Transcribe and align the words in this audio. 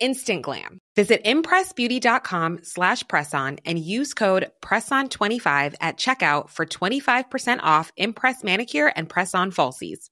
Instant 0.00 0.42
glam. 0.42 0.78
Visit 0.96 1.22
impressbeauty.com 1.24 2.60
slash 2.64 3.04
presson 3.04 3.60
and 3.64 3.78
use 3.78 4.14
code 4.14 4.50
PRESSON25 4.62 5.74
at 5.80 5.96
checkout 5.96 6.48
for 6.48 6.66
25% 6.66 7.60
off 7.62 7.92
Impress 7.96 8.42
Manicure 8.42 8.92
and 8.96 9.08
Press-On 9.08 9.52
Falsies. 9.52 10.08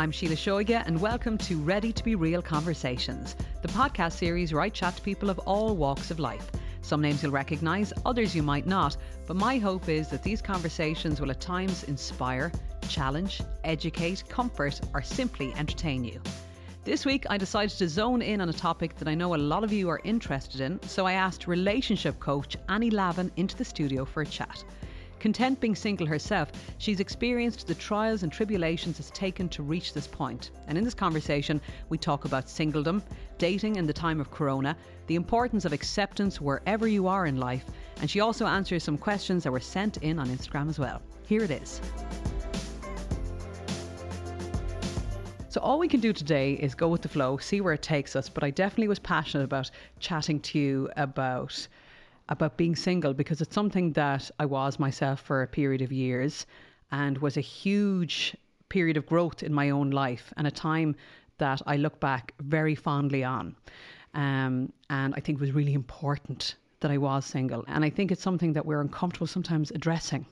I'm 0.00 0.12
Síle 0.12 0.30
Seoige, 0.30 0.82
and 0.86 0.98
welcome 0.98 1.36
to 1.36 1.58
Ready 1.58 1.92
to 1.92 2.02
Be 2.02 2.14
Real 2.14 2.40
Conversations, 2.40 3.36
the 3.60 3.68
podcast 3.68 4.12
series 4.12 4.50
where 4.50 4.62
I 4.62 4.70
chat 4.70 4.96
to 4.96 5.02
people 5.02 5.28
of 5.28 5.38
all 5.40 5.76
walks 5.76 6.10
of 6.10 6.18
life. 6.18 6.50
Some 6.82 7.00
names 7.00 7.22
you'll 7.22 7.32
recognise, 7.32 7.92
others 8.04 8.34
you 8.34 8.42
might 8.42 8.66
not, 8.66 8.96
but 9.26 9.36
my 9.36 9.58
hope 9.58 9.88
is 9.88 10.08
that 10.08 10.22
these 10.22 10.42
conversations 10.42 11.20
will 11.20 11.30
at 11.30 11.40
times 11.40 11.84
inspire, 11.84 12.50
challenge, 12.88 13.40
educate, 13.64 14.24
comfort, 14.28 14.80
or 14.94 15.02
simply 15.02 15.52
entertain 15.54 16.04
you. 16.04 16.20
This 16.82 17.04
week, 17.04 17.26
I 17.28 17.36
decided 17.36 17.76
to 17.76 17.88
zone 17.88 18.22
in 18.22 18.40
on 18.40 18.48
a 18.48 18.54
topic 18.54 18.96
that 18.96 19.06
I 19.06 19.14
know 19.14 19.34
a 19.34 19.36
lot 19.36 19.64
of 19.64 19.72
you 19.72 19.88
are 19.90 20.00
interested 20.02 20.62
in, 20.62 20.80
so 20.82 21.06
I 21.06 21.12
asked 21.12 21.46
relationship 21.46 22.18
coach 22.18 22.56
Annie 22.68 22.90
Lavin 22.90 23.30
into 23.36 23.54
the 23.56 23.64
studio 23.64 24.04
for 24.04 24.22
a 24.22 24.26
chat. 24.26 24.64
Content 25.20 25.60
being 25.60 25.76
single 25.76 26.06
herself, 26.06 26.50
she's 26.78 26.98
experienced 26.98 27.66
the 27.66 27.74
trials 27.74 28.22
and 28.22 28.32
tribulations 28.32 28.98
it's 28.98 29.10
taken 29.10 29.50
to 29.50 29.62
reach 29.62 29.92
this 29.92 30.06
point. 30.06 30.50
And 30.66 30.78
in 30.78 30.82
this 30.84 30.94
conversation, 30.94 31.60
we 31.90 31.98
talk 31.98 32.24
about 32.24 32.46
singledom, 32.46 33.02
dating 33.40 33.76
in 33.76 33.86
the 33.86 33.92
time 33.92 34.20
of 34.20 34.30
Corona, 34.30 34.76
the 35.06 35.14
importance 35.14 35.64
of 35.64 35.72
acceptance 35.72 36.40
wherever 36.40 36.86
you 36.86 37.08
are 37.08 37.24
in 37.24 37.38
life, 37.38 37.64
and 38.00 38.08
she 38.08 38.20
also 38.20 38.46
answers 38.46 38.84
some 38.84 38.98
questions 38.98 39.42
that 39.42 39.50
were 39.50 39.58
sent 39.58 39.96
in 39.96 40.18
on 40.18 40.28
Instagram 40.28 40.68
as 40.68 40.78
well. 40.78 41.00
Here 41.26 41.42
it 41.42 41.50
is. 41.50 41.80
So 45.48 45.60
all 45.62 45.78
we 45.78 45.88
can 45.88 46.00
do 46.00 46.12
today 46.12 46.52
is 46.52 46.74
go 46.74 46.88
with 46.88 47.00
the 47.00 47.08
flow, 47.08 47.38
see 47.38 47.62
where 47.62 47.72
it 47.72 47.82
takes 47.82 48.14
us. 48.14 48.28
But 48.28 48.44
I 48.44 48.50
definitely 48.50 48.88
was 48.88 49.00
passionate 49.00 49.44
about 49.44 49.70
chatting 49.98 50.38
to 50.40 50.58
you 50.58 50.90
about 50.96 51.66
about 52.28 52.56
being 52.56 52.76
single 52.76 53.12
because 53.12 53.40
it's 53.40 53.54
something 53.54 53.92
that 53.94 54.30
I 54.38 54.44
was 54.44 54.78
myself 54.78 55.20
for 55.20 55.42
a 55.42 55.48
period 55.48 55.82
of 55.82 55.90
years 55.90 56.46
and 56.92 57.18
was 57.18 57.36
a 57.36 57.40
huge 57.40 58.36
period 58.68 58.96
of 58.96 59.06
growth 59.06 59.42
in 59.42 59.52
my 59.52 59.70
own 59.70 59.90
life 59.90 60.32
and 60.36 60.46
a 60.46 60.50
time 60.50 60.94
that 61.40 61.60
I 61.66 61.76
look 61.76 62.00
back 62.00 62.32
very 62.40 62.74
fondly 62.74 63.24
on. 63.24 63.56
Um, 64.14 64.72
and 64.88 65.14
I 65.16 65.20
think 65.20 65.38
it 65.38 65.40
was 65.40 65.52
really 65.52 65.74
important 65.74 66.54
that 66.80 66.90
I 66.90 66.98
was 66.98 67.26
single. 67.26 67.64
And 67.68 67.84
I 67.84 67.90
think 67.90 68.10
it's 68.10 68.22
something 68.22 68.54
that 68.54 68.64
we're 68.64 68.80
uncomfortable 68.80 69.26
sometimes 69.26 69.70
addressing, 69.72 70.24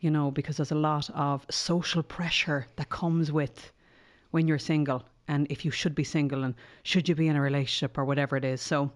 you 0.00 0.10
know, 0.10 0.30
because 0.30 0.56
there's 0.56 0.72
a 0.72 0.86
lot 0.90 1.08
of 1.10 1.46
social 1.50 2.02
pressure 2.02 2.66
that 2.76 2.88
comes 2.88 3.30
with 3.30 3.72
when 4.30 4.48
you're 4.48 4.58
single 4.58 5.04
and 5.28 5.46
if 5.50 5.64
you 5.64 5.70
should 5.70 5.94
be 5.94 6.04
single 6.04 6.44
and 6.44 6.54
should 6.82 7.08
you 7.08 7.14
be 7.14 7.28
in 7.28 7.36
a 7.36 7.40
relationship 7.40 7.96
or 7.96 8.04
whatever 8.04 8.36
it 8.36 8.44
is. 8.44 8.60
So 8.60 8.90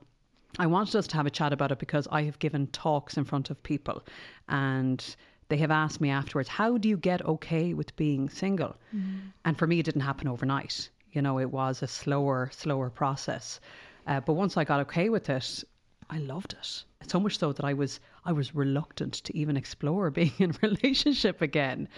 I 0.59 0.67
wanted 0.67 0.97
us 0.97 1.07
to 1.09 1.17
have 1.17 1.27
a 1.27 1.31
chat 1.31 1.53
about 1.53 1.73
it 1.73 1.79
because 1.79 2.09
I 2.11 2.23
have 2.23 2.39
given 2.39 2.67
talks 2.69 3.17
in 3.17 3.25
front 3.25 3.51
of 3.51 3.63
people 3.63 4.03
and 4.49 5.17
they 5.49 5.57
have 5.59 5.71
asked 5.71 6.01
me 6.01 6.11
afterwards, 6.11 6.49
how 6.49 6.79
do 6.79 6.89
you 6.89 6.97
get 6.97 7.25
okay 7.25 7.75
with 7.75 7.95
being 7.97 8.29
single? 8.29 8.75
Mm. 8.95 9.33
And 9.45 9.59
for 9.59 9.67
me, 9.67 9.79
it 9.79 9.85
didn't 9.85 10.03
happen 10.03 10.29
overnight. 10.29 10.89
You 11.13 11.23
know, 11.23 11.39
it 11.39 11.51
was 11.51 11.83
a 11.83 11.87
slower, 11.87 12.51
slower 12.53 12.91
process. 12.91 13.61
Uh, 14.07 14.21
but 14.21 14.35
once 14.35 14.57
I 14.57 14.65
got 14.65 14.81
okay 14.81 15.09
with 15.09 15.29
it, 15.31 15.65
I 16.11 16.19
loved 16.19 16.55
it. 16.55 16.85
So 17.09 17.21
much 17.21 17.39
so 17.39 17.53
that 17.53 17.65
I 17.65 17.73
was 17.75 18.01
I 18.25 18.33
was 18.33 18.55
reluctant 18.55 19.15
to 19.15 19.37
even 19.37 19.57
explore 19.57 20.11
being 20.21 20.33
in 20.39 20.55
relationship 20.63 21.43
again. 21.43 21.89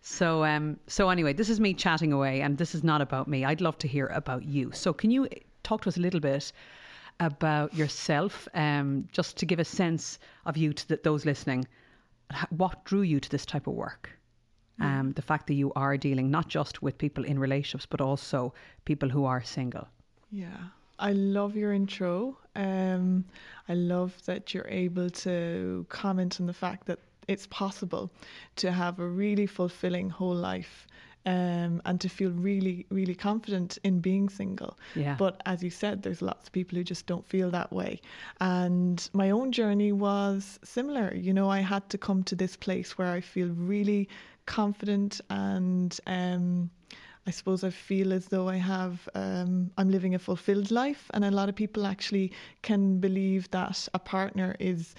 So 0.00 0.44
um 0.44 0.78
so 0.86 1.08
anyway, 1.08 1.32
this 1.32 1.48
is 1.48 1.60
me 1.60 1.74
chatting 1.74 2.12
away 2.12 2.40
and 2.42 2.58
this 2.58 2.74
is 2.74 2.84
not 2.84 3.00
about 3.00 3.26
me. 3.28 3.44
I'd 3.44 3.60
love 3.60 3.78
to 3.78 3.88
hear 3.88 4.08
about 4.08 4.44
you. 4.44 4.70
So 4.72 4.92
can 4.92 5.10
you 5.10 5.28
talk 5.62 5.82
to 5.82 5.88
us 5.88 5.96
a 5.96 6.00
little 6.00 6.20
bit 6.20 6.52
about 7.20 7.74
yourself, 7.74 8.48
um, 8.54 9.08
just 9.12 9.36
to 9.38 9.46
give 9.46 9.58
a 9.58 9.64
sense 9.64 10.18
of 10.46 10.56
you 10.56 10.72
to 10.72 10.88
the, 10.88 11.00
those 11.02 11.24
listening. 11.24 11.66
What 12.50 12.84
drew 12.84 13.02
you 13.02 13.20
to 13.20 13.30
this 13.30 13.46
type 13.46 13.66
of 13.66 13.74
work? 13.74 14.10
Um, 14.80 15.12
the 15.12 15.22
fact 15.22 15.46
that 15.46 15.54
you 15.54 15.72
are 15.76 15.96
dealing 15.96 16.30
not 16.30 16.48
just 16.48 16.82
with 16.82 16.98
people 16.98 17.24
in 17.24 17.38
relationships, 17.38 17.86
but 17.88 18.00
also 18.00 18.52
people 18.84 19.08
who 19.08 19.24
are 19.24 19.42
single. 19.42 19.86
Yeah. 20.32 20.56
I 20.98 21.12
love 21.12 21.56
your 21.56 21.72
intro. 21.72 22.36
Um, 22.56 23.24
I 23.68 23.74
love 23.74 24.14
that 24.26 24.54
you're 24.54 24.68
able 24.68 25.10
to 25.10 25.86
comment 25.88 26.40
on 26.40 26.46
the 26.46 26.52
fact 26.52 26.86
that 26.86 26.98
it's 27.28 27.46
possible 27.46 28.10
to 28.56 28.70
have 28.70 28.98
a 28.98 29.06
really 29.06 29.46
fulfilling 29.46 30.10
whole 30.10 30.34
life 30.34 30.86
um, 31.26 31.80
and 31.84 32.00
to 32.00 32.08
feel 32.08 32.30
really, 32.30 32.86
really 32.90 33.14
confident 33.14 33.78
in 33.82 34.00
being 34.00 34.28
single. 34.28 34.78
Yeah. 34.94 35.16
But 35.18 35.40
as 35.46 35.62
you 35.62 35.70
said, 35.70 36.02
there's 36.02 36.20
lots 36.20 36.48
of 36.48 36.52
people 36.52 36.76
who 36.76 36.84
just 36.84 37.06
don't 37.06 37.26
feel 37.26 37.50
that 37.50 37.72
way. 37.72 38.00
And 38.40 39.08
my 39.12 39.30
own 39.30 39.50
journey 39.50 39.92
was 39.92 40.58
similar. 40.62 41.14
You 41.14 41.32
know, 41.32 41.48
I 41.48 41.60
had 41.60 41.88
to 41.90 41.98
come 41.98 42.22
to 42.24 42.36
this 42.36 42.56
place 42.56 42.98
where 42.98 43.12
I 43.12 43.20
feel 43.20 43.48
really 43.48 44.08
confident 44.46 45.20
and 45.30 45.98
um, 46.06 46.70
I 47.26 47.30
suppose 47.30 47.64
I 47.64 47.70
feel 47.70 48.12
as 48.12 48.26
though 48.26 48.48
I 48.48 48.56
have, 48.56 49.08
um, 49.14 49.70
I'm 49.78 49.90
living 49.90 50.14
a 50.14 50.18
fulfilled 50.18 50.70
life. 50.70 51.10
And 51.14 51.24
a 51.24 51.30
lot 51.30 51.48
of 51.48 51.54
people 51.54 51.86
actually 51.86 52.32
can 52.62 52.98
believe 52.98 53.50
that 53.50 53.88
a 53.94 53.98
partner 53.98 54.54
is 54.60 54.94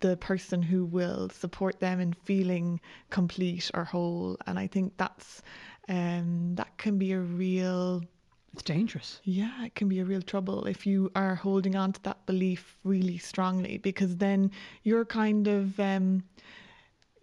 the 0.00 0.16
person 0.18 0.62
who 0.62 0.84
will 0.84 1.28
support 1.30 1.80
them 1.80 2.00
in 2.00 2.12
feeling 2.12 2.80
complete 3.10 3.70
or 3.74 3.84
whole. 3.84 4.36
And 4.46 4.58
I 4.58 4.66
think 4.68 4.96
that's 4.96 5.42
um, 5.88 6.54
that 6.54 6.76
can 6.78 6.98
be 6.98 7.12
a 7.12 7.20
real. 7.20 8.04
It's 8.52 8.62
dangerous. 8.62 9.20
Yeah, 9.24 9.64
it 9.64 9.74
can 9.74 9.88
be 9.88 10.00
a 10.00 10.04
real 10.04 10.22
trouble 10.22 10.66
if 10.66 10.86
you 10.86 11.10
are 11.14 11.34
holding 11.34 11.76
on 11.76 11.92
to 11.92 12.02
that 12.04 12.24
belief 12.26 12.78
really 12.84 13.18
strongly, 13.18 13.78
because 13.78 14.16
then 14.16 14.50
you're 14.82 15.04
kind 15.04 15.46
of 15.46 15.78
um, 15.80 16.22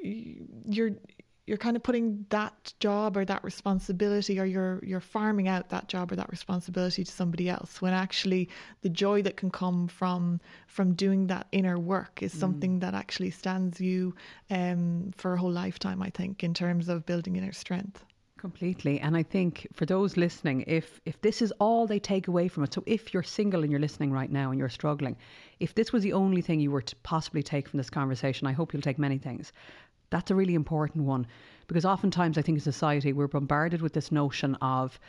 you're 0.03 0.91
you're 1.45 1.57
kind 1.57 1.75
of 1.75 1.83
putting 1.83 2.25
that 2.29 2.73
job 2.79 3.17
or 3.17 3.25
that 3.25 3.43
responsibility 3.43 4.39
or 4.39 4.45
you're 4.45 4.79
you're 4.83 5.01
farming 5.01 5.47
out 5.47 5.69
that 5.69 5.87
job 5.87 6.11
or 6.11 6.15
that 6.15 6.29
responsibility 6.29 7.03
to 7.03 7.11
somebody 7.11 7.49
else 7.49 7.81
when 7.81 7.93
actually 7.93 8.49
the 8.81 8.89
joy 8.89 9.21
that 9.21 9.35
can 9.35 9.51
come 9.51 9.87
from 9.87 10.39
from 10.67 10.93
doing 10.93 11.27
that 11.27 11.47
inner 11.51 11.77
work 11.77 12.23
is 12.23 12.31
something 12.31 12.77
mm. 12.77 12.81
that 12.81 12.93
actually 12.93 13.31
stands 13.31 13.81
you 13.81 14.15
um, 14.49 15.11
for 15.15 15.33
a 15.33 15.37
whole 15.37 15.51
lifetime 15.51 16.01
I 16.01 16.09
think 16.09 16.43
in 16.43 16.53
terms 16.53 16.89
of 16.89 17.05
building 17.05 17.35
inner 17.35 17.51
strength. 17.51 18.03
Completely. 18.37 18.99
And 18.99 19.15
i 19.15 19.23
think 19.23 19.67
for 19.71 19.85
those 19.85 20.17
listening 20.17 20.65
if 20.67 20.99
if 21.05 21.21
this 21.21 21.41
is 21.41 21.53
all 21.59 21.87
they 21.87 21.99
take 21.99 22.27
away 22.27 22.49
from 22.49 22.63
it 22.63 22.73
so 22.73 22.83
if 22.85 23.13
you're 23.13 23.23
single 23.23 23.63
and 23.63 23.71
you're 23.71 23.79
listening 23.79 24.11
right 24.11 24.29
now 24.29 24.49
and 24.49 24.59
you're 24.59 24.67
struggling 24.67 25.15
if 25.61 25.75
this 25.75 25.93
was 25.93 26.03
the 26.03 26.11
only 26.11 26.41
thing 26.41 26.59
you 26.59 26.69
were 26.69 26.81
to 26.81 26.95
possibly 27.03 27.41
take 27.41 27.69
from 27.69 27.77
this 27.77 27.89
conversation 27.89 28.45
i 28.45 28.51
hope 28.51 28.73
you'll 28.73 28.81
take 28.81 28.99
many 28.99 29.17
things 29.17 29.53
that's 30.13 30.29
a 30.29 30.35
really 30.35 30.53
important 30.53 31.05
one 31.05 31.25
because 31.67 31.85
oftentimes 31.85 32.37
I 32.37 32.43
think 32.43 32.57
in 32.57 32.61
society 32.61 33.13
we're 33.13 33.27
bombarded 33.27 33.81
with 33.81 33.93
this 33.93 34.11
notion 34.11 34.53
of, 34.61 34.99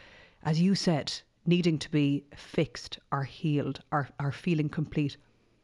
as 0.45 0.63
you 0.63 0.75
said, 0.75 1.13
needing 1.45 1.79
to 1.81 1.91
be 1.91 2.25
fixed 2.35 2.99
or 3.13 3.23
healed 3.25 3.81
or, 3.93 4.09
or 4.19 4.33
feeling 4.33 4.71
complete 4.71 5.19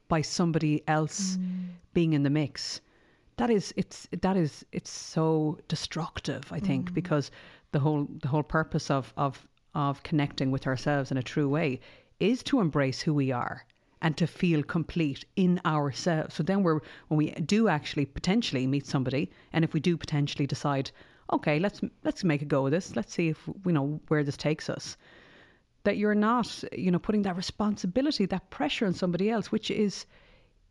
by 0.08 0.20
somebody 0.20 0.82
else 0.86 1.38
mm. 1.38 1.68
being 1.94 2.12
in 2.12 2.22
the 2.22 2.28
mix. 2.28 2.82
That 3.38 3.48
is 3.48 3.72
it's 3.78 4.06
that 4.20 4.36
is 4.36 4.66
it's 4.72 4.90
so 4.90 5.58
destructive, 5.68 6.52
I 6.52 6.60
think, 6.60 6.90
mm. 6.90 6.94
because 6.94 7.30
the 7.72 7.78
whole 7.78 8.06
the 8.20 8.28
whole 8.28 8.42
purpose 8.42 8.90
of 8.90 9.14
of 9.16 9.48
of 9.74 10.02
connecting 10.02 10.50
with 10.50 10.66
ourselves 10.66 11.10
in 11.10 11.16
a 11.16 11.22
true 11.22 11.48
way 11.48 11.80
is 12.18 12.42
to 12.42 12.60
embrace 12.60 13.00
who 13.00 13.14
we 13.14 13.32
are 13.32 13.64
and 14.02 14.16
to 14.16 14.26
feel 14.26 14.62
complete 14.62 15.24
in 15.36 15.60
ourselves. 15.64 16.34
So 16.34 16.42
then 16.42 16.62
we're 16.62 16.80
when 17.08 17.18
we 17.18 17.30
do 17.32 17.68
actually 17.68 18.06
potentially 18.06 18.66
meet 18.66 18.86
somebody, 18.86 19.30
and 19.52 19.64
if 19.64 19.74
we 19.74 19.80
do 19.80 19.96
potentially 19.96 20.46
decide, 20.46 20.90
okay, 21.32 21.58
let's 21.58 21.80
let's 22.04 22.24
make 22.24 22.42
a 22.42 22.46
go 22.46 22.66
of 22.66 22.72
this. 22.72 22.96
Let's 22.96 23.12
see 23.12 23.28
if 23.28 23.48
we 23.64 23.72
know 23.72 24.00
where 24.08 24.24
this 24.24 24.36
takes 24.36 24.70
us. 24.70 24.96
That 25.84 25.96
you're 25.96 26.14
not, 26.14 26.62
you 26.76 26.90
know, 26.90 26.98
putting 26.98 27.22
that 27.22 27.36
responsibility, 27.36 28.26
that 28.26 28.50
pressure 28.50 28.86
on 28.86 28.94
somebody 28.94 29.30
else, 29.30 29.50
which 29.50 29.70
is 29.70 30.06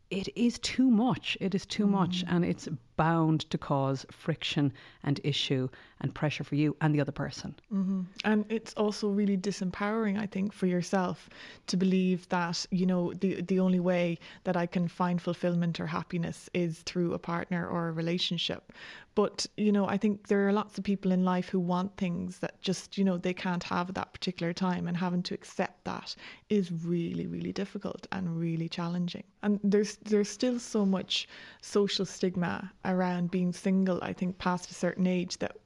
it 0.09 0.27
is 0.35 0.57
too 0.59 0.89
much. 0.89 1.37
It 1.39 1.53
is 1.53 1.65
too 1.65 1.85
mm. 1.85 1.91
much, 1.91 2.23
and 2.27 2.43
it's 2.43 2.67
bound 2.97 3.41
to 3.51 3.57
cause 3.57 4.05
friction 4.11 4.73
and 5.03 5.19
issue 5.23 5.69
and 6.01 6.13
pressure 6.13 6.43
for 6.43 6.55
you 6.55 6.75
and 6.81 6.93
the 6.93 7.01
other 7.01 7.11
person. 7.11 7.55
Mm-hmm. 7.73 8.01
And 8.23 8.45
it's 8.49 8.73
also 8.73 9.09
really 9.09 9.37
disempowering, 9.37 10.19
I 10.19 10.25
think, 10.25 10.53
for 10.53 10.65
yourself 10.65 11.29
to 11.67 11.77
believe 11.77 12.27
that 12.29 12.65
you 12.71 12.85
know 12.85 13.13
the 13.13 13.41
the 13.41 13.59
only 13.59 13.79
way 13.79 14.19
that 14.43 14.55
I 14.55 14.65
can 14.65 14.87
find 14.87 15.21
fulfillment 15.21 15.79
or 15.79 15.87
happiness 15.87 16.49
is 16.53 16.79
through 16.79 17.13
a 17.13 17.19
partner 17.19 17.67
or 17.67 17.89
a 17.89 17.91
relationship. 17.91 18.71
But, 19.15 19.45
you 19.57 19.73
know, 19.73 19.85
I 19.85 19.97
think 19.97 20.27
there 20.27 20.47
are 20.47 20.53
lots 20.53 20.77
of 20.77 20.85
people 20.85 21.11
in 21.11 21.25
life 21.25 21.49
who 21.49 21.59
want 21.59 21.97
things 21.97 22.39
that 22.39 22.61
just, 22.61 22.97
you 22.97 23.03
know, 23.03 23.17
they 23.17 23.33
can't 23.33 23.63
have 23.63 23.89
at 23.89 23.95
that 23.95 24.13
particular 24.13 24.53
time. 24.53 24.87
And 24.87 24.95
having 24.95 25.23
to 25.23 25.33
accept 25.33 25.83
that 25.83 26.15
is 26.49 26.71
really, 26.71 27.27
really 27.27 27.51
difficult 27.51 28.07
and 28.13 28.39
really 28.39 28.69
challenging. 28.69 29.25
And 29.43 29.59
there's 29.61 29.97
there's 29.97 30.29
still 30.29 30.57
so 30.57 30.85
much 30.85 31.27
social 31.59 32.05
stigma 32.05 32.71
around 32.85 33.29
being 33.29 33.51
single, 33.51 33.99
I 34.01 34.13
think, 34.13 34.37
past 34.37 34.71
a 34.71 34.73
certain 34.73 35.05
age 35.05 35.37
that 35.39 35.57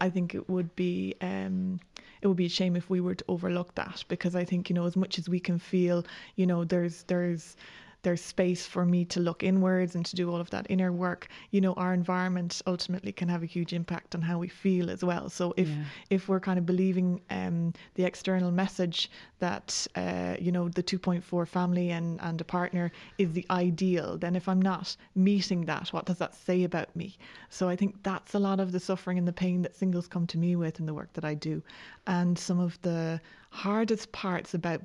I 0.00 0.10
think 0.10 0.34
it 0.34 0.48
would 0.48 0.74
be 0.76 1.14
um, 1.20 1.80
it 2.22 2.26
would 2.26 2.36
be 2.36 2.46
a 2.46 2.50
shame 2.50 2.76
if 2.76 2.90
we 2.90 3.00
were 3.00 3.14
to 3.14 3.24
overlook 3.28 3.74
that 3.76 4.04
because 4.08 4.34
I 4.34 4.44
think 4.44 4.68
you 4.68 4.74
know 4.74 4.86
as 4.86 4.96
much 4.96 5.18
as 5.18 5.28
we 5.28 5.40
can 5.40 5.58
feel 5.58 6.04
you 6.36 6.46
know 6.46 6.64
there's 6.64 7.04
there's 7.04 7.56
there's 8.02 8.22
space 8.22 8.66
for 8.66 8.84
me 8.84 9.04
to 9.06 9.20
look 9.20 9.42
inwards 9.42 9.94
and 9.94 10.04
to 10.06 10.16
do 10.16 10.30
all 10.30 10.40
of 10.40 10.50
that 10.50 10.66
inner 10.68 10.92
work. 10.92 11.28
You 11.50 11.60
know 11.60 11.72
our 11.74 11.92
environment 11.92 12.62
ultimately 12.66 13.12
can 13.12 13.28
have 13.28 13.42
a 13.42 13.46
huge 13.46 13.72
impact 13.72 14.14
on 14.14 14.22
how 14.22 14.38
we 14.38 14.48
feel 14.48 14.90
as 14.90 15.04
well. 15.04 15.28
So 15.28 15.54
if 15.56 15.68
yeah. 15.68 15.84
if 16.10 16.28
we're 16.28 16.40
kind 16.40 16.58
of 16.58 16.66
believing 16.66 17.20
um, 17.30 17.72
the 17.94 18.04
external 18.04 18.50
message 18.50 19.10
that 19.40 19.86
uh, 19.94 20.36
you 20.38 20.52
know 20.52 20.68
the 20.68 20.82
2.4 20.82 21.46
family 21.46 21.90
and 21.90 22.20
and 22.20 22.40
a 22.40 22.44
partner 22.44 22.90
is 23.18 23.32
the 23.32 23.46
ideal 23.50 24.18
then 24.18 24.34
if 24.36 24.48
i'm 24.48 24.60
not 24.60 24.96
meeting 25.14 25.64
that 25.64 25.88
what 25.92 26.04
does 26.06 26.18
that 26.18 26.34
say 26.34 26.64
about 26.64 26.94
me? 26.96 27.16
So 27.50 27.68
i 27.68 27.76
think 27.76 28.02
that's 28.02 28.34
a 28.34 28.38
lot 28.38 28.60
of 28.60 28.72
the 28.72 28.80
suffering 28.80 29.18
and 29.18 29.26
the 29.26 29.32
pain 29.32 29.62
that 29.62 29.76
singles 29.76 30.06
come 30.08 30.26
to 30.28 30.38
me 30.38 30.56
with 30.56 30.80
in 30.80 30.86
the 30.86 30.94
work 30.94 31.12
that 31.14 31.24
i 31.24 31.34
do. 31.34 31.62
And 32.06 32.38
some 32.38 32.60
of 32.60 32.80
the 32.82 33.20
hardest 33.50 34.12
parts 34.12 34.54
about 34.54 34.82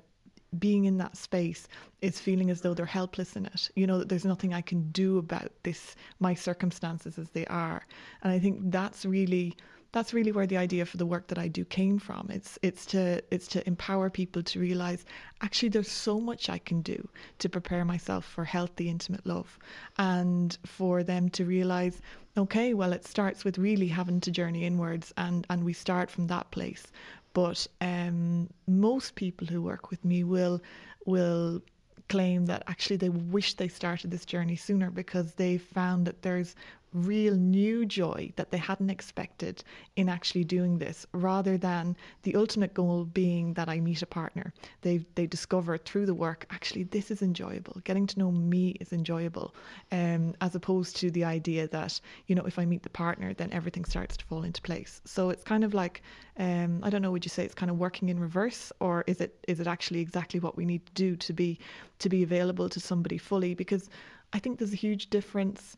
being 0.60 0.86
in 0.86 0.98
that 0.98 1.18
space 1.18 1.68
is 2.02 2.20
feeling 2.20 2.50
as 2.50 2.62
though 2.62 2.74
they're 2.74 2.86
helpless 2.86 3.36
in 3.36 3.46
it. 3.46 3.70
You 3.76 3.88
know, 3.88 4.00
that 4.00 4.10
there's 4.10 4.26
nothing 4.26 4.54
I 4.54 4.62
can 4.62 4.92
do 4.92 5.18
about 5.18 5.52
this, 5.64 5.96
my 6.20 6.34
circumstances 6.34 7.18
as 7.18 7.30
they 7.30 7.46
are. 7.48 7.86
And 8.22 8.32
I 8.32 8.40
think 8.40 8.72
that's 8.72 9.06
really 9.06 9.56
that's 9.94 10.12
really 10.12 10.32
where 10.32 10.48
the 10.48 10.58
idea 10.58 10.86
for 10.86 10.98
the 10.98 11.06
work 11.06 11.28
that 11.28 11.38
I 11.38 11.48
do 11.48 11.64
came 11.64 12.00
from. 12.00 12.28
It's 12.32 12.58
it's 12.64 12.86
to 12.88 13.24
it's 13.32 13.48
to 13.50 13.66
empower 13.68 14.10
people 14.10 14.42
to 14.44 14.60
realize 14.60 15.06
actually 15.42 15.70
there's 15.70 15.92
so 15.92 16.20
much 16.20 16.50
I 16.50 16.58
can 16.58 16.82
do 16.82 17.08
to 17.40 17.48
prepare 17.48 17.86
myself 17.86 18.26
for 18.26 18.44
healthy 18.44 18.90
intimate 18.90 19.26
love 19.26 19.58
and 19.98 20.58
for 20.66 21.04
them 21.04 21.30
to 21.30 21.46
realize 21.46 22.02
okay 22.36 22.74
well 22.74 22.94
it 22.94 23.06
starts 23.06 23.46
with 23.46 23.60
really 23.60 23.88
having 23.88 24.20
to 24.20 24.32
journey 24.32 24.66
inwards 24.66 25.14
and 25.18 25.46
and 25.52 25.64
we 25.64 25.74
start 25.74 26.10
from 26.10 26.26
that 26.26 26.50
place 26.50 26.88
but 27.34 27.68
um, 27.82 28.50
most 28.68 29.16
people 29.16 29.48
who 29.48 29.62
work 29.62 29.90
with 29.90 30.04
me 30.06 30.24
will 30.24 30.62
will 31.06 31.62
claim 32.10 32.46
that 32.46 32.64
actually 32.68 32.98
they 32.98 33.10
wish 33.10 33.56
they 33.56 33.68
started 33.68 34.12
this 34.12 34.26
journey 34.26 34.56
sooner 34.56 34.92
because 34.92 35.34
they 35.34 35.58
found 35.58 36.06
that 36.06 36.22
there's 36.22 36.56
real 36.94 37.36
new 37.36 37.86
joy 37.86 38.32
that 38.36 38.52
they 38.52 38.58
hadn't 38.58 38.90
expected 38.90 39.64
in 39.96 40.10
actually 40.10 40.44
doing 40.44 40.78
this 40.78 41.06
rather 41.14 41.58
than 41.58 41.96
the 42.24 42.36
ultimate 42.36 42.74
goal 42.74 43.06
being 43.06 43.54
that 43.54 43.70
I 43.70 43.80
meet 43.80 44.02
a 44.02 44.06
partner. 44.06 44.54
They 44.82 45.06
they 45.16 45.28
discover 45.28 45.78
through 45.78 46.06
the 46.06 46.14
work 46.14 46.46
actually 46.50 46.84
this 46.84 47.12
is 47.12 47.22
enjoyable. 47.22 47.82
Getting 47.84 48.08
to 48.08 48.20
know 48.20 48.32
me 48.32 48.78
is 48.80 48.94
enjoyable, 48.94 49.54
um, 49.92 50.34
as 50.42 50.56
opposed 50.56 50.96
to 50.98 51.12
the 51.12 51.24
idea 51.24 51.68
that 51.70 52.00
you 52.28 52.36
know 52.36 52.46
if 52.46 52.60
I 52.60 52.66
meet 52.66 52.84
the 52.84 52.90
partner 52.90 53.34
then 53.34 53.52
everything 53.52 53.86
starts 53.86 54.18
to 54.18 54.26
fall 54.26 54.44
into 54.44 54.62
place. 54.62 55.02
So 55.06 55.30
it's 55.30 55.44
kind 55.44 55.64
of 55.64 55.74
like 55.74 56.02
um, 56.38 56.80
I 56.84 56.90
don't 56.90 57.02
know. 57.02 57.12
Would 57.12 57.26
you 57.26 57.30
say 57.30 57.46
it's 57.46 57.54
kind 57.54 57.70
of 57.70 57.78
working 57.78 58.10
in 58.10 58.20
reverse, 58.20 58.72
or 58.80 59.04
is 59.08 59.22
it 59.22 59.38
is 59.48 59.60
it 59.60 59.68
actually 59.68 60.00
exactly 60.00 60.40
what 60.40 60.58
we 60.58 60.66
need 60.66 60.86
to 60.88 60.94
do 60.94 61.16
to 61.16 61.34
be 61.34 61.60
to 62.00 62.10
be 62.10 62.24
available 62.24 62.70
to 62.70 62.80
somebody 62.80 63.18
fully? 63.18 63.54
Because 63.54 63.90
I 64.34 64.40
think 64.40 64.58
there's 64.58 64.74
a 64.74 64.78
huge 64.88 65.10
difference 65.10 65.78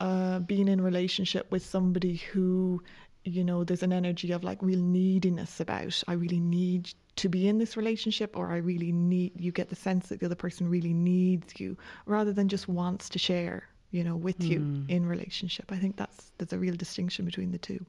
uh, 0.00 0.40
being 0.40 0.68
in 0.68 0.80
relationship 0.80 1.50
with 1.50 1.64
somebody 1.64 2.16
who, 2.16 2.82
you 3.24 3.44
know, 3.44 3.64
there's 3.64 3.82
an 3.82 3.92
energy 3.92 4.32
of 4.32 4.44
like 4.44 4.62
real 4.62 4.80
neediness 4.80 5.60
about. 5.60 6.02
I 6.06 6.12
really 6.12 6.40
need 6.40 6.92
to 7.16 7.28
be 7.28 7.48
in 7.48 7.58
this 7.58 7.76
relationship, 7.76 8.36
or 8.36 8.48
I 8.48 8.58
really 8.58 8.92
need. 8.92 9.32
You 9.36 9.52
get 9.52 9.68
the 9.68 9.76
sense 9.76 10.08
that 10.08 10.20
the 10.20 10.26
other 10.26 10.34
person 10.34 10.68
really 10.68 10.92
needs 10.92 11.58
you, 11.58 11.76
rather 12.04 12.32
than 12.32 12.48
just 12.48 12.68
wants 12.68 13.08
to 13.10 13.18
share, 13.18 13.68
you 13.90 14.04
know, 14.04 14.16
with 14.16 14.38
mm. 14.38 14.48
you 14.48 14.58
hmm. 14.58 14.84
in 14.88 15.06
relationship. 15.06 15.72
I 15.72 15.76
think 15.76 15.96
that's 15.96 16.32
there's 16.38 16.52
a 16.52 16.58
real 16.58 16.76
distinction 16.76 17.24
between 17.24 17.52
the 17.52 17.58
two. 17.58 17.84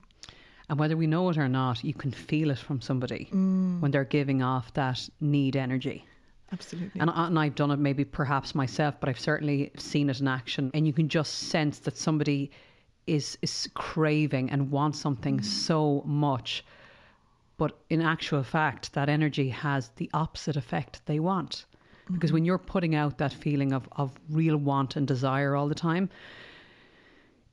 And 0.69 0.79
whether 0.79 0.97
we 0.97 1.07
know 1.07 1.29
it 1.29 1.37
or 1.37 1.47
not, 1.47 1.83
you 1.83 1.93
can 1.93 2.11
feel 2.11 2.51
it 2.51 2.59
from 2.59 2.81
somebody 2.81 3.29
mm. 3.31 3.79
when 3.79 3.91
they're 3.91 4.03
giving 4.03 4.41
off 4.41 4.73
that 4.73 5.09
need 5.21 5.55
energy. 5.55 6.05
Absolutely. 6.51 6.99
And, 7.01 7.11
and 7.13 7.37
I've 7.37 7.55
done 7.55 7.71
it 7.71 7.79
maybe 7.79 8.05
perhaps 8.05 8.55
myself, 8.55 8.95
but 8.99 9.09
I've 9.09 9.19
certainly 9.19 9.71
seen 9.77 10.09
it 10.09 10.21
in 10.21 10.27
action. 10.27 10.71
And 10.73 10.87
you 10.87 10.93
can 10.93 11.09
just 11.09 11.33
sense 11.49 11.79
that 11.79 11.97
somebody 11.97 12.51
is 13.05 13.37
is 13.41 13.69
craving 13.73 14.49
and 14.49 14.71
wants 14.71 14.99
something 14.99 15.39
mm. 15.39 15.45
so 15.45 16.03
much. 16.05 16.63
But 17.57 17.77
in 17.89 18.01
actual 18.01 18.43
fact, 18.43 18.93
that 18.93 19.09
energy 19.09 19.49
has 19.49 19.89
the 19.95 20.09
opposite 20.13 20.55
effect 20.55 21.01
they 21.05 21.19
want. 21.19 21.65
Mm-hmm. 22.05 22.13
Because 22.13 22.31
when 22.31 22.45
you're 22.45 22.57
putting 22.59 22.95
out 22.95 23.17
that 23.17 23.33
feeling 23.33 23.73
of, 23.73 23.89
of 23.93 24.11
real 24.29 24.57
want 24.57 24.95
and 24.95 25.07
desire 25.07 25.55
all 25.55 25.67
the 25.67 25.75
time, 25.75 26.09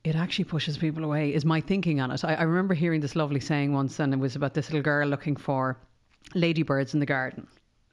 it 0.03 0.15
actually 0.15 0.45
pushes 0.45 0.77
people 0.77 1.03
away, 1.03 1.33
is 1.33 1.43
my 1.43 1.59
thinking 1.59 1.99
on 1.99 2.11
it. 2.11 2.23
I, 2.23 2.35
I 2.35 2.43
remember 2.43 2.75
hearing 2.75 3.01
this 3.01 3.15
lovely 3.15 3.39
saying 3.39 3.73
once, 3.73 3.99
and 3.99 4.13
it 4.13 4.19
was 4.19 4.35
about 4.35 4.53
this 4.53 4.69
little 4.69 4.83
girl 4.83 5.07
looking 5.07 5.35
for 5.35 5.77
ladybirds 6.35 6.93
in 6.93 6.99
the 6.99 7.05
garden 7.07 7.47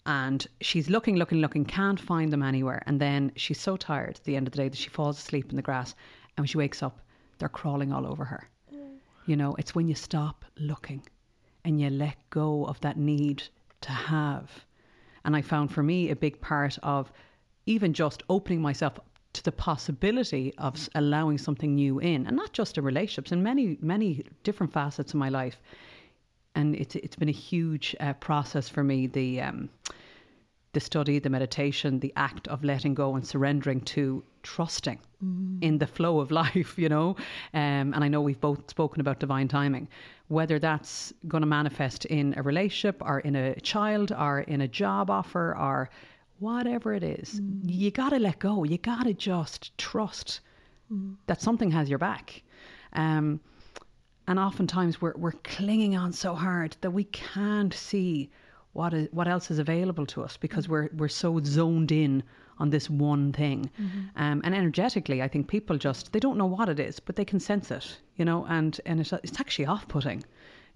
and 0.07 0.47
she's 0.61 0.91
looking, 0.91 1.17
looking, 1.17 1.41
looking, 1.41 1.65
can't 1.65 2.01
find 2.01 2.33
them 2.33 2.43
anywhere. 2.43 2.83
And 2.87 3.01
then 3.01 3.33
she's 3.37 3.61
so 3.61 3.77
tired 3.77 4.17
at 4.19 4.25
the 4.25 4.37
end 4.37 4.47
of 4.47 4.53
the 4.53 4.57
day 4.59 4.69
that 4.69 4.77
she 4.79 4.89
falls 4.89 5.19
asleep 5.19 5.51
in 5.51 5.57
the 5.57 5.63
grass. 5.63 5.95
And 6.37 6.43
when 6.43 6.49
she 6.49 6.59
wakes 6.59 6.83
up, 6.83 6.99
they're 7.39 7.49
crawling 7.49 7.93
all 7.93 8.07
over 8.07 8.25
her. 8.25 8.49
Mm. 8.75 8.97
You 9.27 9.37
know, 9.37 9.55
it's 9.59 9.75
when 9.75 9.89
you 9.89 9.95
stop 9.95 10.45
looking 10.59 11.03
and 11.65 11.81
you 11.81 11.91
let 11.91 12.17
go 12.31 12.65
of 12.65 12.81
that 12.81 12.97
need 12.97 13.45
to 13.83 13.93
have. 13.93 14.51
And 15.25 15.37
I 15.37 15.43
found 15.43 15.71
for 15.73 15.83
me 15.83 16.11
a 16.11 16.17
big 16.17 16.41
part 16.41 16.79
of 16.83 17.13
even 17.67 17.93
just 17.93 18.25
opening 18.29 18.61
myself 18.61 18.99
to 19.35 19.45
the 19.45 19.53
possibility 19.53 20.53
of 20.59 20.89
allowing 20.97 21.39
something 21.39 21.75
new 21.75 22.01
in, 22.01 22.27
and 22.27 22.37
not 22.37 22.53
just 22.53 22.77
in 22.77 22.85
relationships, 22.85 23.33
in 23.33 23.43
many, 23.43 23.79
many 23.81 24.25
different 24.43 24.73
facets 24.73 25.15
of 25.15 25.19
my 25.19 25.29
life 25.29 25.61
and 26.55 26.75
it's 26.77 26.95
it's 26.97 27.17
been 27.17 27.29
a 27.29 27.33
huge 27.33 27.97
uh, 28.01 28.13
process 28.15 28.69
for 28.69 28.85
me. 28.85 29.07
The 29.07 29.41
um, 29.41 29.69
the 30.73 30.81
study, 30.81 31.19
the 31.19 31.31
meditation, 31.31 32.01
the 32.01 32.13
act 32.17 32.49
of 32.49 32.65
letting 32.65 32.95
go 32.95 33.15
and 33.15 33.27
surrendering 33.27 33.81
to 33.83 34.23
trusting 34.43 34.99
in 35.61 35.79
the 35.79 35.87
flow 35.87 36.21
of 36.21 36.31
life, 36.43 36.79
you 36.79 36.89
know. 36.89 37.11
Um, 37.55 37.93
and 37.95 38.03
I 38.03 38.09
know 38.09 38.23
we've 38.23 38.41
both 38.41 38.71
spoken 38.71 39.01
about 39.01 39.21
divine 39.21 39.49
timing, 39.49 39.89
whether 40.29 40.59
that's 40.59 41.13
going 41.29 41.43
to 41.43 41.47
manifest 41.47 42.07
in 42.07 42.35
a 42.39 42.43
relationship 42.43 43.03
or 43.03 43.21
in 43.21 43.37
a 43.37 43.55
child 43.61 44.13
or 44.13 44.41
in 44.41 44.63
a 44.63 44.69
job 44.69 45.11
offer 45.11 45.55
or 45.57 45.91
whatever 46.39 46.95
it 46.95 47.05
is. 47.05 47.41
You 47.67 47.91
got 47.91 48.11
to 48.11 48.19
let 48.19 48.39
go. 48.39 48.65
You 48.65 48.79
got 48.79 49.05
to 49.05 49.13
just 49.15 49.77
trust 49.79 50.41
that 51.27 51.41
something 51.41 51.71
has 51.71 51.89
your 51.89 51.99
back. 51.99 52.43
Um, 52.95 53.41
and 54.27 54.39
oftentimes 54.39 55.01
we're, 55.01 55.15
we're 55.17 55.33
clinging 55.33 55.97
on 55.97 56.13
so 56.13 56.35
hard 56.35 56.77
that 56.81 56.91
we 56.91 57.05
can't 57.05 57.75
see 57.75 58.31
what 58.73 58.95
is, 58.95 59.09
what 59.13 59.29
else 59.29 59.51
is 59.51 59.59
available 59.59 60.07
to 60.07 60.23
us 60.23 60.37
because 60.37 60.69
we're 60.69 60.89
we're 60.97 61.09
so 61.09 61.41
zoned 61.45 61.93
in 61.93 62.23
on 62.59 62.71
this 62.71 62.89
one 62.89 63.33
thing. 63.33 63.71
Mm-hmm. 63.81 64.01
Um, 64.17 64.41
and 64.45 64.55
energetically, 64.55 65.23
I 65.23 65.29
think 65.29 65.49
people 65.49 65.77
just 65.79 66.13
they 66.13 66.21
don't 66.21 66.39
know 66.39 66.47
what 66.47 66.69
it 66.69 66.81
is, 66.81 67.01
but 67.01 67.17
they 67.17 67.25
can 67.25 67.41
sense 67.41 67.71
it, 67.71 67.99
you 68.17 68.25
know. 68.25 68.47
And 68.49 68.81
and 68.87 69.01
it's 69.01 69.13
it's 69.13 69.41
actually 69.41 69.67
off 69.67 69.89
putting, 69.89 70.25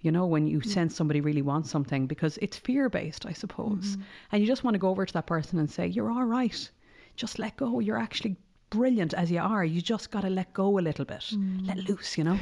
you 0.00 0.10
know, 0.12 0.26
when 0.26 0.46
you 0.46 0.60
mm. 0.60 0.66
sense 0.66 0.94
somebody 0.94 1.20
really 1.20 1.42
wants 1.42 1.70
something 1.70 2.06
because 2.06 2.38
it's 2.42 2.56
fear 2.56 2.88
based, 2.88 3.24
I 3.24 3.32
suppose. 3.32 3.92
Mm-hmm. 3.92 4.02
And 4.32 4.42
you 4.42 4.46
just 4.46 4.64
want 4.64 4.74
to 4.74 4.78
go 4.78 4.90
over 4.90 5.06
to 5.06 5.12
that 5.14 5.26
person 5.26 5.58
and 5.58 5.70
say, 5.70 5.86
"You're 5.86 6.10
all 6.10 6.24
right. 6.24 6.70
Just 7.14 7.38
let 7.38 7.56
go. 7.56 7.80
You're 7.80 7.98
actually 7.98 8.36
brilliant 8.68 9.14
as 9.14 9.30
you 9.30 9.40
are. 9.40 9.64
You 9.64 9.80
just 9.80 10.10
got 10.10 10.22
to 10.22 10.30
let 10.30 10.52
go 10.52 10.78
a 10.78 10.80
little 10.80 11.04
bit, 11.04 11.24
let 11.62 11.78
mm. 11.78 11.88
loose, 11.88 12.18
you 12.18 12.24
know." 12.24 12.38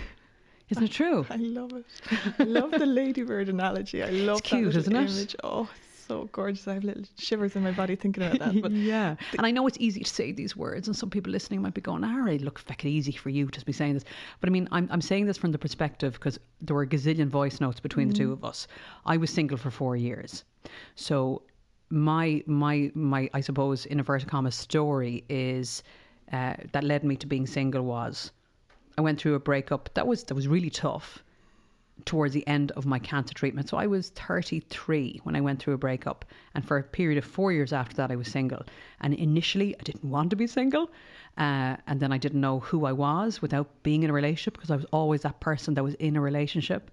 Isn't 0.70 0.84
it 0.84 0.92
true? 0.92 1.26
I 1.30 1.36
love 1.36 1.72
it. 1.72 1.84
I 2.38 2.44
love 2.44 2.70
the 2.70 2.86
ladybird 2.86 3.48
analogy. 3.48 4.02
I 4.02 4.10
love 4.10 4.38
It's 4.38 4.48
cute, 4.48 4.72
that 4.72 4.80
isn't 4.80 4.96
it? 4.96 5.10
image. 5.10 5.36
Oh, 5.44 5.68
it's 5.88 6.06
so 6.06 6.28
gorgeous. 6.32 6.66
I 6.66 6.74
have 6.74 6.84
little 6.84 7.04
shivers 7.18 7.54
in 7.54 7.62
my 7.62 7.70
body 7.72 7.96
thinking 7.96 8.22
about 8.24 8.38
that. 8.38 8.62
But 8.62 8.72
yeah. 8.92 9.16
And 9.36 9.46
I 9.46 9.50
know 9.50 9.66
it's 9.66 9.76
easy 9.78 10.00
to 10.00 10.08
say 10.10 10.32
these 10.32 10.56
words, 10.56 10.88
and 10.88 10.96
some 10.96 11.10
people 11.10 11.30
listening 11.32 11.60
might 11.60 11.74
be 11.74 11.80
going, 11.80 12.02
Harry, 12.02 12.38
look, 12.38 12.58
fucking 12.58 12.90
easy 12.90 13.12
for 13.12 13.28
you 13.28 13.48
to 13.48 13.64
be 13.64 13.72
saying 13.72 13.94
this. 13.94 14.04
But 14.40 14.48
I 14.48 14.52
mean, 14.52 14.68
I'm, 14.72 14.88
I'm 14.90 15.02
saying 15.02 15.26
this 15.26 15.36
from 15.36 15.52
the 15.52 15.58
perspective 15.58 16.14
because 16.14 16.38
there 16.62 16.74
were 16.74 16.82
a 16.82 16.86
gazillion 16.86 17.28
voice 17.28 17.60
notes 17.60 17.80
between 17.80 18.08
the 18.08 18.14
two 18.14 18.32
of 18.32 18.44
us. 18.44 18.66
I 19.04 19.16
was 19.18 19.30
single 19.30 19.58
for 19.58 19.70
four 19.70 19.96
years. 19.96 20.44
So 20.94 21.42
my, 21.90 22.42
my, 22.46 22.90
my, 22.94 23.28
I 23.34 23.40
suppose, 23.40 23.84
in 23.86 23.98
inverted 23.98 24.28
commas, 24.28 24.54
story 24.54 25.24
is 25.28 25.82
uh, 26.32 26.54
that 26.72 26.84
led 26.84 27.04
me 27.04 27.16
to 27.16 27.26
being 27.26 27.46
single 27.46 27.82
was 27.82 28.32
I 28.96 29.00
went 29.00 29.20
through 29.20 29.34
a 29.34 29.40
breakup 29.40 29.90
that 29.94 30.06
was, 30.06 30.24
that 30.24 30.34
was 30.34 30.48
really 30.48 30.70
tough 30.70 31.22
towards 32.04 32.34
the 32.34 32.46
end 32.46 32.72
of 32.72 32.86
my 32.86 32.98
cancer 32.98 33.34
treatment. 33.34 33.68
So 33.68 33.76
I 33.76 33.86
was 33.86 34.10
33 34.10 35.20
when 35.22 35.36
I 35.36 35.40
went 35.40 35.60
through 35.60 35.74
a 35.74 35.78
breakup. 35.78 36.24
And 36.54 36.66
for 36.66 36.78
a 36.78 36.82
period 36.82 37.18
of 37.18 37.24
four 37.24 37.52
years 37.52 37.72
after 37.72 37.96
that, 37.96 38.10
I 38.10 38.16
was 38.16 38.28
single. 38.28 38.62
And 39.00 39.14
initially, 39.14 39.74
I 39.78 39.82
didn't 39.82 40.04
want 40.04 40.30
to 40.30 40.36
be 40.36 40.46
single. 40.46 40.90
Uh, 41.38 41.76
and 41.86 42.00
then 42.00 42.12
I 42.12 42.18
didn't 42.18 42.40
know 42.40 42.60
who 42.60 42.84
I 42.84 42.92
was 42.92 43.40
without 43.40 43.68
being 43.82 44.02
in 44.02 44.10
a 44.10 44.12
relationship 44.12 44.54
because 44.54 44.70
I 44.70 44.76
was 44.76 44.86
always 44.92 45.22
that 45.22 45.40
person 45.40 45.74
that 45.74 45.84
was 45.84 45.94
in 45.94 46.16
a 46.16 46.20
relationship. 46.20 46.90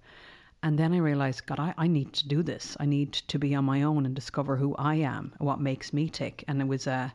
And 0.63 0.77
then 0.77 0.93
I 0.93 0.98
realized, 0.98 1.46
God, 1.48 1.60
I, 1.60 1.74
I 1.77 1.88
need 1.88 2.13
to 2.13 2.27
do 2.27 2.43
this. 2.43 2.77
I 2.79 2.86
need 2.86 3.13
to 3.13 3.39
be 3.39 3.55
on 3.55 3.65
my 3.65 3.81
own 3.81 4.05
and 4.05 4.13
discover 4.13 4.55
who 4.55 4.75
I 4.75 4.96
am 4.96 5.34
and 5.39 5.48
what 5.48 5.60
makes 5.60 5.91
me 5.91 6.10
tick. 6.10 6.43
And 6.48 6.62
it 6.62 6.67
was 6.67 6.86
a, 6.86 7.12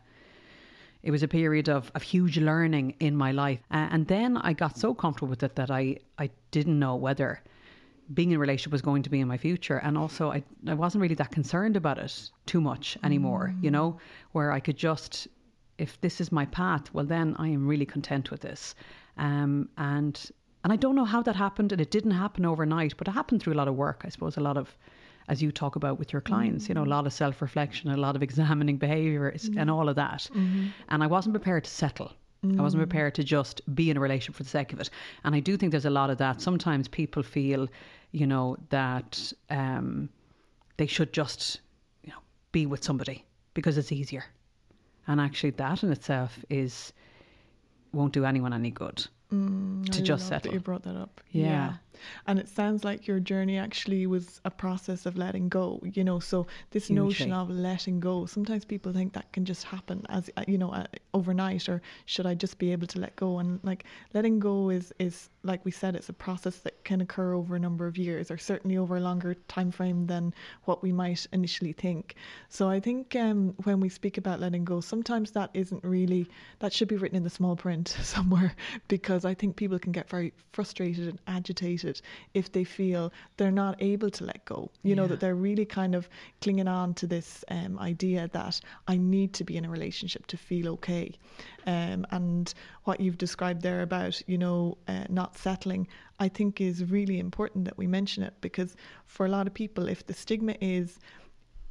it 1.06 1.12
was 1.12 1.22
a 1.22 1.28
period 1.28 1.68
of, 1.68 1.90
of 1.94 2.02
huge 2.02 2.36
learning 2.36 2.94
in 2.98 3.14
my 3.16 3.30
life. 3.30 3.60
Uh, 3.70 3.86
and 3.92 4.08
then 4.08 4.36
I 4.36 4.52
got 4.52 4.76
so 4.76 4.92
comfortable 4.92 5.28
with 5.28 5.42
it 5.44 5.54
that 5.54 5.70
I, 5.70 5.98
I 6.18 6.30
didn't 6.50 6.78
know 6.80 6.96
whether 6.96 7.40
being 8.12 8.30
in 8.32 8.36
a 8.36 8.40
relationship 8.40 8.72
was 8.72 8.82
going 8.82 9.04
to 9.04 9.10
be 9.10 9.20
in 9.20 9.28
my 9.28 9.38
future. 9.38 9.78
And 9.78 9.96
also, 9.96 10.32
I, 10.32 10.42
I 10.66 10.75
wasn't 10.75 11.02
really 11.02 11.14
that 11.14 11.30
concerned 11.30 11.76
about 11.76 11.98
it 11.98 12.30
too 12.44 12.60
much 12.60 12.98
anymore, 13.04 13.54
you 13.62 13.70
know, 13.70 13.98
where 14.32 14.50
I 14.50 14.58
could 14.58 14.76
just, 14.76 15.28
if 15.78 16.00
this 16.00 16.20
is 16.20 16.32
my 16.32 16.46
path, 16.46 16.92
well, 16.92 17.06
then 17.06 17.36
I 17.38 17.48
am 17.48 17.68
really 17.68 17.86
content 17.86 18.32
with 18.32 18.40
this. 18.40 18.75
Um, 19.16 19.68
and 19.78 20.20
and 20.64 20.72
I 20.72 20.76
don't 20.76 20.96
know 20.96 21.04
how 21.04 21.22
that 21.22 21.36
happened, 21.36 21.70
and 21.70 21.80
it 21.80 21.92
didn't 21.92 22.10
happen 22.10 22.44
overnight, 22.44 22.96
but 22.96 23.06
it 23.06 23.12
happened 23.12 23.40
through 23.40 23.52
a 23.52 23.60
lot 23.60 23.68
of 23.68 23.76
work. 23.76 24.02
I 24.04 24.08
suppose 24.08 24.36
a 24.36 24.40
lot 24.40 24.56
of, 24.56 24.76
as 25.28 25.42
you 25.42 25.50
talk 25.52 25.76
about 25.76 25.99
with 25.99 26.12
your 26.12 26.23
clients, 26.23 26.68
you 26.68 26.75
know, 26.75 26.85
a 26.85 26.87
lot 26.97 27.06
of 27.06 27.12
self 27.12 27.42
reflection, 27.42 27.90
a 27.90 27.97
lot 27.97 28.16
of 28.16 28.23
examining 28.23 28.76
behaviors, 28.76 29.50
and 29.56 29.71
all 29.71 29.88
of 29.88 29.97
that. 29.97 30.28
And 30.88 31.02
I 31.02 31.06
wasn't 31.06 31.35
prepared 31.35 31.64
to 31.64 31.71
settle. 31.71 32.12
I 32.59 32.62
wasn't 32.62 32.80
prepared 32.80 33.14
to 33.16 33.25
just 33.25 33.61
be 33.75 33.90
in 33.90 33.97
a 33.97 34.00
relationship 34.00 34.37
for 34.37 34.45
the 34.45 34.49
sake 34.49 34.73
of 34.73 34.78
it. 34.80 34.88
And 35.25 35.35
I 35.35 35.40
do 35.40 35.56
think 35.56 35.73
there's 35.73 35.85
a 35.85 35.90
lot 35.90 36.11
of 36.11 36.18
that. 36.18 36.40
Sometimes 36.40 36.87
people 36.87 37.25
feel, 37.25 37.66
you 38.12 38.25
know, 38.25 38.56
that 38.68 39.33
um, 39.50 40.09
they 40.76 40.87
should 40.87 41.12
just, 41.12 41.61
you 42.04 42.12
know, 42.12 42.21
be 42.52 42.64
with 42.66 42.85
somebody 42.85 43.25
because 43.54 43.76
it's 43.78 43.90
easier. 43.90 44.25
And 45.09 45.21
actually, 45.21 45.50
that 45.50 45.83
in 45.83 45.90
itself 45.90 46.38
is 46.49 46.92
won't 47.92 48.12
do 48.12 48.25
anyone 48.25 48.52
any 48.52 48.71
good 48.71 48.97
to 48.99 49.35
Mm, 49.35 49.99
I 49.99 50.02
just 50.02 50.28
settle. 50.28 50.52
You 50.52 50.61
brought 50.61 50.85
that 50.85 50.97
up. 50.97 51.21
Yeah. 51.33 51.75
And 52.26 52.38
it 52.38 52.49
sounds 52.49 52.85
like 52.85 53.07
your 53.07 53.21
journey 53.21 53.59
actually 53.59 54.07
was 54.07 54.41
a 54.45 54.50
process 54.50 55.07
of 55.07 55.17
letting 55.17 55.49
go, 55.49 55.81
you 55.83 56.05
know. 56.05 56.19
So, 56.19 56.47
this 56.71 56.91
notion 56.91 57.33
of 57.33 57.50
letting 57.50 58.00
go, 58.00 58.26
sometimes 58.26 58.65
people 58.65 58.93
think 58.93 59.12
that 59.12 59.33
can 59.33 59.45
just 59.45 59.65
happen 59.65 60.05
as, 60.09 60.31
uh, 60.37 60.45
you 60.49 60.59
know, 60.59 60.71
uh, 60.73 60.87
overnight, 61.15 61.69
or 61.69 61.83
should 62.07 62.26
I 62.26 62.35
just 62.35 62.59
be 62.59 62.73
able 62.73 62.87
to 62.88 63.00
let 63.00 63.17
go? 63.17 63.38
And 63.38 63.61
like 63.62 63.85
letting 64.15 64.38
go 64.38 64.71
is, 64.71 64.93
is 64.99 65.29
like 65.43 65.65
we 65.65 65.71
said, 65.71 65.95
it's 65.95 66.09
a 66.09 66.12
process 66.12 66.59
that 66.59 66.83
can 66.85 67.00
occur 67.00 67.35
over 67.35 67.55
a 67.57 67.61
number 67.61 67.87
of 67.87 67.97
years, 67.97 68.31
or 68.31 68.38
certainly 68.38 68.76
over 68.76 68.97
a 68.97 69.00
longer 69.00 69.35
time 69.49 69.71
frame 69.71 70.07
than 70.07 70.35
what 70.65 70.83
we 70.83 70.93
might 70.93 71.26
initially 71.33 71.73
think. 71.73 72.17
So, 72.49 72.69
I 72.69 72.81
think 72.81 73.15
um, 73.17 73.55
when 73.65 73.81
we 73.81 73.88
speak 73.88 74.19
about 74.19 74.41
letting 74.41 74.65
go, 74.65 74.81
sometimes 74.81 75.31
that 75.33 75.50
isn't 75.55 75.85
really, 75.85 76.29
that 76.59 76.73
should 76.73 76.88
be 76.88 76.97
written 76.97 77.17
in 77.17 77.23
the 77.23 77.31
small 77.31 77.55
print 77.55 77.88
somewhere, 78.03 78.55
because 78.88 79.25
I 79.25 79.35
think 79.35 79.57
people 79.57 79.79
can 79.79 79.93
get 79.93 80.11
very 80.11 80.33
frustrated 80.53 81.09
and 81.09 81.19
agitated 81.26 81.86
if 82.35 82.52
they 82.52 82.64
feel 82.64 83.12
they're 83.37 83.50
not 83.50 83.76
able 83.81 84.11
to 84.11 84.25
let 84.25 84.45
go. 84.45 84.71
You 84.83 84.95
know, 84.95 85.07
that 85.07 85.21
they're 85.21 85.35
really 85.35 85.64
kind 85.64 85.95
of 85.95 86.09
clinging 86.40 86.69
on 86.69 86.95
to 86.95 87.07
this 87.07 87.45
um, 87.50 87.78
idea 87.78 88.28
that 88.33 88.61
I 88.88 88.97
need 88.97 89.33
to 89.35 89.45
be 89.45 89.57
in 89.57 89.64
a 89.64 89.71
relationship 89.71 90.26
to 90.28 90.37
feel 90.37 90.69
okay. 90.75 91.12
Um, 91.66 92.07
and 92.11 92.52
what 92.85 93.00
you've 93.00 93.19
described 93.19 93.62
there 93.62 93.83
about, 93.83 94.21
you 94.28 94.38
know, 94.38 94.78
uh, 94.88 95.05
not 95.09 95.37
settling, 95.37 95.88
I 96.19 96.28
think 96.28 96.61
is 96.61 96.85
really 96.85 97.19
important 97.19 97.64
that 97.64 97.76
we 97.76 97.87
mention 97.87 98.23
it 98.23 98.35
because 98.40 98.76
for 99.07 99.26
a 99.26 99.28
lot 99.28 99.47
of 99.47 99.55
people, 99.55 99.88
if 99.88 100.07
the 100.07 100.14
stigma 100.14 100.55
is, 100.61 100.99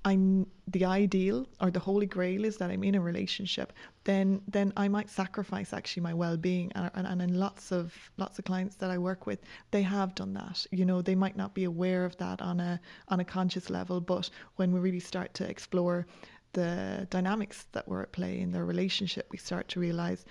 I'm 0.05 0.47
the 0.67 0.85
ideal 0.85 1.47
or 1.59 1.71
the 1.71 1.79
holy 1.79 2.05
grail 2.05 2.45
is 2.45 2.57
that 2.57 2.69
I'm 2.71 2.83
in 2.83 2.95
a 2.95 3.01
relationship, 3.01 3.73
then 4.03 4.41
then 4.47 4.71
I 4.77 4.87
might 4.87 5.09
sacrifice 5.09 5.73
actually 5.73 6.03
my 6.03 6.13
well-being. 6.13 6.71
And, 6.75 6.91
and, 6.93 7.07
and 7.07 7.21
in 7.21 7.39
lots 7.39 7.71
of 7.71 7.93
lots 8.17 8.39
of 8.39 8.45
clients 8.45 8.75
that 8.77 8.91
I 8.91 8.97
work 8.97 9.25
with, 9.25 9.39
they 9.71 9.81
have 9.83 10.15
done 10.15 10.33
that. 10.33 10.65
You 10.71 10.85
know, 10.85 11.01
they 11.01 11.15
might 11.15 11.35
not 11.35 11.53
be 11.53 11.63
aware 11.65 12.05
of 12.05 12.15
that 12.17 12.41
on 12.41 12.59
a 12.59 12.79
on 13.09 13.19
a 13.19 13.25
conscious 13.25 13.69
level, 13.69 13.99
but 13.99 14.29
when 14.57 14.71
we 14.71 14.79
really 14.79 14.99
start 14.99 15.33
to 15.35 15.49
explore 15.49 16.05
the 16.53 17.07
dynamics 17.09 17.65
that 17.73 17.87
were 17.87 18.01
at 18.03 18.11
play 18.11 18.39
in 18.39 18.51
their 18.51 18.65
relationship, 18.65 19.27
we 19.31 19.37
start 19.37 19.67
to 19.69 19.79
realize 19.79 20.25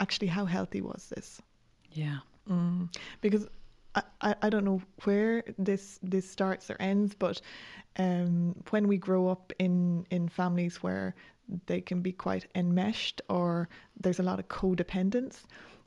actually 0.00 0.28
how 0.28 0.44
healthy 0.44 0.80
was 0.80 1.08
this 1.14 1.40
Yeah. 1.92 2.18
Mm. 2.48 2.94
because 3.22 3.48
I, 3.94 4.02
I, 4.20 4.34
I 4.42 4.50
don't 4.50 4.64
know 4.64 4.82
where 5.04 5.42
this 5.58 5.98
this 6.02 6.28
starts 6.28 6.70
or 6.70 6.76
ends, 6.80 7.14
but 7.14 7.40
um, 7.98 8.54
when 8.70 8.88
we 8.88 8.96
grow 8.96 9.28
up 9.28 9.52
in, 9.58 10.06
in 10.10 10.28
families 10.28 10.82
where 10.82 11.14
they 11.66 11.80
can 11.80 12.00
be 12.00 12.12
quite 12.12 12.46
enmeshed 12.54 13.20
or 13.28 13.68
there's 14.00 14.18
a 14.18 14.22
lot 14.22 14.38
of 14.38 14.48
codependence, 14.48 15.42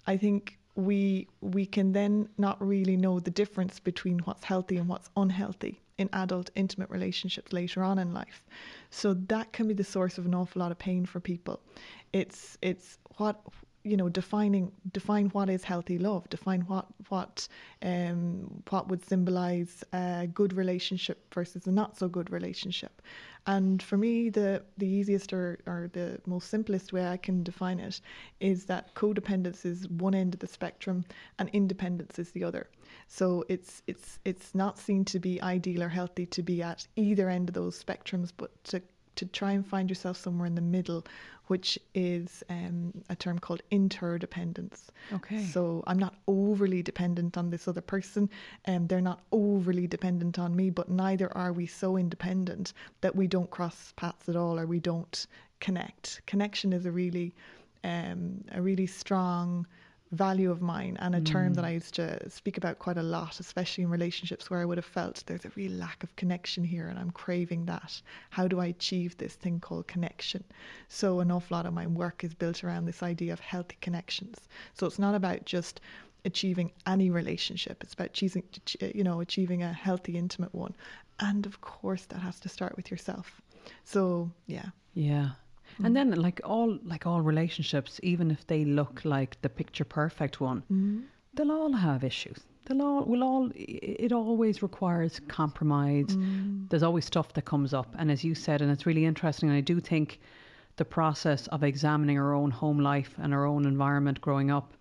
I 0.06 0.18
think 0.18 0.58
we 0.76 1.28
we 1.42 1.66
can 1.66 1.92
then 1.92 2.30
not 2.38 2.64
really 2.66 2.96
know 2.96 3.20
the 3.20 3.32
difference 3.32 3.80
between 3.80 4.20
what's 4.20 4.44
healthy 4.44 4.78
and 4.78 4.88
what's 4.88 5.10
unhealthy 5.18 5.82
in 5.98 6.08
adult 6.14 6.52
intimate 6.54 6.90
relationships 6.92 7.52
later 7.52 7.84
on 7.84 7.98
in 7.98 8.14
life. 8.14 8.46
So 8.92 9.16
that 9.16 9.52
can 9.52 9.68
be 9.68 9.74
the 9.74 9.84
source 9.84 10.20
of 10.20 10.28
an 10.28 10.36
awful 10.36 10.60
lot 10.60 10.72
of 10.72 10.78
pain 10.78 11.06
for 11.06 11.20
people. 11.20 11.60
It's 12.14 12.58
it's 12.62 13.00
what 13.18 13.42
you 13.88 13.98
know 13.98 14.10
defining 14.10 14.72
define 14.92 15.28
what 15.30 15.50
is 15.50 15.64
healthy 15.64 15.98
love 15.98 16.28
define 16.30 16.62
what 16.62 16.86
what 17.10 17.48
um 17.82 18.62
what 18.70 18.88
would 18.90 19.04
symbolize 19.06 19.84
a 19.94 20.28
good 20.34 20.54
relationship 20.54 21.34
versus 21.34 21.68
a 21.68 21.72
not 21.72 21.98
so 21.98 22.08
good 22.08 22.30
relationship. 22.32 23.02
And 23.46 23.82
for 23.82 23.98
me 23.98 24.30
the 24.30 24.64
the 24.78 24.88
easiest 24.88 25.32
or, 25.32 25.60
or 25.66 25.90
the 25.94 26.20
most 26.26 26.50
simplest 26.50 26.92
way 26.92 27.08
i 27.08 27.18
can 27.18 27.44
define 27.44 27.80
it 27.80 28.02
is 28.40 28.66
that 28.66 28.94
codependence 28.94 29.66
is 29.66 29.88
one 29.90 30.14
end 30.14 30.34
of 30.34 30.40
the 30.40 30.48
spectrum 30.48 31.06
and 31.40 31.50
independence 31.54 32.20
is 32.20 32.32
the 32.32 32.44
other. 32.44 32.68
So 33.08 33.46
it's 33.48 33.84
it's 33.88 34.20
it's 34.26 34.54
not 34.54 34.78
seen 34.78 35.06
to 35.06 35.20
be 35.20 35.42
ideal 35.42 35.84
or 35.84 35.90
healthy 35.90 36.26
to 36.28 36.44
be 36.44 36.62
at 36.62 36.88
either 36.96 37.30
end 37.30 37.50
of 37.50 37.56
those 37.56 37.82
spectrums 37.82 38.32
but 38.36 38.52
to 38.66 38.82
to 39.18 39.26
try 39.26 39.52
and 39.52 39.66
find 39.66 39.90
yourself 39.90 40.18
somewhere 40.18 40.48
in 40.48 40.56
the 40.56 40.62
middle, 40.62 41.06
which 41.48 41.78
is 41.94 42.44
um, 42.50 42.94
a 43.10 43.16
term 43.16 43.40
called 43.40 43.62
interdependence. 43.72 44.92
Okay. 45.14 45.44
So 45.44 45.84
I'm 45.88 46.00
not 46.00 46.16
overly 46.28 46.82
dependent 46.82 47.38
on 47.38 47.50
this 47.50 47.68
other 47.68 47.82
person, 47.82 48.30
and 48.66 48.90
they're 48.90 49.02
not 49.02 49.22
overly 49.32 49.88
dependent 49.88 50.40
on 50.40 50.56
me, 50.56 50.70
but 50.70 50.90
neither 50.90 51.36
are 51.38 51.54
we 51.54 51.66
so 51.68 51.98
independent 51.98 52.74
that 53.02 53.16
we 53.16 53.28
don't 53.28 53.50
cross 53.50 53.94
paths 53.96 54.30
at 54.30 54.36
all 54.36 54.60
or 54.60 54.66
we 54.66 54.80
don't 54.80 55.28
connect. 55.60 56.22
Connection 56.26 56.74
is 56.74 56.86
a 56.86 56.92
really, 56.92 57.34
um, 57.84 58.44
a 58.52 58.62
really 58.62 58.88
strong 58.88 59.66
value 60.12 60.50
of 60.50 60.62
mine 60.62 60.98
and 61.00 61.16
a 61.16 61.22
term 61.22 61.54
that 61.54 61.64
mm. 61.64 61.68
I 61.68 61.72
used 61.72 61.96
to 61.96 62.30
speak 62.30 62.58
about 62.58 62.80
quite 62.80 62.98
a 62.98 63.04
lot, 63.04 63.40
especially 63.40 63.84
in 63.84 63.90
relationships 63.90 64.50
where 64.50 64.62
I 64.62 64.66
would 64.66 64.78
have 64.78 64.86
felt 64.86 65.24
there's 65.26 65.46
a 65.46 65.52
real 65.56 65.74
lack 65.74 66.04
of 66.04 66.16
connection 66.16 66.64
here 66.64 66.88
and 66.88 66.98
I'm 66.98 67.12
craving 67.12 67.66
that. 67.66 68.02
How 68.30 68.48
do 68.48 68.60
I 68.60 68.68
achieve 68.68 69.18
this 69.18 69.36
thing 69.36 69.60
called 69.60 69.88
connection? 69.88 70.44
So, 70.88 71.20
an 71.20 71.32
awful 71.32 71.58
lot 71.58 71.66
of 71.66 71.74
my 71.74 71.88
work 71.88 72.24
is 72.24 72.34
built 72.34 72.64
around 72.64 72.86
this 72.86 73.04
idea 73.04 73.34
of 73.34 73.40
healthy 73.40 73.78
connections. 73.82 74.48
So, 74.74 74.88
it's 74.88 75.00
not 75.00 75.16
about 75.16 75.46
just 75.46 75.82
achieving 76.26 76.72
any 76.86 77.10
relationship, 77.10 77.84
it's 77.84 77.94
about 77.94 78.14
choosing 78.14 78.44
you 78.80 79.04
know, 79.04 79.22
achieving 79.22 79.64
a 79.64 79.74
healthy, 79.74 80.18
intimate 80.18 80.54
one. 80.54 80.74
And 81.20 81.46
of 81.46 81.62
course, 81.62 82.06
that 82.06 82.20
has 82.20 82.40
to 82.42 82.50
start 82.50 82.76
with 82.78 82.92
yourself. 82.92 83.42
So, 83.84 84.32
yeah. 84.46 84.68
Yeah. 84.94 85.32
And 85.84 85.88
mm. 85.88 85.94
then 85.94 86.12
like 86.12 86.42
all 86.44 86.78
like 86.84 87.06
all 87.06 87.22
relationships, 87.22 88.00
even 88.04 88.32
if 88.32 88.46
they 88.48 88.66
look 88.66 89.02
like 89.06 89.42
the 89.42 89.50
picture 89.50 89.86
perfect 89.86 90.42
one, 90.42 90.64
mm. 90.72 91.04
they'll 91.34 91.52
all 91.52 91.74
have 91.74 92.04
issues. 92.04 92.40
They'll 92.66 92.82
all 92.82 93.04
will 93.04 93.24
all 93.24 93.52
it 93.56 94.12
always 94.12 94.62
requires 94.62 95.20
compromise. 95.28 96.08
Mm. 96.08 96.70
There's 96.70 96.84
always 96.84 97.06
stuff 97.06 97.34
that 97.34 97.46
comes 97.46 97.74
up. 97.74 97.94
And 97.98 98.12
as 98.12 98.24
you 98.24 98.36
said, 98.36 98.62
and 98.62 98.72
it's 98.72 98.86
really 98.86 99.06
interesting, 99.06 99.50
and 99.50 99.58
I 99.58 99.62
do 99.62 99.80
think 99.80 100.20
the 100.78 100.86
process 100.86 101.48
of 101.48 101.64
examining 101.64 102.18
our 102.20 102.34
own 102.34 102.52
home 102.52 102.80
life 102.80 103.14
and 103.18 103.34
our 103.34 103.46
own 103.46 103.66
environment 103.66 104.22
growing 104.22 104.52
up 104.52 104.74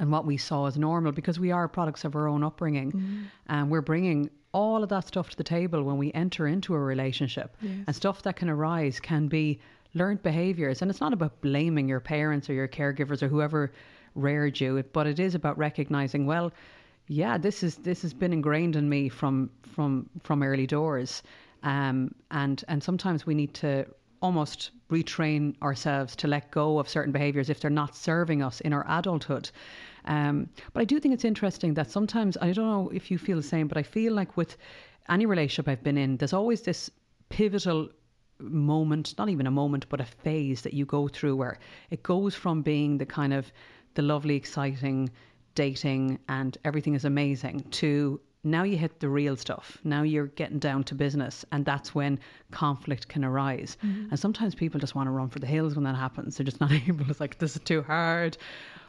and 0.00 0.12
what 0.12 0.24
we 0.24 0.36
saw 0.36 0.66
as 0.66 0.78
normal 0.78 1.12
because 1.12 1.40
we 1.40 1.50
are 1.50 1.66
products 1.68 2.04
of 2.04 2.14
our 2.14 2.28
own 2.28 2.44
upbringing 2.44 3.28
and 3.48 3.68
we're 3.68 3.82
bringing 3.82 4.30
all 4.52 4.82
of 4.82 4.88
that 4.88 5.06
stuff 5.06 5.30
to 5.30 5.36
the 5.36 5.44
table 5.44 5.82
when 5.82 5.98
we 5.98 6.12
enter 6.12 6.46
into 6.46 6.74
a 6.74 6.78
relationship 6.78 7.56
and 7.86 7.94
stuff 7.94 8.22
that 8.22 8.36
can 8.36 8.48
arise 8.48 9.00
can 9.00 9.26
be 9.28 9.58
learned 9.94 10.22
behaviors 10.22 10.82
and 10.82 10.90
it's 10.90 11.00
not 11.00 11.12
about 11.12 11.40
blaming 11.40 11.88
your 11.88 12.00
parents 12.00 12.48
or 12.48 12.52
your 12.52 12.68
caregivers 12.68 13.22
or 13.22 13.28
whoever 13.28 13.72
reared 14.14 14.60
you 14.60 14.82
but 14.92 15.06
it 15.06 15.18
is 15.18 15.34
about 15.34 15.56
recognizing 15.58 16.26
well 16.26 16.52
yeah 17.06 17.38
this 17.38 17.62
is 17.62 17.76
this 17.76 18.02
has 18.02 18.12
been 18.12 18.32
ingrained 18.32 18.76
in 18.76 18.88
me 18.88 19.08
from 19.08 19.50
from 19.62 20.08
from 20.22 20.42
early 20.42 20.66
doors 20.66 21.22
um 21.62 22.14
and 22.30 22.64
and 22.68 22.82
sometimes 22.82 23.24
we 23.24 23.34
need 23.34 23.54
to 23.54 23.86
almost 24.20 24.70
retrain 24.90 25.60
ourselves 25.62 26.16
to 26.16 26.26
let 26.26 26.50
go 26.50 26.78
of 26.78 26.88
certain 26.88 27.12
behaviors 27.12 27.50
if 27.50 27.60
they're 27.60 27.70
not 27.70 27.94
serving 27.94 28.42
us 28.42 28.60
in 28.62 28.72
our 28.72 28.84
adulthood. 28.88 29.50
Um, 30.06 30.48
but 30.72 30.80
I 30.80 30.84
do 30.84 30.98
think 30.98 31.14
it's 31.14 31.24
interesting 31.24 31.74
that 31.74 31.90
sometimes, 31.90 32.36
I 32.40 32.52
don't 32.52 32.66
know 32.66 32.90
if 32.92 33.10
you 33.10 33.18
feel 33.18 33.36
the 33.36 33.42
same, 33.42 33.68
but 33.68 33.76
I 33.76 33.82
feel 33.82 34.14
like 34.14 34.36
with 34.36 34.56
any 35.08 35.26
relationship 35.26 35.68
I've 35.68 35.82
been 35.82 35.98
in, 35.98 36.16
there's 36.16 36.32
always 36.32 36.62
this 36.62 36.90
pivotal 37.28 37.90
moment, 38.40 39.14
not 39.18 39.28
even 39.28 39.46
a 39.46 39.50
moment, 39.50 39.86
but 39.88 40.00
a 40.00 40.04
phase 40.04 40.62
that 40.62 40.74
you 40.74 40.84
go 40.84 41.08
through 41.08 41.36
where 41.36 41.58
it 41.90 42.02
goes 42.02 42.34
from 42.34 42.62
being 42.62 42.98
the 42.98 43.06
kind 43.06 43.32
of 43.32 43.52
the 43.94 44.02
lovely, 44.02 44.36
exciting 44.36 45.10
dating 45.54 46.18
and 46.28 46.56
everything 46.64 46.94
is 46.94 47.04
amazing 47.04 47.60
to 47.70 48.20
now 48.44 48.62
you 48.62 48.76
hit 48.76 49.00
the 49.00 49.08
real 49.08 49.36
stuff. 49.36 49.78
Now 49.82 50.02
you're 50.02 50.28
getting 50.28 50.60
down 50.60 50.84
to 50.84 50.94
business, 50.94 51.44
and 51.50 51.64
that's 51.64 51.94
when 51.94 52.20
conflict 52.52 53.08
can 53.08 53.24
arise. 53.24 53.76
And 53.82 54.18
sometimes 54.18 54.54
people 54.54 54.78
just 54.78 54.94
want 54.94 55.08
to 55.08 55.10
run 55.10 55.28
for 55.28 55.40
the 55.40 55.46
hills 55.46 55.74
when 55.74 55.84
that 55.84 55.96
happens. 55.96 56.36
They're 56.36 56.44
just 56.44 56.60
not 56.60 56.72
able. 56.88 57.10
It's 57.10 57.20
like, 57.20 57.38
this 57.38 57.56
is 57.56 57.62
too 57.62 57.82
hard. 57.82 58.38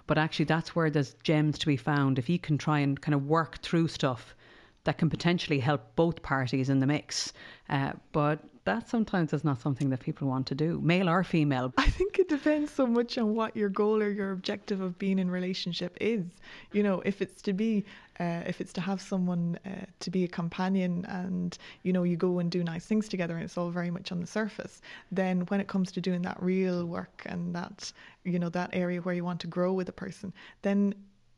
But 0.06 0.18
actually, 0.18 0.46
that's 0.46 0.76
where 0.76 0.90
there's 0.90 1.16
gems 1.24 1.58
to 1.60 1.66
be 1.66 1.78
found. 1.78 2.20
If 2.20 2.30
you 2.30 2.40
can 2.40 2.58
try 2.58 2.80
and 2.80 3.00
kind 3.00 3.16
of 3.16 3.26
work 3.26 3.62
through 3.62 3.88
stuff 3.88 4.36
that 4.84 4.98
can 4.98 5.10
potentially 5.10 5.60
help 5.60 5.96
both 5.96 6.22
parties 6.22 6.70
in 6.70 6.80
the 6.80 6.88
mix. 6.88 7.34
Uh, 7.70 7.94
but 8.12 8.40
that 8.70 8.88
sometimes 8.88 9.34
is 9.34 9.44
not 9.44 9.60
something 9.60 9.90
that 9.90 10.00
people 10.00 10.28
want 10.28 10.46
to 10.46 10.54
do, 10.54 10.80
male 10.84 11.10
or 11.10 11.24
female. 11.24 11.74
I 11.78 11.90
think 11.90 12.20
it 12.20 12.30
depends 12.30 12.72
so 12.72 12.86
much 12.86 13.18
on 13.18 13.34
what 13.34 13.56
your 13.56 13.70
goal 13.70 14.04
or 14.04 14.12
your 14.12 14.32
objective 14.32 14.80
of 14.80 15.00
being 15.00 15.18
in 15.18 15.32
relationship 15.32 15.98
is. 16.00 16.24
You 16.72 16.84
know, 16.84 17.02
if 17.04 17.20
it's 17.20 17.42
to 17.48 17.54
be, 17.54 17.84
uh, 18.20 18.44
if 18.46 18.62
it's 18.62 18.72
to 18.74 18.82
have 18.82 19.02
someone 19.02 19.58
uh, 19.66 19.86
to 20.02 20.12
be 20.12 20.24
a 20.24 20.28
companion, 20.28 21.04
and 21.06 21.58
you 21.82 21.92
know, 21.92 22.04
you 22.04 22.16
go 22.16 22.38
and 22.38 22.52
do 22.52 22.64
nice 22.64 22.86
things 22.86 23.10
together, 23.10 23.34
and 23.34 23.44
it's 23.44 23.58
all 23.58 23.72
very 23.72 23.90
much 23.90 24.12
on 24.12 24.22
the 24.22 24.28
surface. 24.28 24.82
Then, 25.12 25.42
when 25.48 25.60
it 25.60 25.68
comes 25.68 25.92
to 25.94 26.00
doing 26.00 26.22
that 26.22 26.38
real 26.40 26.86
work 26.86 27.24
and 27.26 27.56
that, 27.56 27.92
you 28.24 28.38
know, 28.38 28.50
that 28.50 28.70
area 28.74 29.02
where 29.02 29.16
you 29.16 29.24
want 29.24 29.40
to 29.42 29.48
grow 29.48 29.74
with 29.74 29.90
a 29.90 29.98
person, 30.04 30.32
then 30.62 30.94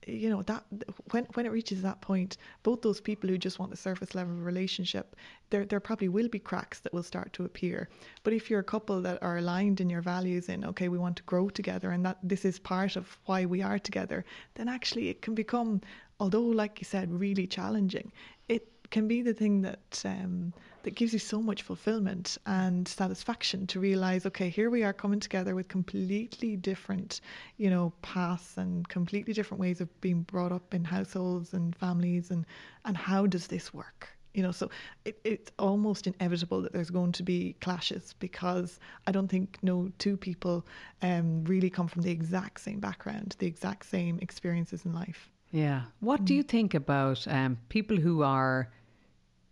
you 0.08 0.30
know 0.30 0.42
that 0.44 0.64
when 1.12 1.26
when 1.34 1.46
it 1.46 1.52
reaches 1.52 1.82
that 1.82 2.02
point 2.02 2.38
both 2.64 2.82
those 2.82 3.00
people 3.00 3.30
who 3.30 3.38
just 3.38 3.60
want 3.60 3.70
the 3.70 3.78
surface 3.78 4.16
level 4.16 4.34
relationship 4.34 5.16
there 5.50 5.66
there 5.66 5.80
probably 5.80 6.08
will 6.08 6.28
be 6.28 6.40
cracks 6.40 6.80
that 6.80 6.94
will 6.94 7.04
start 7.04 7.32
to 7.34 7.46
appear. 7.46 7.90
But 8.24 8.34
if 8.34 8.50
you're 8.50 8.62
a 8.62 8.64
couple 8.64 9.02
that 9.02 9.22
are 9.22 9.38
aligned 9.38 9.82
in 9.82 9.90
your 9.90 10.02
values 10.02 10.50
in 10.50 10.66
okay 10.66 10.88
we 10.90 10.98
want 10.98 11.18
to 11.18 11.24
grow 11.24 11.50
together 11.50 11.92
and 11.92 12.06
that 12.06 12.18
this 12.24 12.46
is 12.46 12.58
part 12.58 12.96
of 12.96 13.18
why 13.26 13.46
we 13.46 13.62
are 13.62 13.80
together 13.80 14.26
then 14.56 14.68
actually 14.68 15.10
it 15.10 15.22
can 15.22 15.36
become 15.36 15.82
although 16.20 16.42
like 16.42 16.80
you 16.80 16.86
said 16.86 17.12
really 17.12 17.46
challenging 17.46 18.12
it 18.48 18.68
can 18.90 19.08
be 19.08 19.22
the 19.22 19.34
thing 19.34 19.62
that 19.62 20.02
um, 20.06 20.54
that 20.84 20.96
gives 20.96 21.14
you 21.14 21.20
so 21.20 21.42
much 21.42 21.62
fulfillment 21.62 22.38
and 22.46 22.88
satisfaction 22.88 23.68
to 23.68 23.80
realize 23.80 24.26
okay 24.26 24.50
here 24.50 24.70
we 24.70 24.84
are 24.84 24.94
coming 24.94 25.20
together 25.20 25.56
with 25.56 25.68
completely 25.68 26.56
different 26.56 27.22
you 27.58 27.70
know 27.70 27.94
paths 28.02 28.58
and 28.58 28.88
completely 28.90 29.34
different 29.34 29.60
ways 29.62 29.82
of 29.82 30.02
being 30.02 30.22
brought 30.24 30.52
up 30.52 30.74
in 30.74 30.84
households 30.84 31.54
and 31.54 31.76
families 31.76 32.32
and 32.32 32.46
and 32.86 32.98
how 32.98 33.28
does 33.28 33.48
this 33.48 33.74
work? 33.74 34.10
You 34.34 34.44
know 34.44 34.52
so 34.52 34.70
it, 35.06 35.20
it's 35.24 35.52
almost 35.60 36.08
inevitable 36.08 36.62
that 36.62 36.72
there's 36.72 36.90
going 36.90 37.12
to 37.14 37.24
be 37.24 37.54
clashes 37.60 38.16
because 38.20 38.80
i 39.06 39.12
don't 39.12 39.28
think 39.28 39.58
no 39.62 39.92
two 39.98 40.16
people 40.16 40.66
um, 41.02 41.44
really 41.44 41.70
come 41.70 41.88
from 41.90 42.02
the 42.02 42.12
exact 42.12 42.62
same 42.62 42.80
background 42.80 43.36
the 43.40 43.48
exact 43.48 43.86
same 43.86 44.20
experiences 44.20 44.86
in 44.86 44.94
life. 44.94 45.30
Yeah. 45.52 45.82
What 46.00 46.26
do 46.26 46.34
you 46.34 46.44
think 46.44 46.74
about 46.74 47.28
um, 47.28 47.58
people 47.70 47.98
who 47.98 48.24
are, 48.24 48.70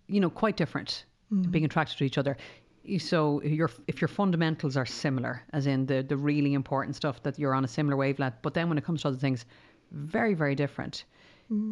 you 0.08 0.20
know, 0.20 0.30
quite 0.30 0.56
different, 0.56 1.06
being 1.52 1.66
attracted 1.66 1.98
to 1.98 2.04
each 2.04 2.18
other? 2.18 2.38
So 2.98 3.42
your 3.44 3.70
if 3.88 4.02
your 4.02 4.08
fundamentals 4.08 4.76
are 4.78 4.86
similar, 4.86 5.44
as 5.54 5.68
in 5.68 5.86
the 5.86 6.02
the 6.02 6.18
really 6.18 6.54
important 6.54 6.96
stuff 6.96 7.22
that 7.24 7.38
you're 7.38 7.54
on 7.54 7.64
a 7.64 7.68
similar 7.68 7.98
wavelength, 7.98 8.36
but 8.42 8.54
then 8.54 8.70
when 8.70 8.78
it 8.78 8.84
comes 8.84 9.02
to 9.02 9.10
other 9.10 9.18
things, 9.18 9.46
very 9.92 10.34
very 10.34 10.56
different. 10.56 11.06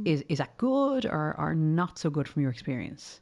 Is 0.05 0.23
is 0.27 0.39
that 0.39 0.57
good 0.57 1.05
or 1.05 1.35
or 1.37 1.53
not 1.53 1.99
so 1.99 2.09
good 2.09 2.27
from 2.27 2.41
your 2.41 2.51
experience? 2.51 3.21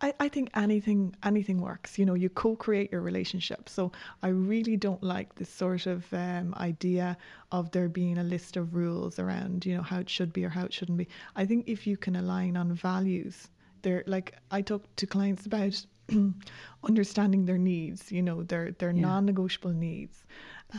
I, 0.00 0.14
I 0.20 0.28
think 0.28 0.50
anything 0.54 1.14
anything 1.22 1.60
works. 1.60 1.98
You 1.98 2.06
know, 2.06 2.14
you 2.14 2.28
co-create 2.28 2.92
your 2.92 3.00
relationship. 3.00 3.68
So 3.68 3.92
I 4.22 4.28
really 4.28 4.76
don't 4.76 5.02
like 5.02 5.34
this 5.34 5.48
sort 5.48 5.86
of 5.86 6.06
um, 6.12 6.54
idea 6.56 7.16
of 7.52 7.70
there 7.70 7.88
being 7.88 8.18
a 8.18 8.24
list 8.24 8.56
of 8.56 8.74
rules 8.74 9.18
around, 9.18 9.66
you 9.66 9.76
know, 9.76 9.82
how 9.82 10.00
it 10.00 10.10
should 10.10 10.32
be 10.32 10.44
or 10.44 10.48
how 10.50 10.64
it 10.64 10.72
shouldn't 10.72 10.98
be. 10.98 11.08
I 11.36 11.44
think 11.46 11.68
if 11.68 11.86
you 11.86 11.96
can 11.96 12.16
align 12.16 12.56
on 12.56 12.72
values, 12.72 13.48
there 13.84 14.02
like 14.06 14.34
I 14.50 14.62
talk 14.62 14.82
to 14.96 15.06
clients 15.06 15.46
about 15.46 15.86
understanding 16.84 17.46
their 17.46 17.58
needs, 17.58 18.10
you 18.10 18.22
know, 18.22 18.42
their 18.42 18.72
their 18.72 18.92
non-negotiable 18.92 19.72
needs. 19.72 20.24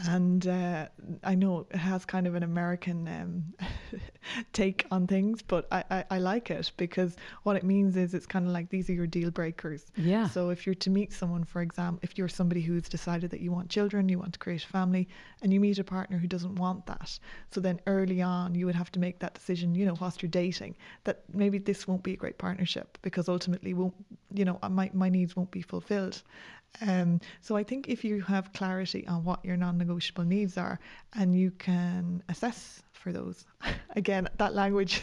And 0.08 0.48
uh, 0.48 0.88
I 1.24 1.36
know 1.36 1.68
it 1.70 1.76
has 1.76 2.06
kind 2.06 2.28
of 2.28 2.36
an 2.36 2.44
American 2.44 3.08
um, 3.08 4.00
take 4.54 4.86
on 4.92 5.08
things, 5.08 5.42
but 5.42 5.68
I, 5.72 5.84
I, 5.90 6.06
I 6.12 6.18
like 6.20 6.52
it 6.52 6.72
because 6.78 7.16
what 7.44 7.56
it 7.56 7.64
means 7.64 7.96
is 7.96 8.14
it's 8.14 8.26
kind 8.26 8.46
of 8.46 8.52
like 8.52 8.70
these 8.70 8.90
are 8.90 8.94
your 8.94 9.08
deal 9.08 9.32
breakers. 9.32 9.86
Yeah. 9.96 10.28
So 10.28 10.50
if 10.50 10.66
you're 10.66 10.76
to 10.76 10.90
meet 10.90 11.14
someone, 11.14 11.44
for 11.44 11.62
example, 11.62 12.00
if 12.04 12.18
you're 12.18 12.28
somebody 12.28 12.62
who's 12.62 12.90
decided 12.90 13.32
that 13.32 13.40
you 13.40 13.52
want 13.52 13.70
children, 13.70 14.10
you 14.10 14.20
want 14.20 14.34
to 14.34 14.40
create 14.40 14.64
a 14.64 14.68
family, 14.68 15.08
and 15.42 15.54
you 15.54 15.60
meet 15.60 15.80
a 15.80 15.84
partner 15.84 16.18
who 16.18 16.28
doesn't 16.28 16.56
want 16.56 16.86
that, 16.88 17.18
so 17.52 17.62
then 17.62 17.80
early 17.88 18.22
on 18.22 18.56
you 18.56 18.66
would 18.66 18.76
have 18.76 18.92
to 18.92 19.00
make 19.00 19.20
that 19.20 19.34
decision, 19.34 19.76
you 19.76 19.86
know, 19.86 19.96
whilst 20.02 20.22
you're 20.22 20.30
dating, 20.30 20.76
that 21.04 21.24
maybe 21.34 21.58
this 21.58 21.88
won't 21.88 22.04
be 22.04 22.14
a 22.14 22.18
great 22.18 22.38
partnership 22.38 22.98
because 23.02 23.30
ultimately 23.30 23.74
won't, 23.74 23.94
you 24.34 24.46
know, 24.46 24.60
my, 24.70 24.90
my 24.94 25.10
needs 25.10 25.36
won't 25.36 25.52
be 25.52 25.62
fulfilled. 25.62 26.22
Um, 26.82 27.22
so 27.42 27.56
I 27.56 27.64
think 27.64 27.88
if 27.88 28.04
you 28.04 28.22
have 28.22 28.52
clarity 28.54 29.08
on 29.08 29.24
what 29.24 29.44
your 29.46 29.56
non-negotiable 29.58 30.26
needs 30.26 30.58
are, 30.58 30.80
and 31.18 31.34
you 31.38 31.52
can 31.52 32.22
assess 32.30 32.82
for 32.92 33.12
those, 33.14 33.46
again 33.96 34.28
that 34.38 34.54
language. 34.54 35.02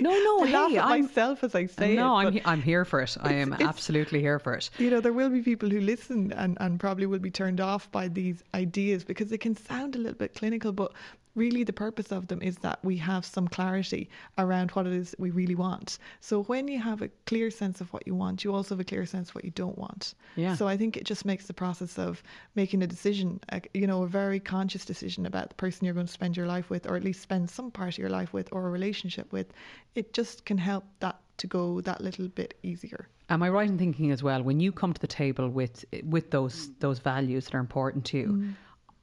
No, 0.00 0.10
no, 0.10 0.40
I 0.44 0.50
laugh 0.50 0.70
hey, 0.70 0.76
at 0.78 0.84
I'm- 0.84 1.00
myself 1.02 1.42
as 1.44 1.54
I 1.54 1.64
say 1.64 1.96
no, 1.96 2.18
it. 2.18 2.24
I'm 2.26 2.32
he- 2.34 2.42
I'm 2.44 2.60
here 2.62 2.84
for 2.84 3.00
it. 3.00 3.16
I 3.22 3.32
am 3.34 3.54
absolutely 3.54 4.20
here 4.20 4.38
for 4.38 4.52
it. 4.54 4.68
you 4.78 4.90
know, 4.90 5.00
there 5.00 5.14
will 5.14 5.30
be 5.30 5.40
people 5.40 5.70
who 5.70 5.80
listen 5.80 6.30
and, 6.32 6.58
and 6.60 6.78
probably 6.78 7.06
will 7.06 7.18
be 7.20 7.30
turned 7.30 7.60
off 7.60 7.90
by 7.90 8.08
these 8.08 8.42
ideas 8.54 9.02
because 9.04 9.30
they 9.30 9.38
can 9.38 9.56
sound 9.56 9.94
a 9.94 9.98
little 9.98 10.18
bit 10.18 10.34
clinical, 10.34 10.72
but 10.72 10.92
really 11.38 11.64
the 11.64 11.72
purpose 11.72 12.12
of 12.12 12.26
them 12.28 12.42
is 12.42 12.58
that 12.58 12.78
we 12.84 12.96
have 12.98 13.24
some 13.24 13.48
clarity 13.48 14.10
around 14.36 14.70
what 14.72 14.86
it 14.86 14.92
is 14.92 15.14
we 15.18 15.30
really 15.30 15.54
want. 15.54 15.98
So 16.20 16.42
when 16.44 16.68
you 16.68 16.78
have 16.78 17.00
a 17.02 17.08
clear 17.26 17.50
sense 17.50 17.80
of 17.80 17.92
what 17.92 18.06
you 18.06 18.14
want, 18.14 18.44
you 18.44 18.54
also 18.54 18.74
have 18.74 18.80
a 18.80 18.84
clear 18.84 19.06
sense 19.06 19.28
of 19.28 19.34
what 19.34 19.44
you 19.44 19.52
don't 19.52 19.78
want. 19.78 20.14
Yeah. 20.36 20.54
So 20.56 20.68
I 20.68 20.76
think 20.76 20.96
it 20.96 21.04
just 21.04 21.24
makes 21.24 21.46
the 21.46 21.54
process 21.54 21.98
of 21.98 22.22
making 22.54 22.82
a 22.82 22.86
decision, 22.86 23.40
a, 23.50 23.62
you 23.72 23.86
know, 23.86 24.02
a 24.02 24.08
very 24.08 24.40
conscious 24.40 24.84
decision 24.84 25.26
about 25.26 25.48
the 25.48 25.54
person 25.54 25.84
you're 25.84 25.94
going 25.94 26.06
to 26.06 26.12
spend 26.12 26.36
your 26.36 26.46
life 26.46 26.68
with, 26.70 26.86
or 26.88 26.96
at 26.96 27.04
least 27.04 27.22
spend 27.22 27.48
some 27.48 27.70
part 27.70 27.94
of 27.94 27.98
your 27.98 28.10
life 28.10 28.32
with, 28.32 28.48
or 28.52 28.66
a 28.66 28.70
relationship 28.70 29.32
with. 29.32 29.52
It 29.94 30.12
just 30.12 30.44
can 30.44 30.58
help 30.58 30.84
that 31.00 31.20
to 31.38 31.46
go 31.46 31.80
that 31.82 32.00
little 32.00 32.28
bit 32.28 32.54
easier. 32.62 33.08
Am 33.30 33.42
I 33.42 33.48
right 33.48 33.68
in 33.68 33.78
thinking 33.78 34.10
as 34.10 34.22
well 34.22 34.42
when 34.42 34.58
you 34.58 34.72
come 34.72 34.92
to 34.92 35.00
the 35.00 35.06
table 35.06 35.48
with 35.48 35.84
with 36.04 36.30
those 36.30 36.70
those 36.80 36.98
values 36.98 37.44
that 37.44 37.54
are 37.54 37.60
important 37.60 38.04
to 38.06 38.18
you? 38.18 38.28
Mm. 38.28 38.54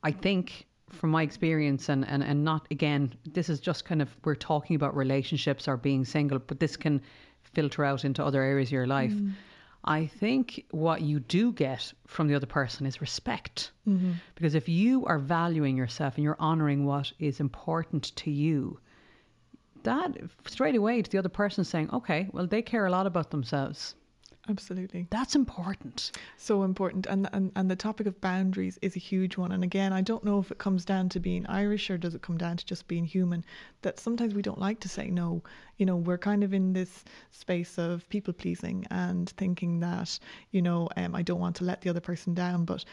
I 0.04 0.12
think 0.12 0.68
from 0.90 1.10
my 1.10 1.24
experience 1.24 1.90
and, 1.90 2.08
and, 2.08 2.24
and 2.24 2.44
not 2.44 2.68
again, 2.72 3.14
this 3.26 3.50
is 3.50 3.60
just 3.60 3.86
kind 3.86 4.02
of 4.02 4.10
we're 4.24 4.36
talking 4.36 4.76
about 4.76 4.96
relationships 4.96 5.68
or 5.68 5.78
being 5.78 6.06
single, 6.06 6.40
but 6.40 6.60
this 6.60 6.78
can 6.78 7.02
filter 7.42 7.84
out 7.84 8.06
into 8.06 8.24
other 8.24 8.42
areas 8.42 8.70
of 8.70 8.74
your 8.74 8.88
life. 8.88 9.12
Mm-hmm. 9.12 9.32
I 9.86 10.08
think 10.08 10.66
what 10.72 11.02
you 11.02 11.20
do 11.20 11.52
get 11.52 11.94
from 12.08 12.28
the 12.28 12.36
other 12.36 12.48
person 12.48 12.86
is 12.88 13.02
respect. 13.02 13.72
Mm-hmm. 13.88 14.14
Because 14.34 14.56
if 14.56 14.68
you 14.68 15.06
are 15.06 15.20
valuing 15.20 15.78
yourself 15.78 16.16
and 16.16 16.24
you're 16.24 16.38
honoring 16.40 16.86
what 16.86 17.12
is 17.20 17.40
important 17.40 18.16
to 18.16 18.32
you, 18.32 18.80
that 19.84 20.18
straight 20.48 20.76
away 20.76 21.04
to 21.04 21.12
the 21.12 21.20
other 21.20 21.30
person 21.30 21.64
saying, 21.64 21.92
okay, 21.94 22.28
well, 22.32 22.48
they 22.48 22.64
care 22.64 22.88
a 22.88 22.92
lot 22.92 23.06
about 23.06 23.30
themselves. 23.30 23.96
Absolutely. 24.48 25.08
That's 25.10 25.34
important. 25.36 26.12
So 26.38 26.64
important. 26.64 27.08
And, 27.08 27.28
and 27.34 27.52
and 27.56 27.70
the 27.70 27.76
topic 27.76 28.06
of 28.06 28.22
boundaries 28.22 28.78
is 28.84 28.96
a 28.96 29.00
huge 29.00 29.38
one. 29.38 29.52
And 29.52 29.64
again, 29.64 29.92
I 29.92 30.02
don't 30.02 30.24
know 30.24 30.40
if 30.40 30.52
it 30.52 30.60
comes 30.60 30.86
down 30.86 31.10
to 31.10 31.20
being 31.20 31.48
Irish 31.48 31.90
or 31.90 31.98
does 31.98 32.14
it 32.14 32.22
come 32.22 32.38
down 32.38 32.58
to 32.58 32.66
just 32.66 32.88
being 32.88 33.06
human. 33.06 33.44
That 33.82 34.00
sometimes 34.00 34.36
we 34.36 34.44
don't 34.44 34.60
like 34.60 34.80
to 34.82 34.90
say 34.90 35.10
no. 35.10 35.42
You 35.78 35.88
know, 35.88 35.96
we're 35.98 36.20
kind 36.20 36.44
of 36.44 36.54
in 36.54 36.74
this 36.74 37.04
space 37.32 37.80
of 37.80 38.08
people 38.10 38.34
pleasing 38.34 38.86
and 38.92 39.30
thinking 39.32 39.80
that, 39.80 40.20
you 40.52 40.62
know, 40.62 40.90
um, 40.96 41.16
I 41.16 41.24
don't 41.24 41.40
want 41.40 41.56
to 41.58 41.64
let 41.64 41.82
the 41.82 41.90
other 41.90 42.00
person 42.02 42.36
down. 42.36 42.66
But 42.66 42.86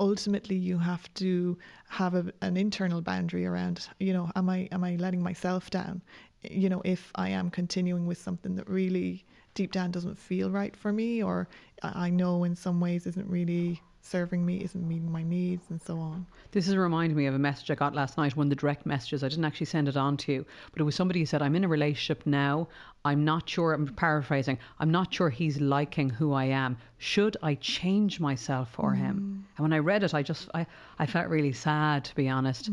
ultimately 0.00 0.56
you 0.56 0.78
have 0.78 1.12
to 1.14 1.58
have 1.88 2.14
a, 2.14 2.32
an 2.40 2.56
internal 2.56 3.00
boundary 3.00 3.46
around 3.46 3.88
you 4.00 4.12
know 4.12 4.28
am 4.34 4.50
i 4.50 4.68
am 4.72 4.82
i 4.82 4.96
letting 4.96 5.22
myself 5.22 5.70
down 5.70 6.02
you 6.42 6.68
know 6.68 6.82
if 6.84 7.12
i 7.14 7.28
am 7.28 7.48
continuing 7.48 8.04
with 8.04 8.18
something 8.18 8.56
that 8.56 8.68
really 8.68 9.24
deep 9.54 9.72
down 9.72 9.90
doesn't 9.90 10.18
feel 10.18 10.50
right 10.50 10.76
for 10.76 10.92
me 10.92 11.22
or 11.22 11.48
i 11.82 12.10
know 12.10 12.44
in 12.44 12.54
some 12.56 12.80
ways 12.80 13.06
isn't 13.06 13.28
really 13.28 13.80
serving 14.00 14.44
me 14.44 14.58
isn't 14.58 14.86
meeting 14.86 15.10
my 15.10 15.22
needs 15.22 15.70
and 15.70 15.80
so 15.80 15.98
on 15.98 16.26
This 16.54 16.68
is 16.68 16.76
reminding 16.76 17.16
me 17.16 17.26
of 17.26 17.34
a 17.34 17.38
message 17.38 17.68
I 17.70 17.74
got 17.74 17.96
last 17.96 18.16
night, 18.16 18.36
one 18.36 18.46
of 18.46 18.50
the 18.50 18.54
direct 18.54 18.86
messages. 18.86 19.24
I 19.24 19.28
didn't 19.28 19.44
actually 19.44 19.66
send 19.66 19.88
it 19.88 19.96
on 19.96 20.16
to 20.18 20.32
you, 20.32 20.46
but 20.70 20.80
it 20.80 20.84
was 20.84 20.94
somebody 20.94 21.18
who 21.18 21.26
said, 21.26 21.42
I'm 21.42 21.56
in 21.56 21.64
a 21.64 21.68
relationship 21.68 22.24
now. 22.26 22.68
I'm 23.04 23.24
not 23.24 23.48
sure, 23.48 23.72
I'm 23.72 23.88
paraphrasing, 23.88 24.58
I'm 24.78 24.92
not 24.92 25.12
sure 25.12 25.30
he's 25.30 25.60
liking 25.60 26.10
who 26.10 26.32
I 26.32 26.44
am. 26.44 26.76
Should 26.98 27.36
I 27.42 27.56
change 27.56 28.20
myself 28.20 28.70
for 28.70 28.92
him? 28.94 29.44
And 29.56 29.64
when 29.64 29.72
I 29.72 29.78
read 29.78 30.04
it, 30.04 30.14
I 30.14 30.22
just, 30.22 30.48
I, 30.54 30.64
I 31.00 31.06
felt 31.06 31.28
really 31.28 31.52
sad, 31.52 32.04
to 32.04 32.14
be 32.14 32.28
honest. 32.28 32.70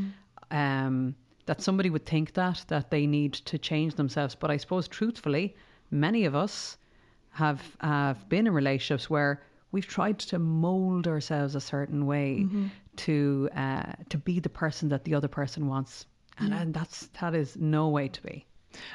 Um, 0.51 1.15
that 1.47 1.61
somebody 1.61 1.89
would 1.89 2.05
think 2.05 2.33
that, 2.33 2.63
that 2.67 2.91
they 2.91 3.07
need 3.07 3.33
to 3.33 3.57
change 3.57 3.95
themselves. 3.95 4.35
But 4.35 4.51
I 4.51 4.57
suppose, 4.57 4.87
truthfully, 4.87 5.55
many 5.91 6.25
of 6.25 6.35
us 6.35 6.77
have, 7.31 7.61
have 7.81 8.27
been 8.29 8.47
in 8.47 8.53
relationships 8.53 9.09
where 9.09 9.41
we've 9.71 9.87
tried 9.87 10.19
to 10.19 10.39
mold 10.39 11.07
ourselves 11.07 11.55
a 11.55 11.61
certain 11.61 12.05
way 12.05 12.45
to 12.97 13.49
uh, 13.55 13.93
to 14.09 14.17
be 14.17 14.39
the 14.39 14.49
person 14.49 14.89
that 14.89 15.05
the 15.05 15.15
other 15.15 15.27
person 15.29 15.67
wants, 15.67 16.05
and, 16.37 16.53
and 16.53 16.73
that's 16.73 17.07
that 17.21 17.33
is 17.33 17.55
no 17.57 17.87
way 17.87 18.07
to 18.09 18.21
be. 18.21 18.45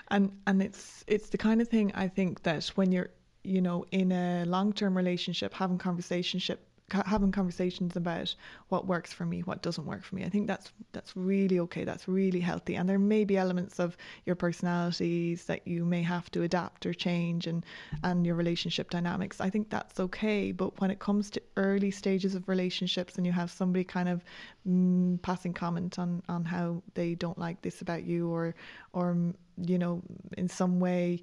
and 0.08 0.30
and 0.46 0.62
it's 0.62 1.04
it's 1.06 1.30
the 1.30 1.38
kind 1.38 1.60
of 1.60 1.68
thing 1.68 1.92
I 1.94 2.08
think 2.08 2.42
that 2.42 2.66
when 2.74 2.92
you're 2.92 3.10
you 3.42 3.60
know 3.60 3.84
in 3.90 4.12
a 4.12 4.44
long 4.44 4.72
term 4.72 4.96
relationship 4.96 5.54
having 5.54 5.78
conversationship 5.78 6.65
having 6.90 7.32
conversations 7.32 7.96
about 7.96 8.32
what 8.68 8.86
works 8.86 9.12
for 9.12 9.26
me 9.26 9.40
what 9.40 9.60
doesn't 9.60 9.86
work 9.86 10.04
for 10.04 10.14
me. 10.14 10.24
I 10.24 10.28
think 10.28 10.46
that's 10.46 10.70
that's 10.92 11.16
really 11.16 11.58
okay 11.60 11.84
that's 11.84 12.06
really 12.06 12.40
healthy. 12.40 12.76
And 12.76 12.88
there 12.88 12.98
may 12.98 13.24
be 13.24 13.36
elements 13.36 13.80
of 13.80 13.96
your 14.24 14.36
personalities 14.36 15.44
that 15.46 15.66
you 15.66 15.84
may 15.84 16.02
have 16.02 16.30
to 16.32 16.42
adapt 16.42 16.86
or 16.86 16.94
change 16.94 17.46
and 17.46 17.64
and 18.04 18.24
your 18.24 18.36
relationship 18.36 18.90
dynamics. 18.90 19.40
I 19.40 19.50
think 19.50 19.68
that's 19.68 19.98
okay 19.98 20.52
but 20.52 20.80
when 20.80 20.90
it 20.90 21.00
comes 21.00 21.30
to 21.30 21.42
early 21.56 21.90
stages 21.90 22.34
of 22.34 22.48
relationships 22.48 23.16
and 23.16 23.26
you 23.26 23.32
have 23.32 23.50
somebody 23.50 23.84
kind 23.84 24.08
of 24.08 24.22
mm, 24.66 25.20
passing 25.22 25.52
comment 25.52 25.98
on 25.98 26.22
on 26.28 26.44
how 26.44 26.82
they 26.94 27.14
don't 27.14 27.38
like 27.38 27.62
this 27.62 27.80
about 27.80 28.04
you 28.04 28.30
or 28.30 28.54
or 28.92 29.16
you 29.56 29.78
know 29.78 30.02
in 30.36 30.48
some 30.48 30.78
way 30.78 31.22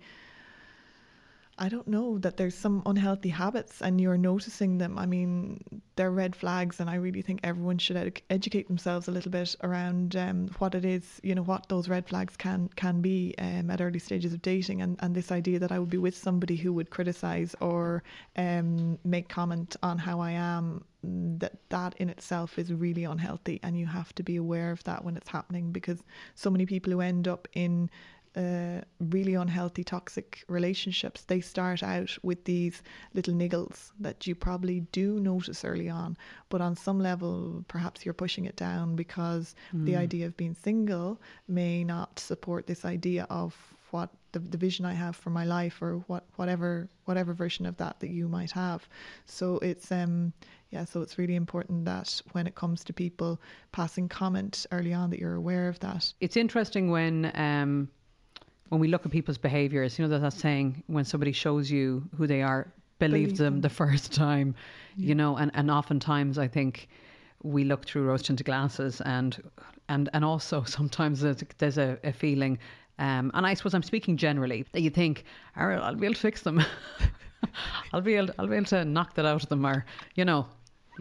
I 1.57 1.69
don't 1.69 1.87
know 1.87 2.17
that 2.19 2.37
there's 2.37 2.55
some 2.55 2.81
unhealthy 2.85 3.29
habits 3.29 3.81
and 3.81 4.01
you're 4.01 4.17
noticing 4.17 4.79
them. 4.79 4.97
I 4.97 5.05
mean, 5.05 5.63
they're 5.95 6.09
red 6.09 6.35
flags, 6.35 6.79
and 6.79 6.89
I 6.89 6.95
really 6.95 7.21
think 7.21 7.41
everyone 7.43 7.77
should 7.77 7.95
edu- 7.95 8.21
educate 8.29 8.67
themselves 8.67 9.07
a 9.07 9.11
little 9.11 9.31
bit 9.31 9.55
around 9.61 10.15
um, 10.15 10.47
what 10.57 10.73
it 10.73 10.83
is, 10.83 11.19
you 11.21 11.35
know, 11.35 11.43
what 11.43 11.69
those 11.69 11.87
red 11.87 12.07
flags 12.07 12.35
can 12.35 12.69
can 12.75 13.01
be 13.01 13.35
um, 13.37 13.69
at 13.69 13.81
early 13.81 13.99
stages 13.99 14.33
of 14.33 14.41
dating, 14.41 14.81
and, 14.81 14.97
and 15.01 15.13
this 15.13 15.31
idea 15.31 15.59
that 15.59 15.71
I 15.71 15.77
would 15.77 15.91
be 15.91 15.99
with 15.99 16.17
somebody 16.17 16.55
who 16.55 16.73
would 16.73 16.89
criticize 16.89 17.55
or 17.61 18.01
um, 18.35 18.97
make 19.03 19.29
comment 19.29 19.75
on 19.83 19.99
how 19.99 20.19
I 20.19 20.31
am. 20.31 20.83
That 21.03 21.59
that 21.69 21.95
in 21.97 22.09
itself 22.09 22.57
is 22.57 22.73
really 22.73 23.03
unhealthy, 23.03 23.59
and 23.61 23.77
you 23.77 23.85
have 23.85 24.15
to 24.15 24.23
be 24.23 24.37
aware 24.37 24.71
of 24.71 24.83
that 24.85 25.03
when 25.03 25.17
it's 25.17 25.29
happening 25.29 25.71
because 25.71 26.01
so 26.33 26.49
many 26.49 26.65
people 26.65 26.93
who 26.93 27.01
end 27.01 27.27
up 27.27 27.47
in 27.53 27.89
uh, 28.35 28.81
really 28.99 29.35
unhealthy 29.35 29.83
toxic 29.83 30.43
relationships 30.47 31.23
they 31.23 31.39
start 31.39 31.83
out 31.83 32.17
with 32.23 32.43
these 32.45 32.81
little 33.13 33.33
niggles 33.33 33.91
that 33.99 34.25
you 34.25 34.33
probably 34.35 34.81
do 34.91 35.19
notice 35.19 35.63
early 35.63 35.89
on 35.89 36.17
but 36.49 36.61
on 36.61 36.75
some 36.75 36.99
level 36.99 37.63
perhaps 37.67 38.05
you're 38.05 38.13
pushing 38.13 38.45
it 38.45 38.55
down 38.55 38.95
because 38.95 39.55
the 39.73 39.95
idea 39.95 40.25
of 40.25 40.35
being 40.37 40.55
single 40.55 41.19
may 41.47 41.83
not 41.83 42.17
support 42.19 42.65
this 42.65 42.85
idea 42.85 43.27
of 43.29 43.55
what 43.93 44.09
the, 44.31 44.39
the 44.39 44.57
vision 44.57 44.85
I 44.85 44.93
have 44.93 45.15
for 45.15 45.29
my 45.29 45.45
life 45.45 45.81
or 45.81 46.03
what 46.07 46.25
whatever 46.35 46.89
whatever 47.05 47.33
version 47.33 47.65
of 47.65 47.77
that 47.77 47.99
that 47.99 48.09
you 48.09 48.27
might 48.27 48.51
have. 48.51 48.87
So 49.25 49.59
it's 49.59 49.91
um 49.91 50.33
yeah 50.71 50.83
so 50.83 51.01
it's 51.01 51.17
really 51.17 51.35
important 51.35 51.85
that 51.85 52.21
when 52.31 52.47
it 52.47 52.55
comes 52.55 52.83
to 52.85 52.93
people 52.93 53.39
passing 53.71 54.09
comment 54.09 54.65
early 54.71 54.93
on 54.93 55.11
that 55.11 55.19
you're 55.19 55.35
aware 55.35 55.69
of 55.69 55.79
that. 55.79 56.11
It's 56.19 56.35
interesting 56.35 56.89
when 56.89 57.31
um, 57.35 57.89
when 58.69 58.79
we 58.81 58.87
look 58.87 59.05
at 59.05 59.11
people's 59.11 59.37
behaviors. 59.37 59.97
You 59.97 60.05
know, 60.05 60.09
there's 60.09 60.21
that 60.21 60.33
saying 60.39 60.83
when 60.87 61.05
somebody 61.05 61.31
shows 61.31 61.69
you 61.69 62.03
who 62.17 62.27
they 62.27 62.41
are, 62.41 62.71
believe, 62.99 63.27
Believe 63.27 63.37
them, 63.37 63.53
them. 63.55 63.61
the 63.61 63.69
first 63.69 64.13
time. 64.13 64.55
You 64.95 65.15
know, 65.15 65.37
and 65.37 65.51
and 65.53 65.69
oftentimes 65.71 66.37
I 66.37 66.47
think 66.47 66.87
we 67.43 67.63
look 67.65 67.85
through 67.85 68.03
rose 68.03 68.23
tinted 68.23 68.45
glasses, 68.45 69.01
and 69.01 69.41
and 69.89 70.09
and 70.13 70.23
also 70.23 70.63
sometimes 70.65 71.21
there's, 71.21 71.43
there's 71.57 71.77
a, 71.77 71.97
a 72.03 72.13
feeling. 72.13 72.57
Um, 72.99 73.31
and 73.33 73.45
I 73.47 73.55
suppose 73.55 73.73
I'm 73.73 73.81
speaking 73.83 74.17
generally 74.17 74.65
that 74.71 74.81
you 74.81 74.91
think, 74.91 75.23
all 75.57 75.65
right, 75.65 75.79
I'll 75.79 75.95
be 75.95 76.05
able 76.05 76.13
to 76.13 76.19
fix 76.21 76.41
them. 76.43 76.63
I'll 77.91 78.01
be 78.01 78.13
able, 78.15 78.29
I'll 78.37 78.47
be 78.47 78.55
able 78.55 78.67
to 78.67 78.85
knock 78.85 79.15
that 79.15 79.25
out 79.25 79.43
of 79.43 79.49
them, 79.49 79.65
or 79.65 79.83
you 80.15 80.25
know, 80.25 80.45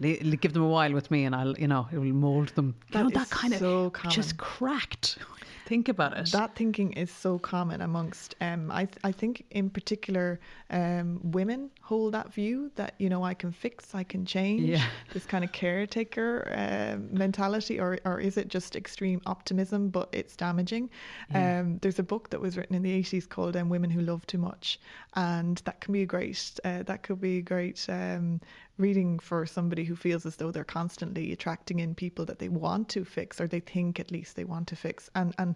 give 0.01 0.53
them 0.53 0.63
a 0.63 0.67
while 0.67 0.91
with 0.91 1.11
me, 1.11 1.23
and 1.25 1.35
I'll, 1.35 1.53
you 1.57 1.67
know, 1.67 1.87
it 1.91 1.97
will 1.99 2.05
mold 2.05 2.49
them. 2.49 2.75
You 2.87 2.93
That 2.93 3.03
know, 3.03 3.09
that 3.11 3.29
kind 3.29 3.53
so 3.53 3.85
of 4.03 4.09
just 4.09 4.37
cracked. 4.37 5.19
Think 5.65 5.87
about 5.87 6.17
it. 6.17 6.31
That 6.31 6.55
thinking 6.55 6.91
is 6.93 7.09
so 7.09 7.39
common 7.39 7.81
amongst, 7.81 8.35
um, 8.41 8.69
I, 8.69 8.85
th- 8.85 8.97
I 9.03 9.11
think 9.11 9.45
in 9.51 9.69
particular, 9.69 10.39
um, 10.69 11.19
women 11.23 11.69
hold 11.81 12.13
that 12.13 12.33
view 12.33 12.69
that, 12.75 12.95
you 12.99 13.09
know, 13.09 13.23
I 13.23 13.33
can 13.33 13.51
fix, 13.51 13.95
I 13.95 14.03
can 14.03 14.25
change, 14.25 14.61
Yeah. 14.61 14.85
this 15.13 15.25
kind 15.25 15.43
of 15.43 15.51
caretaker 15.51 16.51
um 16.55 17.13
mentality, 17.13 17.79
or, 17.79 17.97
or 18.05 18.19
is 18.19 18.37
it 18.37 18.47
just 18.49 18.75
extreme 18.75 19.21
optimism, 19.25 19.89
but 19.89 20.09
it's 20.11 20.35
damaging? 20.35 20.89
Um, 21.33 21.79
there's 21.81 21.99
a 21.99 22.03
book 22.03 22.29
that 22.31 22.41
was 22.41 22.57
written 22.57 22.75
in 22.75 22.83
the 22.83 23.01
80s 23.01 23.27
called 23.27 23.55
um, 23.55 23.69
Women 23.69 23.89
Who 23.89 24.01
Love 24.01 24.25
Too 24.27 24.37
Much, 24.37 24.79
and 25.15 25.57
that 25.65 25.79
can 25.81 25.93
be 25.93 26.01
a 26.01 26.05
great, 26.05 26.59
uh, 26.65 26.83
that 26.83 27.03
could 27.03 27.21
be 27.21 27.37
a 27.37 27.41
great 27.41 27.85
um, 27.89 28.41
reading 28.77 29.19
for 29.19 29.45
somebody 29.45 29.83
who 29.83 29.95
feels 29.95 30.25
as 30.25 30.35
though 30.37 30.51
they're 30.51 30.63
constantly 30.63 31.31
attracting 31.31 31.79
in 31.79 31.93
people 31.93 32.25
that 32.25 32.39
they 32.39 32.49
want 32.49 32.89
to 32.89 33.05
fix 33.05 33.39
or 33.39 33.47
they 33.47 33.59
think 33.59 33.99
at 33.99 34.11
least 34.11 34.35
they 34.35 34.45
want 34.45 34.67
to 34.67 34.75
fix. 34.75 35.09
And 35.15 35.33
and 35.37 35.55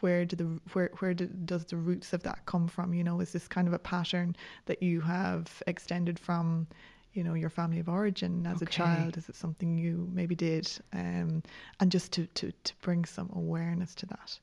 where 0.00 0.24
do 0.24 0.36
the 0.36 0.60
where 0.72 0.90
where 0.98 1.14
do, 1.14 1.26
does 1.26 1.64
the 1.66 1.76
roots 1.76 2.12
of 2.12 2.22
that 2.22 2.44
come 2.46 2.68
from? 2.68 2.94
You 2.94 3.04
know 3.04 3.20
is 3.20 3.32
this 3.32 3.48
kind 3.48 3.68
of 3.68 3.74
a 3.74 3.78
pattern 3.78 4.34
that 4.66 4.82
you 4.82 5.00
have 5.02 5.62
extended 5.66 6.18
from 6.18 6.66
you 7.12 7.22
know 7.22 7.34
your 7.34 7.50
family 7.50 7.78
of 7.78 7.88
origin 7.88 8.46
as 8.46 8.60
a 8.60 8.66
child? 8.66 9.16
Is 9.16 9.28
it 9.28 9.36
something 9.36 9.78
you 9.78 10.08
maybe 10.12 10.34
did 10.34 10.70
um 10.92 11.42
and 11.80 11.92
just 11.92 12.12
to 12.12 12.26
to 12.26 12.52
to 12.64 12.72
bring 12.82 13.04
some 13.04 13.30
awareness 13.34 13.94
to 13.96 14.06
that? 14.06 14.38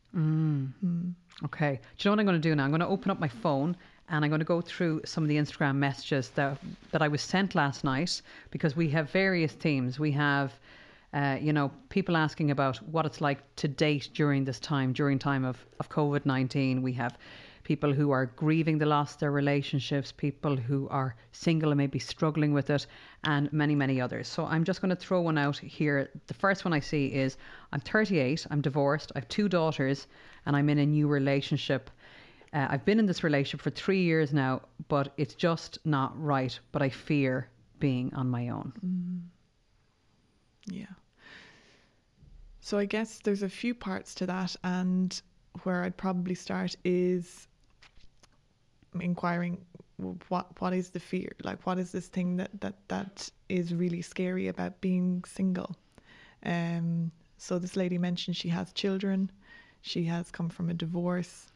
Okay. 1.45 1.79
Do 1.97 2.07
you 2.07 2.09
know 2.09 2.11
what 2.13 2.19
I'm 2.19 2.25
going 2.27 2.41
to 2.41 2.49
do 2.49 2.55
now? 2.55 2.63
I'm 2.63 2.71
going 2.71 2.81
to 2.81 2.87
open 2.87 3.09
up 3.11 3.19
my 3.19 3.27
phone 3.27 3.75
and 4.11 4.23
I'm 4.23 4.29
going 4.29 4.39
to 4.47 4.53
go 4.55 4.61
through 4.61 5.01
some 5.05 5.23
of 5.23 5.29
the 5.29 5.37
Instagram 5.37 5.75
messages 5.77 6.29
that 6.35 6.57
that 6.91 7.01
I 7.01 7.07
was 7.07 7.21
sent 7.21 7.55
last 7.55 7.83
night 7.83 8.21
because 8.51 8.75
we 8.75 8.89
have 8.91 9.09
various 9.11 9.53
themes. 9.53 9.99
We 9.99 10.11
have 10.13 10.51
Uh, 11.13 11.37
you 11.47 11.51
know, 11.53 11.69
people 11.89 12.15
asking 12.15 12.51
about 12.51 12.77
what 12.93 13.05
it's 13.05 13.19
like 13.19 13.39
to 13.55 13.67
date 13.67 14.09
during 14.13 14.45
this 14.45 14.59
time, 14.59 14.93
during 14.93 15.19
time 15.19 15.43
of, 15.51 15.57
of 15.79 15.89
COVID 15.89 16.25
19. 16.25 16.81
We 16.81 16.93
have 16.93 17.17
people 17.63 17.93
who 17.93 18.11
are 18.11 18.25
grieving 18.37 18.77
the 18.79 18.85
loss 18.85 19.13
of 19.13 19.19
their 19.19 19.31
relationships, 19.31 20.11
people 20.13 20.55
who 20.55 20.87
are 20.89 21.15
single 21.31 21.71
and 21.71 21.77
maybe 21.77 21.99
struggling 21.99 22.53
with 22.53 22.69
it, 22.69 22.87
and 23.23 23.51
many, 23.51 23.75
many 23.75 24.01
others. 24.01 24.27
So 24.27 24.45
I'm 24.45 24.63
just 24.63 24.81
going 24.81 24.95
to 24.95 25.01
throw 25.07 25.21
one 25.21 25.37
out 25.37 25.57
here. 25.57 26.09
The 26.27 26.33
first 26.33 26.65
one 26.65 26.73
I 26.73 26.81
see 26.81 27.05
is 27.07 27.37
I'm 27.73 27.81
38, 27.81 28.47
I'm 28.51 28.61
divorced, 28.61 29.11
I 29.15 29.19
have 29.19 29.27
two 29.27 29.47
daughters, 29.49 30.07
and 30.45 30.55
I'm 30.55 30.69
in 30.69 30.79
a 30.79 30.85
new 30.85 31.07
relationship. 31.07 31.89
Uh, 32.53 32.67
I've 32.69 32.85
been 32.85 32.99
in 32.99 33.05
this 33.05 33.23
relationship 33.23 33.61
for 33.61 33.69
three 33.69 34.01
years 34.01 34.33
now, 34.33 34.61
but 34.87 35.13
it's 35.17 35.35
just 35.35 35.79
not 35.85 36.11
right. 36.21 36.57
But 36.71 36.81
I 36.81 36.89
fear 36.89 37.49
being 37.79 38.13
on 38.13 38.29
my 38.29 38.49
own. 38.49 38.73
Yeah. 40.65 40.85
So 42.59 42.77
I 42.77 42.85
guess 42.85 43.19
there's 43.23 43.43
a 43.43 43.49
few 43.49 43.73
parts 43.73 44.13
to 44.15 44.25
that, 44.27 44.55
and 44.63 45.19
where 45.63 45.83
I'd 45.83 45.97
probably 45.97 46.35
start 46.35 46.75
is 46.83 47.47
inquiring 48.99 49.63
what 50.29 50.47
what 50.59 50.73
is 50.73 50.89
the 50.89 50.99
fear 50.99 51.31
like 51.43 51.65
what 51.65 51.77
is 51.77 51.91
this 51.91 52.07
thing 52.07 52.35
that 52.37 52.49
that 52.59 52.75
that 52.87 53.29
is 53.49 53.73
really 53.73 54.01
scary 54.01 54.47
about 54.47 54.81
being 54.81 55.23
single 55.25 55.75
um 56.45 57.11
so 57.37 57.59
this 57.59 57.75
lady 57.75 57.97
mentioned 57.97 58.35
she 58.35 58.49
has 58.49 58.73
children 58.73 59.31
she 59.81 60.03
has 60.03 60.31
come 60.31 60.49
from 60.49 60.69
a 60.69 60.73
divorce 60.73 61.50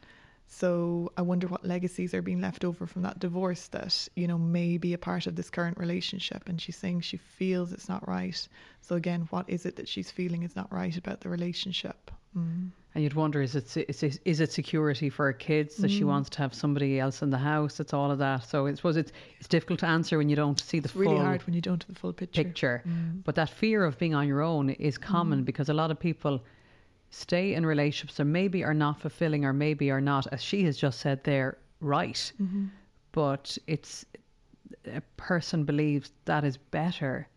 so 0.48 1.12
I 1.16 1.22
wonder 1.22 1.48
what 1.48 1.64
legacies 1.64 2.14
are 2.14 2.22
being 2.22 2.40
left 2.40 2.64
over 2.64 2.86
from 2.86 3.02
that 3.02 3.18
divorce 3.18 3.66
that, 3.68 4.08
you 4.14 4.26
know, 4.26 4.38
may 4.38 4.78
be 4.78 4.92
a 4.92 4.98
part 4.98 5.26
of 5.26 5.36
this 5.36 5.50
current 5.50 5.76
relationship. 5.78 6.48
And 6.48 6.60
she's 6.60 6.76
saying 6.76 7.00
she 7.00 7.16
feels 7.16 7.72
it's 7.72 7.88
not 7.88 8.06
right. 8.08 8.48
So 8.80 8.96
again, 8.96 9.26
what 9.30 9.50
is 9.50 9.66
it 9.66 9.76
that 9.76 9.88
she's 9.88 10.10
feeling 10.10 10.44
is 10.44 10.54
not 10.54 10.72
right 10.72 10.96
about 10.96 11.20
the 11.20 11.28
relationship? 11.28 12.10
Mm. 12.36 12.70
And 12.94 13.04
you'd 13.04 13.14
wonder 13.14 13.42
is 13.42 13.54
it 13.54 13.76
is 13.76 14.02
it, 14.02 14.20
is 14.24 14.40
it 14.40 14.52
security 14.52 15.10
for 15.10 15.26
her 15.26 15.32
kids 15.34 15.76
that 15.76 15.90
she 15.90 16.00
mm. 16.00 16.06
wants 16.06 16.30
to 16.30 16.38
have 16.38 16.54
somebody 16.54 16.98
else 16.98 17.20
in 17.20 17.28
the 17.28 17.38
house? 17.38 17.78
It's 17.78 17.92
all 17.92 18.10
of 18.10 18.18
that. 18.18 18.44
So 18.44 18.66
I 18.66 18.74
suppose 18.74 18.96
it's 18.96 19.12
it's 19.38 19.48
difficult 19.48 19.80
to 19.80 19.86
answer 19.86 20.16
when 20.16 20.30
you 20.30 20.36
don't 20.36 20.58
see 20.58 20.78
the 20.78 20.86
It's 20.86 20.92
full 20.92 21.02
really 21.02 21.18
hard 21.18 21.44
when 21.44 21.54
you 21.54 21.60
don't 21.60 21.82
have 21.82 21.94
the 21.94 22.00
full 22.00 22.14
picture. 22.14 22.44
picture. 22.44 22.82
Mm. 22.86 23.24
But 23.24 23.34
that 23.34 23.50
fear 23.50 23.84
of 23.84 23.98
being 23.98 24.14
on 24.14 24.26
your 24.26 24.40
own 24.40 24.70
is 24.70 24.96
common 24.96 25.42
mm. 25.42 25.44
because 25.44 25.68
a 25.68 25.74
lot 25.74 25.90
of 25.90 25.98
people 25.98 26.42
stay 27.10 27.54
in 27.54 27.64
relationships 27.64 28.16
that 28.16 28.24
maybe 28.24 28.64
are 28.64 28.74
not 28.74 29.00
fulfilling 29.00 29.44
or 29.44 29.52
maybe 29.52 29.90
are 29.90 30.00
not, 30.00 30.26
as 30.32 30.42
she 30.42 30.64
has 30.64 30.76
just 30.76 31.00
said 31.00 31.22
they're 31.24 31.58
right. 31.80 32.32
But 33.12 33.56
it's 33.66 34.04
a 34.92 35.00
person 35.16 35.64
believes 35.64 36.12
that 36.26 36.44
is 36.44 36.56
better 36.56 37.28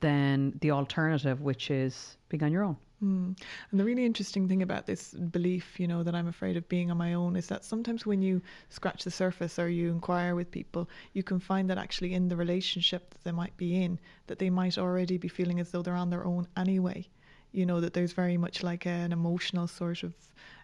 than 0.00 0.58
the 0.60 0.70
alternative, 0.70 1.42
which 1.42 1.70
is 1.70 2.16
being 2.28 2.42
on 2.42 2.52
your 2.52 2.62
own. 2.62 2.76
Mm. 3.02 3.34
And 3.70 3.80
the 3.80 3.84
really 3.84 4.04
interesting 4.04 4.46
thing 4.48 4.62
about 4.62 4.86
this 4.86 5.14
belief, 5.14 5.80
you 5.80 5.86
know, 5.86 6.02
that 6.02 6.14
I'm 6.14 6.28
afraid 6.28 6.56
of 6.56 6.68
being 6.68 6.90
on 6.90 6.98
my 6.98 7.14
own 7.14 7.34
is 7.36 7.46
that 7.46 7.64
sometimes 7.64 8.04
when 8.04 8.20
you 8.20 8.42
scratch 8.68 9.04
the 9.04 9.10
surface 9.10 9.58
or 9.58 9.68
you 9.68 9.90
inquire 9.90 10.34
with 10.34 10.50
people, 10.50 10.88
you 11.14 11.22
can 11.22 11.40
find 11.40 11.68
that 11.70 11.78
actually 11.78 12.12
in 12.14 12.28
the 12.28 12.36
relationship 12.36 13.10
that 13.10 13.24
they 13.24 13.32
might 13.32 13.56
be 13.56 13.82
in, 13.82 13.98
that 14.26 14.38
they 14.38 14.50
might 14.50 14.76
already 14.76 15.16
be 15.16 15.28
feeling 15.28 15.60
as 15.60 15.70
though 15.70 15.82
they're 15.82 15.94
on 15.94 16.10
their 16.10 16.26
own 16.26 16.46
anyway. 16.56 17.06
You 17.52 17.66
know, 17.66 17.80
that 17.80 17.94
there's 17.94 18.12
very 18.12 18.36
much 18.36 18.62
like 18.62 18.86
an 18.86 19.12
emotional 19.12 19.66
sort 19.66 20.02
of 20.02 20.14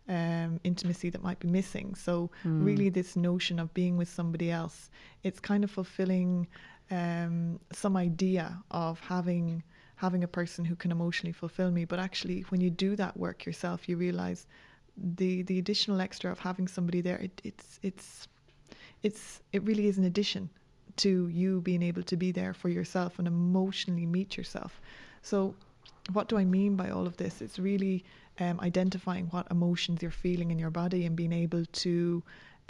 um, 0.09 0.61
intimacy 0.62 1.11
that 1.11 1.22
might 1.22 1.38
be 1.40 1.49
missing. 1.49 1.94
So, 1.94 2.31
really, 2.44 2.88
this 2.90 3.16
notion 3.16 3.59
of 3.59 3.72
being 3.75 3.96
with 3.96 4.09
somebody 4.09 4.51
else, 4.51 4.90
it's 5.22 5.40
kind 5.40 5.64
of 5.64 5.70
fulfilling 5.70 6.46
um, 6.90 7.59
some 7.72 7.96
idea 7.96 8.62
of 8.70 9.01
having 9.01 9.62
having 9.96 10.22
a 10.22 10.29
person 10.29 10.64
who 10.64 10.77
can 10.77 10.92
emotionally 10.92 11.33
fulfill 11.33 11.70
me. 11.70 11.85
But 11.85 11.99
actually, 11.99 12.42
when 12.51 12.61
you 12.61 12.70
do 12.70 12.96
that 12.96 13.16
work 13.16 13.44
yourself, 13.46 13.88
you 13.88 13.96
realize 13.96 14.46
the 14.96 15.42
the 15.42 15.59
additional 15.59 16.01
extra 16.01 16.31
of 16.31 16.38
having 16.38 16.68
somebody 16.68 17.01
there. 17.01 17.18
It, 17.18 17.40
it's 17.44 17.81
it's 17.83 18.29
it's 19.03 19.42
it 19.53 19.62
really 19.64 19.87
is 19.87 19.99
an 19.99 20.05
addition 20.05 20.51
to 20.96 21.29
you 21.29 21.61
being 21.61 21.83
able 21.83 22.03
to 22.03 22.16
be 22.16 22.33
there 22.33 22.55
for 22.55 22.68
yourself 22.68 23.18
and 23.18 23.29
emotionally 23.29 24.07
meet 24.07 24.37
yourself. 24.37 24.81
So, 25.22 25.55
what 26.12 26.29
do 26.29 26.38
I 26.38 26.45
mean 26.45 26.77
by 26.77 26.90
all 26.90 27.07
of 27.07 27.16
this? 27.16 27.40
It's 27.40 27.59
really 27.59 28.05
um, 28.38 28.61
identifying 28.61 29.27
what 29.27 29.47
emotions 29.51 30.03
you're 30.03 30.11
feeling 30.11 30.51
in 30.51 30.59
your 30.59 30.71
body 30.71 31.07
and 31.07 31.16
being 31.16 31.33
able 31.33 31.64
to 31.64 32.23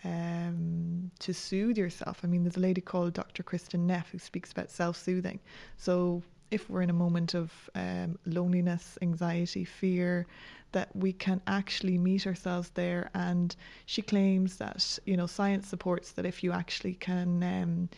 um, 0.05 1.11
to 1.21 1.33
soothe 1.33 1.79
yourself. 1.79 2.21
I 2.23 2.27
mean, 2.27 2.45
there's 2.45 2.57
a 2.57 2.61
lady 2.61 2.83
called 2.83 3.15
Dr. 3.15 3.43
Kristin 3.43 3.81
Neff 3.81 4.11
who 4.11 4.19
speaks 4.19 4.53
about 4.53 4.71
self-soothing. 4.71 5.41
So 5.79 6.23
if 6.51 6.69
we're 6.69 6.83
in 6.83 6.91
a 6.91 6.95
moment 6.95 7.35
of 7.35 7.51
um, 7.75 8.19
loneliness, 8.27 8.99
anxiety, 9.01 9.65
fear, 9.65 10.27
that 10.73 10.95
we 10.95 11.13
can 11.13 11.41
actually 11.47 11.97
meet 11.97 12.27
ourselves 12.27 12.71
there. 12.75 13.11
And 13.15 13.57
she 13.87 14.03
claims 14.03 14.57
that 14.57 14.99
you 15.07 15.17
know 15.17 15.27
science 15.27 15.67
supports 15.67 16.13
that 16.13 16.27
if 16.27 16.45
you 16.45 16.53
actually 16.53 16.95
can. 16.95 17.43
Um, 17.43 17.89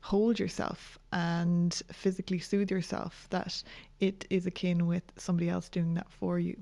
hold 0.00 0.38
yourself 0.38 0.98
and 1.12 1.82
physically 1.92 2.38
soothe 2.38 2.70
yourself 2.70 3.26
that 3.30 3.62
it 4.00 4.26
is 4.30 4.46
akin 4.46 4.86
with 4.86 5.02
somebody 5.16 5.48
else 5.48 5.68
doing 5.68 5.94
that 5.94 6.10
for 6.10 6.38
you 6.38 6.56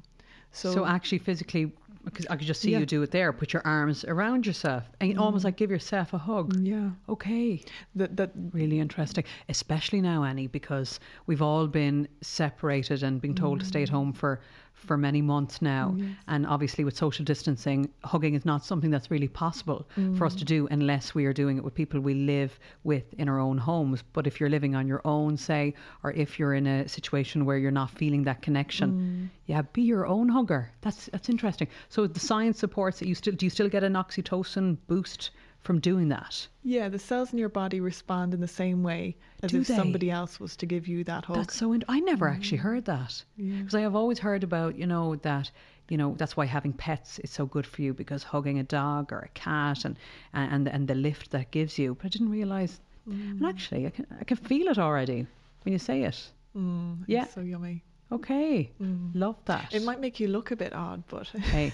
so, 0.52 0.72
So 0.72 0.86
actually, 0.86 1.18
physically, 1.18 1.70
because 2.04 2.26
I 2.30 2.36
could 2.36 2.46
just 2.46 2.62
see 2.62 2.70
Yeah. 2.70 2.78
you 2.78 2.86
do 2.86 3.02
it 3.02 3.10
there. 3.10 3.32
Put 3.32 3.52
your 3.52 3.62
arms 3.66 4.04
around 4.04 4.46
yourself 4.46 4.84
and 5.00 5.18
almost 5.18 5.42
mm. 5.42 5.46
like 5.46 5.56
give 5.56 5.70
yourself 5.70 6.14
a 6.14 6.18
hug. 6.18 6.56
yeah 6.60 6.90
Okay. 7.08 7.60
that 7.94 8.16
that 8.16 8.30
Really 8.52 8.78
interesting, 8.78 9.24
especially 9.48 10.00
now, 10.00 10.24
Annie, 10.24 10.46
because 10.46 10.98
we've 11.26 11.42
all 11.42 11.66
been 11.66 12.08
separated 12.22 13.02
and 13.02 13.20
been 13.20 13.34
told 13.34 13.60
to 13.60 13.66
stay 13.66 13.82
at 13.82 13.88
mm. 13.88 13.92
home 13.92 14.12
for 14.12 14.40
for 14.76 14.96
many 14.96 15.22
months 15.22 15.62
now, 15.62 15.94
mm, 15.96 16.14
and 16.28 16.46
obviously 16.46 16.84
with 16.84 16.96
social 16.96 17.24
distancing, 17.24 17.88
hugging 18.04 18.34
is 18.34 18.44
not 18.44 18.64
something 18.64 18.90
that's 18.90 19.10
really 19.10 19.28
possible 19.28 19.88
for 20.16 20.26
us 20.26 20.34
to 20.34 20.44
mm. 20.44 20.48
do 20.48 20.68
unless 20.70 21.14
we 21.14 21.24
are 21.24 21.32
doing 21.32 21.56
it 21.56 21.64
with 21.64 21.74
people 21.74 21.98
we 21.98 22.14
live 22.14 22.58
with 22.84 23.12
in 23.14 23.28
our 23.28 23.40
own 23.40 23.58
homes. 23.58 24.02
But 24.12 24.26
if 24.26 24.38
you're 24.38 24.50
living 24.50 24.74
on 24.74 24.86
your 24.86 25.00
own, 25.04 25.36
say, 25.36 25.74
or 26.04 26.12
if 26.12 26.38
you're 26.38 26.54
in 26.54 26.66
a 26.66 26.88
situation 26.88 27.44
where 27.44 27.58
you're 27.58 27.70
not 27.70 27.90
feeling 27.90 28.24
that 28.24 28.42
connection, 28.42 28.90
mm. 28.92 29.36
yeah, 29.46 29.62
be 29.62 29.82
your 29.82 30.06
own 30.06 30.28
hugger. 30.28 30.70
That's 30.82 31.06
that's 31.06 31.28
interesting. 31.28 31.68
So 31.88 32.06
the 32.06 32.20
science 32.20 32.58
supports 32.58 32.98
that 32.98 33.08
you 33.08 33.14
still 33.14 33.34
do 33.34 33.46
you 33.46 33.50
still 33.50 33.68
get 33.68 33.82
an 33.82 33.94
oxytocin 33.94 34.76
boost 34.86 35.30
from 35.66 35.80
doing 35.80 36.08
that? 36.08 36.34
yeah 36.62 36.88
the 36.88 36.98
cells 37.08 37.32
in 37.32 37.38
your 37.38 37.48
body 37.62 37.78
respond 37.80 38.32
in 38.34 38.40
the 38.40 38.54
same 38.62 38.80
way 38.90 39.16
as 39.42 39.50
Do 39.50 39.60
if 39.60 39.66
they? 39.66 39.76
somebody 39.76 40.08
else 40.10 40.40
was 40.40 40.56
to 40.56 40.66
give 40.66 40.84
you 40.92 41.04
that 41.04 41.24
hug 41.24 41.36
That's 41.36 41.56
so. 41.56 41.72
In- 41.74 41.84
I 41.96 41.98
never 42.00 42.26
actually 42.28 42.58
heard 42.68 42.84
that 42.86 43.12
because 43.36 43.74
I 43.74 43.80
have 43.80 43.96
always 44.00 44.18
heard 44.26 44.42
about 44.44 44.72
you 44.80 44.86
know 44.86 45.16
that 45.16 45.50
you 45.90 45.96
know 46.00 46.14
that's 46.18 46.36
why 46.36 46.46
having 46.46 46.72
pets 46.72 47.18
is 47.24 47.30
so 47.30 47.44
good 47.54 47.66
for 47.66 47.82
you 47.82 47.92
because 48.02 48.22
hugging 48.32 48.58
a 48.58 48.62
dog 48.80 49.12
or 49.12 49.20
a 49.20 49.28
cat 49.46 49.84
and 49.84 49.96
and 50.32 50.68
and 50.68 50.88
the 50.88 50.94
lift 50.94 51.30
that 51.32 51.50
gives 51.50 51.78
you. 51.78 51.94
But 51.96 52.06
I 52.06 52.08
didn't 52.08 52.30
realize. 52.40 52.80
And 53.08 53.44
actually, 53.46 53.86
I 53.86 53.90
can 53.90 54.06
I 54.20 54.24
can 54.24 54.36
feel 54.36 54.66
it 54.72 54.78
already 54.78 55.26
when 55.64 55.72
you 55.72 55.78
say 55.78 56.02
it. 56.10 56.18
Mm, 56.56 57.04
Yeah. 57.06 57.26
so 57.26 57.40
yummy 57.40 57.82
Okay, 58.12 58.70
love 59.14 59.36
that. 59.46 59.74
it 59.74 59.82
might 59.82 60.00
make 60.00 60.20
you 60.20 60.28
look 60.28 60.52
a 60.52 60.56
bit 60.56 60.72
odd 60.72 61.02
but 61.08 61.26
Hey, 61.28 61.72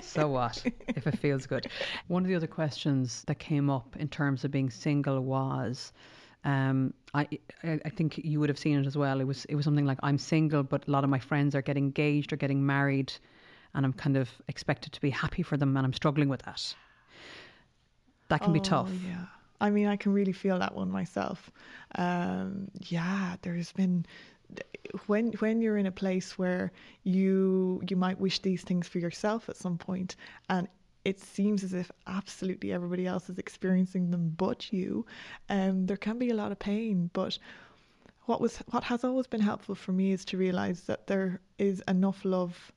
so 0.00 0.26
what 0.28 0.64
if 0.88 1.06
it 1.06 1.18
feels 1.18 1.46
good? 1.46 1.66
One 2.08 2.22
of 2.22 2.28
the 2.28 2.34
other 2.34 2.46
questions 2.46 3.22
that 3.26 3.38
came 3.38 3.68
up 3.68 3.94
in 3.98 4.08
terms 4.08 4.44
of 4.44 4.50
being 4.50 4.70
single 4.70 5.20
was, 5.20 5.92
um, 6.44 6.94
I, 7.12 7.28
I 7.62 7.90
think 7.90 8.18
you 8.24 8.40
would 8.40 8.48
have 8.48 8.58
seen 8.58 8.78
it 8.78 8.86
as 8.86 8.96
well. 8.96 9.20
It 9.20 9.24
was 9.26 9.44
it 9.44 9.54
was 9.54 9.64
something 9.66 9.84
like 9.84 9.98
I'm 10.02 10.16
single, 10.18 10.62
but 10.62 10.88
a 10.88 10.90
lot 10.90 11.04
of 11.04 11.10
my 11.10 11.18
friends 11.18 11.54
are 11.54 11.62
getting 11.62 11.84
engaged 11.84 12.32
or 12.32 12.36
getting 12.36 12.64
married, 12.64 13.12
and 13.74 13.84
I'm 13.84 13.92
kind 13.92 14.16
of 14.16 14.30
expected 14.48 14.92
to 14.94 15.00
be 15.02 15.10
happy 15.10 15.42
for 15.42 15.58
them, 15.58 15.76
and 15.76 15.84
I'm 15.84 15.92
struggling 15.92 16.30
with 16.30 16.42
that. 16.42 16.74
That 18.28 18.40
can 18.40 18.54
be 18.54 18.60
tough. 18.60 18.88
Oh, 18.90 19.06
yeah. 19.06 19.26
I 19.60 19.70
mean, 19.70 19.86
I 19.86 19.96
can 19.96 20.12
really 20.12 20.32
feel 20.32 20.58
that 20.58 20.74
one 20.74 20.90
myself. 20.90 21.52
Um, 21.94 22.68
yeah, 22.80 23.36
there's 23.42 23.70
been 23.72 24.06
when 25.06 25.32
when 25.32 25.60
you're 25.60 25.78
in 25.78 25.86
a 25.86 25.92
place 25.92 26.38
where 26.38 26.72
you 27.04 27.82
you 27.88 27.96
might 27.96 28.20
wish 28.20 28.40
these 28.40 28.62
things 28.62 28.88
for 28.88 28.98
yourself 28.98 29.48
at 29.48 29.56
some 29.56 29.78
point, 29.78 30.16
and 30.48 30.68
it 31.04 31.20
seems 31.20 31.64
as 31.64 31.72
if 31.72 31.90
absolutely 32.06 32.72
everybody 32.72 33.06
else 33.06 33.28
is 33.28 33.38
experiencing 33.38 34.10
them 34.10 34.34
but 34.36 34.72
you. 34.72 35.04
Um, 35.48 35.86
there 35.86 35.96
can 35.96 36.18
be 36.18 36.30
a 36.30 36.34
lot 36.34 36.52
of 36.52 36.58
pain, 36.58 37.10
but 37.12 37.38
what 38.26 38.40
was 38.40 38.58
what 38.70 38.84
has 38.84 39.04
always 39.04 39.26
been 39.26 39.40
helpful 39.40 39.74
for 39.74 39.92
me 39.92 40.12
is 40.12 40.24
to 40.26 40.36
realize 40.36 40.82
that 40.82 41.06
there 41.06 41.40
is 41.58 41.82
enough 41.88 42.24
love 42.24 42.72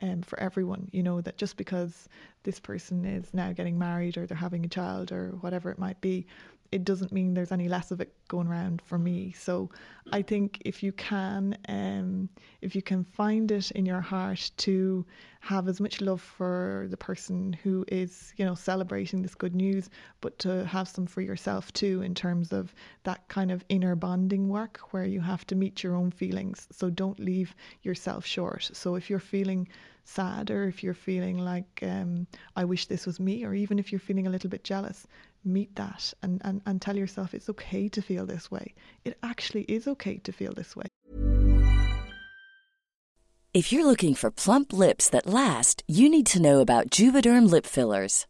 um, 0.00 0.22
for 0.22 0.38
everyone. 0.40 0.88
You 0.92 1.02
know 1.02 1.20
that 1.20 1.38
just 1.38 1.56
because 1.56 2.08
this 2.42 2.58
person 2.58 3.04
is 3.04 3.32
now 3.32 3.52
getting 3.52 3.78
married 3.78 4.16
or 4.16 4.26
they're 4.26 4.36
having 4.36 4.64
a 4.64 4.68
child 4.68 5.12
or 5.12 5.30
whatever 5.40 5.70
it 5.70 5.78
might 5.78 6.00
be, 6.00 6.26
it 6.70 6.84
doesn't 6.84 7.12
mean 7.12 7.34
there's 7.34 7.52
any 7.52 7.68
less 7.68 7.90
of 7.90 8.00
it 8.00 8.12
going 8.28 8.46
around 8.46 8.82
for 8.84 8.98
me. 8.98 9.32
So 9.32 9.70
I 10.12 10.22
think 10.22 10.60
if 10.64 10.82
you 10.82 10.92
can, 10.92 11.56
um, 11.68 12.28
if 12.60 12.74
you 12.74 12.82
can 12.82 13.04
find 13.04 13.50
it 13.50 13.70
in 13.70 13.86
your 13.86 14.00
heart 14.00 14.50
to 14.58 15.06
have 15.40 15.68
as 15.68 15.80
much 15.80 16.00
love 16.00 16.20
for 16.20 16.86
the 16.90 16.96
person 16.96 17.54
who 17.62 17.84
is, 17.88 18.34
you 18.36 18.44
know, 18.44 18.54
celebrating 18.54 19.22
this 19.22 19.34
good 19.34 19.54
news, 19.54 19.88
but 20.20 20.38
to 20.40 20.66
have 20.66 20.88
some 20.88 21.06
for 21.06 21.22
yourself 21.22 21.72
too, 21.72 22.02
in 22.02 22.14
terms 22.14 22.52
of 22.52 22.74
that 23.04 23.26
kind 23.28 23.50
of 23.50 23.64
inner 23.68 23.94
bonding 23.94 24.48
work 24.48 24.80
where 24.90 25.04
you 25.04 25.20
have 25.20 25.46
to 25.46 25.54
meet 25.54 25.82
your 25.82 25.94
own 25.94 26.10
feelings. 26.10 26.68
So 26.70 26.90
don't 26.90 27.18
leave 27.18 27.54
yourself 27.82 28.26
short. 28.26 28.70
So 28.72 28.94
if 28.96 29.08
you're 29.08 29.20
feeling 29.20 29.68
sad 30.04 30.50
or 30.50 30.66
if 30.66 30.82
you're 30.82 30.94
feeling 30.94 31.38
like 31.38 31.80
um, 31.82 32.26
I 32.56 32.64
wish 32.64 32.86
this 32.86 33.04
was 33.04 33.20
me, 33.20 33.44
or 33.44 33.54
even 33.54 33.78
if 33.78 33.92
you're 33.92 33.98
feeling 33.98 34.26
a 34.26 34.30
little 34.30 34.48
bit 34.48 34.64
jealous, 34.64 35.06
meet 35.44 35.74
that 35.76 36.12
and, 36.22 36.40
and, 36.44 36.60
and 36.66 36.80
tell 36.80 36.96
yourself 36.96 37.34
it's 37.34 37.48
okay 37.48 37.88
to 37.88 38.02
feel 38.02 38.26
this 38.26 38.50
way. 38.50 38.74
It 39.04 39.18
actually 39.22 39.62
is 39.62 39.88
okay 39.88 40.18
to 40.18 40.32
feel 40.32 40.52
this 40.52 40.76
way. 40.76 40.86
If 43.54 43.72
you're 43.72 43.86
looking 43.86 44.14
for 44.14 44.30
plump 44.30 44.72
lips 44.72 45.08
that 45.10 45.26
last, 45.26 45.82
you 45.88 46.08
need 46.08 46.26
to 46.26 46.40
know 46.40 46.60
about 46.60 46.90
Juvederm 46.90 47.50
lip 47.50 47.66
fillers. 47.66 48.26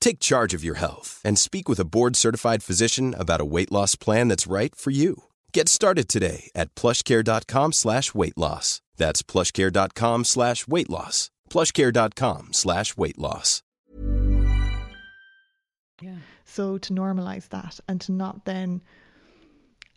Take 0.00 0.18
charge 0.20 0.54
of 0.54 0.64
your 0.64 0.76
health 0.76 1.20
and 1.24 1.38
speak 1.38 1.68
with 1.68 1.78
a 1.78 1.84
board-certified 1.84 2.62
physician 2.62 3.14
about 3.18 3.40
a 3.40 3.44
weight 3.44 3.70
loss 3.70 3.94
plan 3.94 4.28
that's 4.28 4.46
right 4.46 4.74
for 4.74 4.90
you. 4.90 5.24
Get 5.52 5.68
started 5.68 6.08
today 6.08 6.50
at 6.54 6.74
plushcare.com 6.74 7.72
slash 7.72 8.14
weight 8.14 8.36
loss. 8.36 8.82
That's 8.96 9.22
plushcare.com 9.22 10.24
slash 10.24 10.66
weight 10.66 10.90
loss. 10.90 11.30
plushcare.com 11.50 12.52
slash 12.52 12.96
weight 12.96 13.18
loss. 13.18 13.62
Yeah. 16.00 16.16
So 16.44 16.78
to 16.78 16.92
normalize 16.92 17.48
that 17.50 17.78
and 17.86 18.00
to 18.02 18.12
not 18.12 18.44
then 18.44 18.80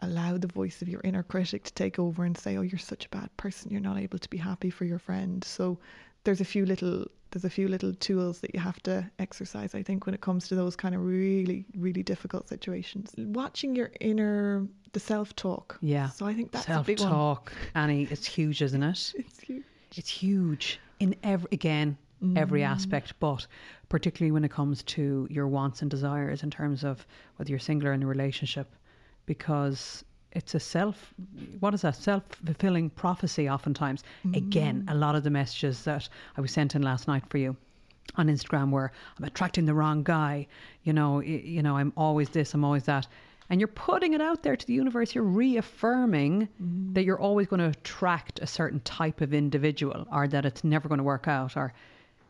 allow 0.02 0.38
the 0.38 0.48
voice 0.48 0.82
of 0.82 0.90
your 0.90 1.02
inner 1.04 1.24
critic 1.24 1.64
to 1.64 1.74
take 1.74 1.98
over 1.98 2.26
and 2.26 2.38
say, 2.38 2.58
"Oh, 2.58 2.62
you're 2.62 2.78
such 2.78 3.06
a 3.06 3.10
bad 3.10 3.30
person. 3.38 3.72
You're 3.72 3.80
not 3.80 3.98
able 3.98 4.20
to 4.20 4.30
be 4.30 4.38
happy 4.38 4.70
for 4.70 4.84
your 4.86 5.00
friend." 5.00 5.44
So 5.44 5.80
there's 6.26 6.42
a 6.42 6.46
few 6.46 6.66
little 6.66 7.06
there's 7.34 7.44
a 7.46 7.50
few 7.50 7.68
little 7.68 7.94
tools 7.96 8.40
that 8.42 8.54
you 8.54 8.60
have 8.62 8.82
to 8.84 9.10
exercise. 9.20 9.74
I 9.76 9.82
think 9.84 10.06
when 10.06 10.14
it 10.16 10.22
comes 10.22 10.48
to 10.50 10.56
those 10.56 10.76
kind 10.76 10.94
of 10.96 11.04
really 11.04 11.66
really 11.76 12.04
difficult 12.04 12.48
situations, 12.48 13.12
watching 13.18 13.76
your 13.76 13.92
inner 14.00 14.68
the 14.94 15.00
self 15.00 15.36
talk. 15.36 15.78
Yeah. 15.82 16.10
So 16.10 16.26
I 16.28 16.34
think 16.36 16.52
that's 16.52 16.68
Self 16.68 16.86
a 16.86 16.92
big 16.92 17.00
one. 17.00 17.10
talk, 17.10 17.52
Annie, 17.74 18.08
it's 18.12 18.28
huge, 18.28 18.62
isn't 18.62 18.84
it? 18.84 19.14
It's 19.26 19.40
huge. 19.42 19.64
It's 19.98 20.10
huge 20.10 20.80
in 21.00 21.16
every 21.24 21.50
again 21.52 21.98
every 22.38 22.62
Mm. 22.62 22.70
aspect, 22.70 23.14
but 23.20 23.46
particularly 23.90 24.32
when 24.32 24.46
it 24.46 24.52
comes 24.52 24.82
to 24.84 25.28
your 25.30 25.48
wants 25.48 25.82
and 25.82 25.92
desires 25.92 26.42
in 26.44 26.50
terms 26.50 26.86
of 26.86 27.06
whether 27.36 27.50
you're 27.50 27.60
single 27.60 27.90
or 27.90 27.94
in 27.94 28.02
a 28.02 28.08
relationship, 28.08 28.74
because 29.26 30.06
it's 30.34 30.56
a 30.56 30.60
self 30.60 31.14
what 31.60 31.74
is 31.74 31.82
that 31.82 31.96
self 31.96 32.24
fulfilling 32.46 32.90
prophecy 32.90 33.50
oftentimes. 33.50 34.04
Again 34.34 34.84
mm. 34.84 34.92
a 34.92 34.96
lot 34.96 35.16
of 35.16 35.24
the 35.24 35.30
messages 35.30 35.84
that 35.84 36.10
i 36.38 36.42
was 36.42 36.52
sent 36.52 36.76
in 36.76 36.82
last 36.82 37.08
night 37.08 37.24
for 37.30 37.38
you 37.38 37.56
on 38.16 38.28
instagram 38.28 38.72
were 38.72 38.92
i'm 39.18 39.26
attracting 39.26 39.66
the 39.66 39.74
wrong 39.74 40.04
guy. 40.04 40.48
You 40.84 40.94
know 40.94 41.16
y- 41.16 41.44
you 41.44 41.64
know 41.64 41.78
i'm 41.78 41.94
always 41.96 42.30
this 42.30 42.54
i'm 42.54 42.66
always 42.66 42.84
that. 42.84 43.08
And 43.50 43.60
you're 43.60 43.68
putting 43.68 44.14
it 44.14 44.22
out 44.22 44.42
there 44.42 44.56
to 44.56 44.66
the 44.66 44.74
universe. 44.74 45.14
You're 45.14 45.26
reaffirming 45.26 46.48
mm. 46.62 46.94
that 46.94 47.04
you're 47.04 47.20
always 47.20 47.48
going 47.48 47.60
to 47.60 47.78
attract 47.78 48.40
a 48.40 48.48
certain 48.48 48.80
type 48.80 49.22
of 49.22 49.34
individual 49.34 50.08
or 50.12 50.28
that 50.30 50.46
it's 50.46 50.64
never 50.64 50.88
going 50.88 50.98
to 50.98 51.04
work 51.04 51.28
out 51.28 51.56
or 51.56 51.74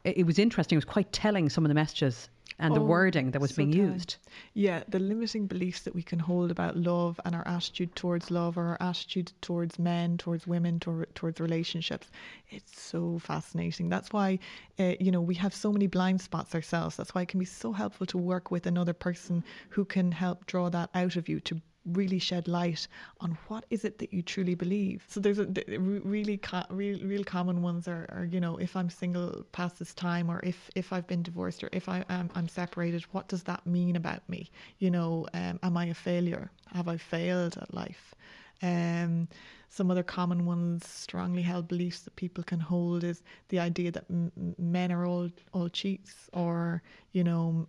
it, 0.03 0.17
it 0.17 0.23
was 0.25 0.39
interesting. 0.39 0.75
It 0.75 0.83
was 0.83 0.85
quite 0.85 1.11
telling 1.11 1.49
some 1.49 1.63
of 1.63 1.69
the 1.69 1.75
messages 1.75 2.29
and 2.59 2.75
the 2.75 2.79
Oh, 2.79 2.85
wording 2.85 3.31
that 3.31 3.41
was 3.41 3.51
so 3.51 3.57
being 3.57 3.71
used 3.73 4.17
Yeah, 4.53 4.83
the 4.87 4.99
limiting 4.99 5.47
beliefs 5.47 5.81
that 5.83 5.95
we 5.95 6.03
can 6.03 6.19
hold 6.19 6.51
about 6.51 6.75
love 6.77 7.19
and 7.25 7.35
our 7.35 7.47
attitude 7.47 7.95
towards 7.95 8.29
love 8.31 8.57
or 8.57 8.67
our 8.69 8.77
attitude 8.81 9.31
towards 9.41 9.79
men, 9.79 10.17
towards 10.17 10.45
women, 10.47 10.79
tor- 10.79 11.07
towards 11.15 11.39
relationships. 11.39 12.09
It's 12.49 12.79
so 12.81 13.19
fascinating. 13.19 13.89
That's 13.89 14.11
why, 14.11 14.39
uh, 14.79 14.93
you 14.99 15.11
know, 15.11 15.21
we 15.21 15.35
have 15.35 15.53
so 15.53 15.71
many 15.71 15.87
blind 15.87 16.21
spots 16.21 16.53
ourselves. 16.55 16.95
That's 16.95 17.13
why 17.15 17.21
it 17.23 17.27
can 17.29 17.39
be 17.39 17.45
so 17.45 17.71
helpful 17.73 18.05
to 18.07 18.17
work 18.17 18.51
with 18.51 18.65
another 18.67 18.93
person 18.93 19.43
who 19.69 19.85
can 19.85 20.11
help 20.11 20.45
draw 20.45 20.69
that 20.69 20.89
out 20.93 21.15
of 21.15 21.27
you 21.29 21.39
to 21.41 21.61
really 21.85 22.19
shed 22.19 22.47
light 22.47 22.87
on 23.19 23.37
what 23.47 23.65
is 23.69 23.83
it 23.83 23.97
that 23.99 24.13
you 24.13 24.21
truly 24.21 24.55
believe. 24.55 25.03
So 25.07 25.19
there's 25.19 25.39
a 25.39 25.45
the 25.45 25.63
really 25.77 26.37
co- 26.37 26.65
real, 26.69 26.99
real 26.99 27.23
common 27.23 27.61
ones 27.61 27.87
are, 27.87 28.05
are 28.09 28.25
you 28.25 28.39
know 28.39 28.57
if 28.57 28.75
I'm 28.75 28.89
single 28.89 29.45
past 29.51 29.79
this 29.79 29.93
time 29.93 30.29
or 30.29 30.39
if 30.43 30.69
if 30.75 30.93
I've 30.93 31.07
been 31.07 31.23
divorced 31.23 31.63
or 31.63 31.69
if 31.71 31.89
I 31.89 32.03
am 32.09 32.29
I'm 32.35 32.47
separated, 32.47 33.03
what 33.11 33.27
does 33.27 33.43
that 33.43 33.65
mean 33.65 33.95
about 33.95 34.27
me? 34.29 34.49
You 34.79 34.91
know, 34.91 35.27
um, 35.33 35.59
am 35.63 35.77
I 35.77 35.85
a 35.85 35.93
failure? 35.93 36.51
Have 36.73 36.87
I 36.87 36.97
failed 36.97 37.57
at 37.57 37.73
life? 37.73 38.15
Um, 38.61 39.27
some 39.67 39.91
other 39.91 40.03
common 40.03 40.45
ones, 40.45 40.87
strongly 40.87 41.41
held 41.41 41.67
beliefs 41.67 42.01
that 42.01 42.15
people 42.15 42.43
can 42.43 42.59
hold 42.59 43.03
is 43.03 43.23
the 43.49 43.59
idea 43.59 43.91
that 43.91 44.05
m- 44.09 44.31
men 44.57 44.91
are 44.91 45.05
all 45.05 45.29
all 45.53 45.67
cheats, 45.69 46.29
or 46.33 46.81
you 47.11 47.23
know, 47.23 47.67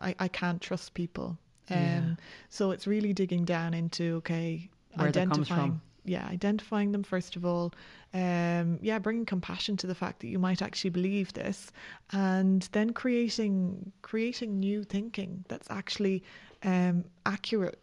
I, 0.00 0.14
I 0.18 0.28
can't 0.28 0.60
trust 0.60 0.94
people. 0.94 1.38
Um, 1.72 1.78
Yeah. 1.80 2.14
So 2.48 2.70
it's 2.70 2.86
really 2.86 3.12
digging 3.12 3.44
down 3.44 3.74
into 3.74 4.16
okay, 4.16 4.68
Where 4.94 5.08
identifying. 5.08 5.70
from. 5.72 5.82
Yeah, 6.04 6.26
identifying 6.26 6.90
them 6.92 7.04
first 7.04 7.36
of 7.36 7.44
all. 7.44 7.72
Um, 8.12 8.78
yeah, 8.82 8.98
bringing 8.98 9.24
compassion 9.24 9.76
to 9.78 9.86
the 9.86 9.94
fact 9.94 10.20
that 10.20 10.26
you 10.26 10.38
might 10.38 10.60
actually 10.60 10.90
believe 10.90 11.32
this, 11.32 11.70
and 12.10 12.68
then 12.72 12.92
creating 12.92 13.92
creating 14.02 14.58
new 14.58 14.82
thinking 14.84 15.44
that's 15.48 15.70
actually 15.70 16.22
um, 16.64 17.04
accurate 17.24 17.78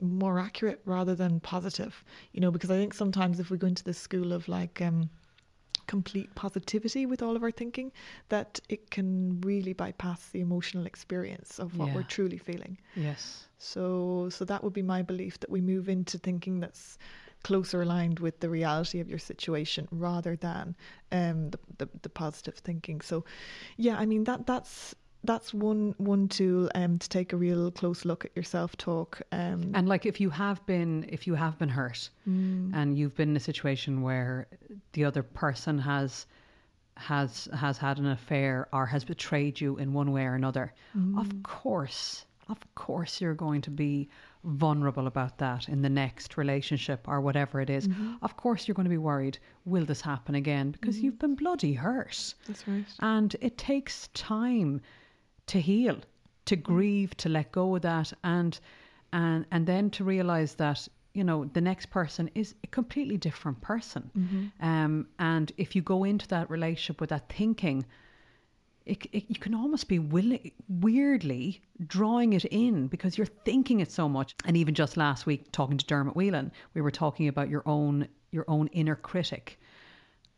more 0.00 0.38
accurate 0.40 0.80
rather 0.84 1.14
than 1.14 1.38
positive 1.38 2.04
you 2.32 2.40
know 2.40 2.50
because 2.50 2.72
i 2.72 2.74
think 2.76 2.92
sometimes 2.92 3.38
if 3.38 3.50
we 3.50 3.56
go 3.56 3.68
into 3.68 3.84
the 3.84 3.94
school 3.94 4.32
of 4.32 4.48
like 4.48 4.80
um 4.82 5.08
complete 5.86 6.34
positivity 6.34 7.06
with 7.06 7.22
all 7.22 7.36
of 7.36 7.42
our 7.42 7.50
thinking 7.50 7.92
that 8.28 8.60
it 8.68 8.90
can 8.90 9.40
really 9.42 9.72
bypass 9.72 10.28
the 10.30 10.40
emotional 10.40 10.86
experience 10.86 11.58
of 11.58 11.76
what 11.78 11.88
Yeah. 11.88 11.94
we're 11.96 12.02
truly 12.02 12.38
feeling. 12.38 12.78
Yes. 12.94 13.46
So, 13.58 14.28
so 14.30 14.44
that 14.44 14.62
would 14.64 14.72
be 14.72 14.82
my 14.82 15.02
belief 15.02 15.38
that 15.40 15.50
we 15.50 15.60
move 15.60 15.88
into 15.88 16.18
thinking 16.18 16.60
that's 16.60 16.98
closer 17.44 17.82
aligned 17.82 18.20
with 18.20 18.38
the 18.40 18.48
reality 18.48 19.00
of 19.00 19.08
your 19.08 19.18
situation 19.18 19.88
rather 19.90 20.36
than 20.36 20.76
um, 21.10 21.50
the, 21.50 21.58
the 21.78 21.88
the 22.02 22.08
positive 22.08 22.54
thinking. 22.56 23.00
So, 23.00 23.24
yeah, 23.76 23.96
I 23.98 24.06
mean 24.06 24.24
that 24.24 24.46
that's 24.46 24.94
that's 25.24 25.54
one 25.54 25.94
one 25.98 26.28
tool 26.28 26.68
um, 26.74 26.98
to 26.98 27.08
take 27.08 27.32
a 27.32 27.36
real 27.36 27.70
close 27.70 28.04
look 28.04 28.24
at 28.24 28.32
your 28.34 28.42
self 28.42 28.76
talk. 28.76 29.22
Um, 29.32 29.70
And 29.74 29.88
like 29.88 30.04
if 30.06 30.20
you 30.20 30.30
have 30.30 30.64
been 30.66 31.06
if 31.08 31.26
you 31.26 31.34
have 31.34 31.58
been 31.58 31.68
hurt 31.68 32.10
and 32.26 32.96
you've 32.98 33.14
been 33.16 33.30
in 33.30 33.36
a 33.36 33.40
situation 33.40 34.02
where 34.02 34.46
the 34.92 35.04
other 35.04 35.22
person 35.22 35.78
has 35.78 36.26
has 36.96 37.48
has 37.54 37.78
had 37.78 37.98
an 37.98 38.06
affair 38.06 38.68
or 38.72 38.86
has 38.86 39.04
betrayed 39.04 39.60
you 39.60 39.76
in 39.78 39.92
one 39.94 40.12
way 40.12 40.24
or 40.24 40.34
another, 40.34 40.72
of 41.16 41.28
course, 41.42 42.26
of 42.48 42.58
course 42.74 43.20
you're 43.20 43.34
going 43.34 43.62
to 43.62 43.70
be 43.70 44.08
vulnerable 44.44 45.06
about 45.06 45.38
that 45.38 45.68
in 45.68 45.82
the 45.82 45.88
next 45.88 46.36
relationship 46.36 47.06
or 47.08 47.20
whatever 47.20 47.60
it 47.60 47.70
is. 47.70 47.88
Of 48.22 48.36
course 48.36 48.66
you're 48.66 48.74
going 48.74 48.84
to 48.84 48.90
be 48.90 48.98
worried, 48.98 49.38
will 49.64 49.84
this 49.86 50.00
happen 50.00 50.34
again? 50.34 50.72
Because 50.72 50.98
you've 51.00 51.18
been 51.18 51.36
bloody 51.36 51.74
hurt. 51.74 52.34
that's 52.46 52.66
right. 52.66 52.84
And 53.00 53.34
it 53.40 53.56
takes 53.56 54.08
time 54.14 54.80
to 55.46 55.60
heal, 55.60 55.98
to 56.46 56.56
grieve, 56.56 57.16
to 57.18 57.28
let 57.28 57.52
go 57.52 57.76
of 57.76 57.82
that, 57.82 58.12
and 58.24 58.58
and 59.12 59.46
and 59.50 59.66
then 59.66 59.90
to 59.90 60.04
realize 60.04 60.54
that 60.54 60.88
you 61.14 61.24
know 61.24 61.44
the 61.44 61.60
next 61.60 61.86
person 61.90 62.30
is 62.34 62.54
a 62.64 62.66
completely 62.68 63.16
different 63.16 63.60
person. 63.60 64.10
Um, 64.60 65.06
and 65.18 65.52
if 65.56 65.76
you 65.76 65.82
go 65.82 66.04
into 66.04 66.26
that 66.28 66.50
relationship 66.50 67.00
with 67.00 67.10
that 67.10 67.28
thinking, 67.28 67.84
it, 68.86 69.06
it, 69.12 69.24
you 69.28 69.38
can 69.38 69.54
almost 69.54 69.88
be 69.88 69.98
willing, 69.98 70.50
weirdly 70.68 71.60
drawing 71.86 72.32
it 72.32 72.44
in 72.46 72.88
because 72.88 73.16
you're 73.16 73.26
thinking 73.44 73.80
it 73.80 73.92
so 73.92 74.08
much. 74.08 74.34
And 74.44 74.56
even 74.56 74.74
just 74.74 74.96
last 74.96 75.26
week, 75.26 75.52
talking 75.52 75.78
to 75.78 75.86
Dermot 75.86 76.16
Whelan, 76.16 76.50
we 76.74 76.80
were 76.80 76.90
talking 76.90 77.28
about 77.28 77.48
your 77.48 77.62
own 77.66 78.08
your 78.30 78.44
own 78.48 78.68
inner 78.68 78.96
critic. 78.96 79.60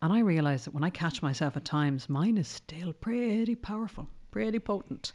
And 0.03 0.13
I 0.13 0.19
realised 0.19 0.67
that 0.67 0.75
when 0.75 0.85
I 0.85 0.91
catch 0.91 1.23
myself 1.23 1.57
at 1.57 1.65
times, 1.65 2.09
mine 2.09 2.37
is 2.37 2.49
still 2.49 2.93
pretty 2.93 3.55
powerful, 3.55 4.09
pretty 4.35 4.59
potent. 4.59 5.13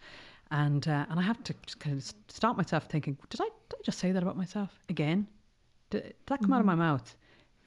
And 0.51 0.87
uh, 0.87 1.05
and 1.09 1.19
I 1.19 1.23
have 1.23 1.43
to 1.43 1.53
just 1.65 1.79
kind 1.79 1.95
of 1.97 2.03
stop 2.29 2.55
myself 2.57 2.85
thinking, 2.85 3.17
did 3.29 3.41
I, 3.41 3.49
did 3.69 3.77
I 3.79 3.81
just 3.83 3.99
say 3.99 4.11
that 4.13 4.23
about 4.23 4.37
myself 4.37 4.71
again? 4.87 5.27
Did, 5.91 6.03
did 6.03 6.15
that 6.27 6.39
come 6.41 6.53
out 6.53 6.61
of 6.61 6.65
my 6.65 6.75
mouth? 6.75 7.07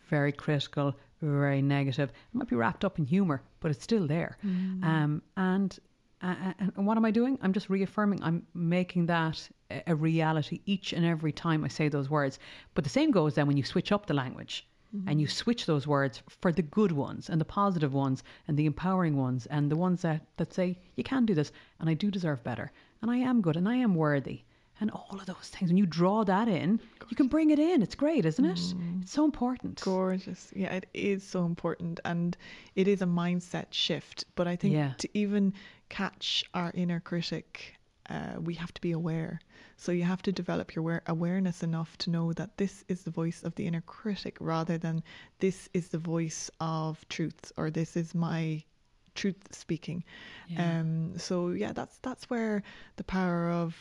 Very 0.09 0.32
critical, 0.32 0.94
very 1.20 1.62
negative. 1.62 2.09
It 2.11 2.34
might 2.38 2.48
be 2.48 2.57
wrapped 2.57 2.84
up 2.84 2.98
in 2.98 3.05
humour, 3.05 3.42
but 3.61 3.70
it's 3.70 3.84
still 3.84 4.07
there. 4.07 4.36
Um, 4.82 5.22
and, 5.36 5.78
uh, 6.22 6.34
and 6.59 6.72
and 6.76 6.86
what 6.86 6.96
am 6.96 7.05
I 7.05 7.11
doing? 7.11 7.38
I'm 7.42 7.53
just 7.53 7.68
reaffirming. 7.70 8.20
I'm 8.22 8.44
making 8.55 9.07
that 9.07 9.38
a 9.86 9.94
reality 9.94 10.61
each 10.66 10.92
and 10.92 11.05
every 11.05 11.32
time 11.32 11.64
I 11.64 11.68
say 11.68 11.88
those 11.88 12.09
words. 12.11 12.38
But 12.74 12.84
the 12.84 12.90
same 12.98 13.11
goes 13.11 13.34
then 13.34 13.46
when 13.46 13.57
you 13.57 13.64
switch 13.64 13.92
up 13.92 14.07
the 14.07 14.14
language 14.14 14.66
and 15.07 15.20
you 15.20 15.26
switch 15.26 15.64
those 15.64 15.86
words 15.86 16.22
for 16.28 16.53
the 16.53 16.62
good 16.62 16.93
ones 16.93 17.30
and 17.30 17.40
the 17.40 17.47
positive 17.47 17.95
ones 17.95 18.22
and 18.47 18.59
the 18.59 18.66
empowering 18.66 19.16
ones 19.16 19.47
and 19.47 19.70
the 19.70 19.76
ones 19.76 20.03
that, 20.03 20.20
that 20.36 20.53
say, 20.53 20.78
you 20.97 21.05
can 21.05 21.24
do 21.24 21.34
this 21.34 21.51
and 21.80 21.88
I 21.88 21.95
do 21.95 22.11
deserve 22.11 22.45
better 22.45 22.70
and 23.01 23.11
I 23.11 23.16
am 23.16 23.40
good 23.40 23.57
and 23.57 23.66
I 23.68 23.76
am 23.76 23.95
worthy 23.95 24.43
and 24.80 24.90
all 24.90 25.18
of 25.18 25.26
those 25.26 25.49
things. 25.51 25.70
When 25.70 25.76
you 25.78 25.86
draw 25.86 26.24
that 26.24 26.49
in, 26.49 26.80
you 27.09 27.16
can 27.16 27.28
bring 27.28 27.51
it 27.51 27.59
in. 27.59 27.82
It's 27.82 27.95
great, 27.95 28.24
isn't 28.26 28.45
it? 28.45 28.57
Mm. 28.57 29.03
It's 29.03 29.12
so 29.12 29.24
important. 29.24 29.80
Gorgeous. 29.80 30.51
Yeah, 30.55 30.74
it 30.74 30.86
is 30.93 31.22
so 31.22 31.45
important. 31.45 32.01
And 32.05 32.36
it 32.74 32.88
is 32.88 33.01
a 33.01 33.07
mindset 33.07 33.66
shift. 33.70 34.24
But 34.34 34.47
I 34.49 34.57
think 34.57 34.74
Yeah. 34.74 34.93
to 34.99 35.09
even 35.16 35.55
catch 35.88 36.45
our 36.53 36.72
inner 36.74 37.01
critic, 37.01 37.76
uh, 38.13 38.41
we 38.41 38.55
have 38.55 38.73
to 38.75 38.81
be 38.81 38.93
aware. 38.93 39.41
So 39.77 39.91
you 39.91 40.05
have 40.05 40.23
to 40.23 40.33
develop 40.33 40.75
your 40.75 40.83
aware- 40.83 41.03
awareness 41.07 41.63
enough 41.63 41.97
to 41.99 42.11
know 42.11 42.33
that 42.35 42.57
this 42.59 42.85
is 42.89 43.03
the 43.03 43.11
voice 43.11 43.43
of 43.43 43.55
the 43.55 43.67
inner 43.67 43.81
critic 43.81 44.37
rather 44.41 44.77
than 44.79 45.03
this 45.39 45.69
is 45.73 45.89
the 45.89 45.99
voice 45.99 46.51
of 46.61 47.09
truth 47.09 47.53
or 47.57 47.71
this 47.71 47.97
is 47.97 48.15
my 48.15 48.63
truth 49.15 49.43
speaking. 49.51 50.05
Um, 50.57 51.19
so 51.19 51.51
yeah, 51.51 51.73
that's 51.73 51.99
that's 51.99 52.29
where 52.31 52.63
the 52.97 53.05
power 53.05 53.51
of 53.51 53.77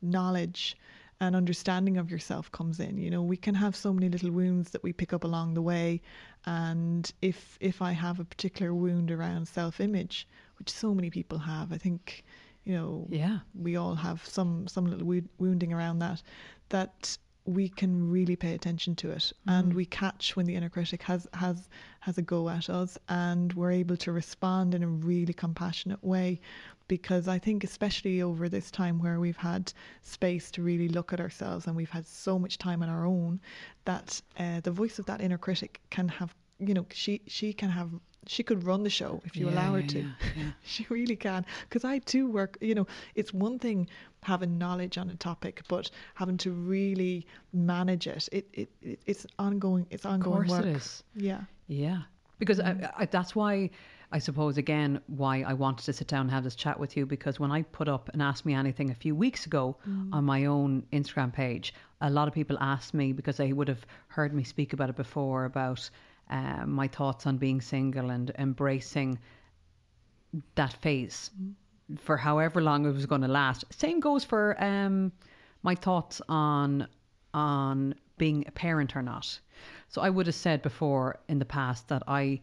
knowledge 0.00 0.76
and 1.20 1.36
understanding 1.36 1.98
of 1.98 2.10
yourself 2.10 2.50
comes 2.50 2.80
in. 2.80 2.98
You 2.98 3.10
know, 3.10 3.22
we 3.22 3.36
can 3.36 3.54
have 3.54 3.76
so 3.76 3.92
many 3.92 4.08
little 4.08 4.30
wounds 4.30 4.70
that 4.70 4.82
we 4.82 4.92
pick 4.92 5.12
up 5.12 5.24
along 5.24 5.54
the 5.54 5.62
way, 5.62 6.00
and 6.46 7.12
if 7.20 7.58
if 7.60 7.82
I 7.82 7.92
have 7.92 8.20
a 8.20 8.24
particular 8.24 8.74
wound 8.74 9.10
around 9.10 9.46
self-image, 9.48 10.26
which 10.58 10.70
so 10.70 10.94
many 10.94 11.10
people 11.10 11.38
have, 11.38 11.72
I 11.72 11.78
think, 11.78 12.24
you 12.64 12.74
know, 12.74 13.06
Yeah. 13.10 13.40
we 13.54 13.76
all 13.76 13.94
have 13.94 14.24
some 14.26 14.68
some 14.68 14.86
little 14.86 15.06
wo- 15.06 15.28
wounding 15.38 15.72
around 15.72 15.98
that 16.00 16.22
that 16.68 17.18
we 17.44 17.68
can 17.68 18.08
really 18.08 18.36
pay 18.36 18.54
attention 18.54 18.94
to 18.94 19.10
it 19.10 19.32
and 19.48 19.74
we 19.74 19.84
catch 19.84 20.36
when 20.36 20.46
the 20.46 20.54
inner 20.54 20.68
critic 20.68 21.02
has 21.02 21.26
has 21.32 21.68
has 21.98 22.16
a 22.16 22.22
go 22.22 22.48
at 22.48 22.70
us 22.70 22.96
and 23.08 23.52
we're 23.54 23.72
able 23.72 23.96
to 23.96 24.12
respond 24.12 24.74
in 24.76 24.82
a 24.84 24.86
really 24.86 25.32
compassionate 25.32 26.02
way 26.04 26.40
because 26.86 27.26
I 27.26 27.40
think 27.40 27.64
especially 27.64 28.22
over 28.22 28.48
this 28.48 28.70
time 28.70 29.00
where 29.00 29.18
we've 29.18 29.36
had 29.36 29.72
space 30.02 30.52
to 30.52 30.62
really 30.62 30.88
look 30.88 31.12
at 31.12 31.20
ourselves 31.20 31.66
and 31.66 31.74
we've 31.74 31.90
had 31.90 32.06
so 32.06 32.38
much 32.38 32.58
time 32.58 32.80
on 32.80 32.88
our 32.88 33.04
own 33.06 33.40
that 33.86 34.22
uh, 34.38 34.60
the 34.60 34.70
voice 34.70 35.00
of 35.00 35.06
that 35.06 35.20
inner 35.20 35.38
critic 35.38 35.80
can 35.90 36.06
have 36.06 36.32
you 36.60 36.74
know 36.74 36.86
she 36.92 37.20
she 37.26 37.52
can 37.52 37.70
have 37.70 37.90
she 38.26 38.42
could 38.42 38.64
run 38.64 38.82
the 38.82 38.90
show 38.90 39.20
if 39.24 39.36
you 39.36 39.46
Yeah, 39.46 39.54
allow 39.54 39.72
her 39.72 39.80
yeah, 39.80 39.86
to. 39.88 39.98
yeah, 40.36 40.50
she 40.62 40.86
really 40.88 41.16
can. 41.16 41.44
Because 41.68 41.84
i 41.84 41.98
do 41.98 42.28
work 42.28 42.56
you 42.60 42.74
know 42.74 42.86
it's 43.14 43.32
one 43.34 43.58
thing 43.58 43.88
having 44.22 44.58
knowledge 44.58 44.98
on 44.98 45.10
a 45.10 45.16
topic 45.16 45.62
but 45.68 45.90
having 46.14 46.36
to 46.38 46.50
really 46.52 47.26
manage 47.52 48.06
it 48.06 48.28
it, 48.32 48.48
it, 48.52 48.68
it 48.82 49.00
it's 49.06 49.26
ongoing 49.38 49.86
it's 49.90 50.06
ongoing 50.06 50.46
course 50.46 50.50
work. 50.50 50.64
it 50.64 50.76
is. 50.76 51.02
yeah. 51.14 51.40
Yeah, 51.68 52.02
because 52.38 52.60
I, 52.60 52.72
mm. 52.74 52.92
I, 52.98 53.06
that's 53.06 53.34
why 53.34 53.70
I 54.10 54.18
suppose 54.18 54.58
again 54.58 55.00
why 55.06 55.42
I 55.42 55.54
wanted 55.54 55.84
to 55.86 55.92
sit 55.92 56.06
down 56.08 56.22
and 56.22 56.30
have 56.30 56.44
this 56.44 56.54
chat 56.54 56.78
with 56.78 56.96
you 56.96 57.06
because 57.06 57.40
when 57.40 57.50
I 57.50 57.62
put 57.62 57.88
up 57.88 58.10
and 58.12 58.20
asked 58.20 58.44
me 58.44 58.52
anything 58.52 58.90
a 58.90 58.94
few 58.94 59.14
weeks 59.14 59.46
ago 59.46 59.76
mm. 59.88 60.12
on 60.12 60.24
my 60.24 60.44
own 60.46 60.82
Instagram 60.92 61.32
page, 61.32 61.72
a 62.02 62.10
lot 62.10 62.28
of 62.28 62.34
people 62.34 62.58
asked 62.60 62.92
me 62.92 63.12
because 63.12 63.38
they 63.38 63.52
would 63.54 63.68
have 63.68 63.86
heard 64.08 64.34
me 64.34 64.44
speak 64.44 64.72
about 64.74 64.90
it 64.90 64.96
before 64.96 65.46
about 65.46 65.88
uh, 66.32 66.64
my 66.66 66.88
thoughts 66.88 67.26
on 67.26 67.36
being 67.36 67.60
single 67.60 68.10
and 68.10 68.32
embracing 68.38 69.18
that 70.54 70.72
phase 70.72 71.30
for 71.98 72.16
however 72.16 72.62
long 72.62 72.86
it 72.86 72.92
was 72.92 73.06
going 73.06 73.20
to 73.20 73.28
last. 73.28 73.64
Same 73.70 74.00
goes 74.00 74.24
for 74.24 74.56
um, 74.62 75.12
my 75.62 75.74
thoughts 75.74 76.22
on 76.28 76.88
on 77.34 77.94
being 78.18 78.44
a 78.46 78.50
parent 78.52 78.96
or 78.96 79.02
not. 79.02 79.38
So 79.88 80.00
I 80.00 80.10
would 80.10 80.26
have 80.26 80.34
said 80.34 80.62
before 80.62 81.18
in 81.28 81.38
the 81.38 81.44
past 81.44 81.88
that 81.88 82.02
I 82.06 82.40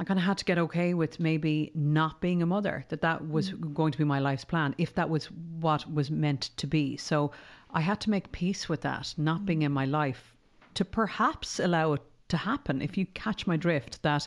I 0.00 0.04
kind 0.04 0.20
of 0.20 0.24
had 0.24 0.38
to 0.38 0.44
get 0.44 0.58
okay 0.58 0.94
with 0.94 1.18
maybe 1.18 1.72
not 1.74 2.20
being 2.20 2.42
a 2.42 2.46
mother, 2.46 2.84
that 2.88 3.00
that 3.00 3.28
was 3.28 3.50
going 3.50 3.90
to 3.92 3.98
be 3.98 4.04
my 4.04 4.20
life's 4.20 4.44
plan, 4.44 4.74
if 4.78 4.94
that 4.94 5.10
was 5.10 5.24
what 5.60 5.92
was 5.92 6.08
meant 6.10 6.50
to 6.58 6.66
be. 6.68 6.96
So 6.96 7.32
I 7.72 7.80
had 7.80 8.00
to 8.02 8.10
make 8.10 8.30
peace 8.30 8.68
with 8.68 8.82
that, 8.82 9.12
not 9.16 9.44
being 9.44 9.62
in 9.62 9.72
my 9.72 9.86
life, 9.86 10.36
to 10.74 10.84
perhaps 10.84 11.58
allow 11.58 11.94
it 11.94 12.02
to 12.28 12.36
happen. 12.36 12.82
If 12.82 12.96
you 12.96 13.06
catch 13.06 13.46
my 13.46 13.56
drift, 13.56 14.02
that 14.02 14.26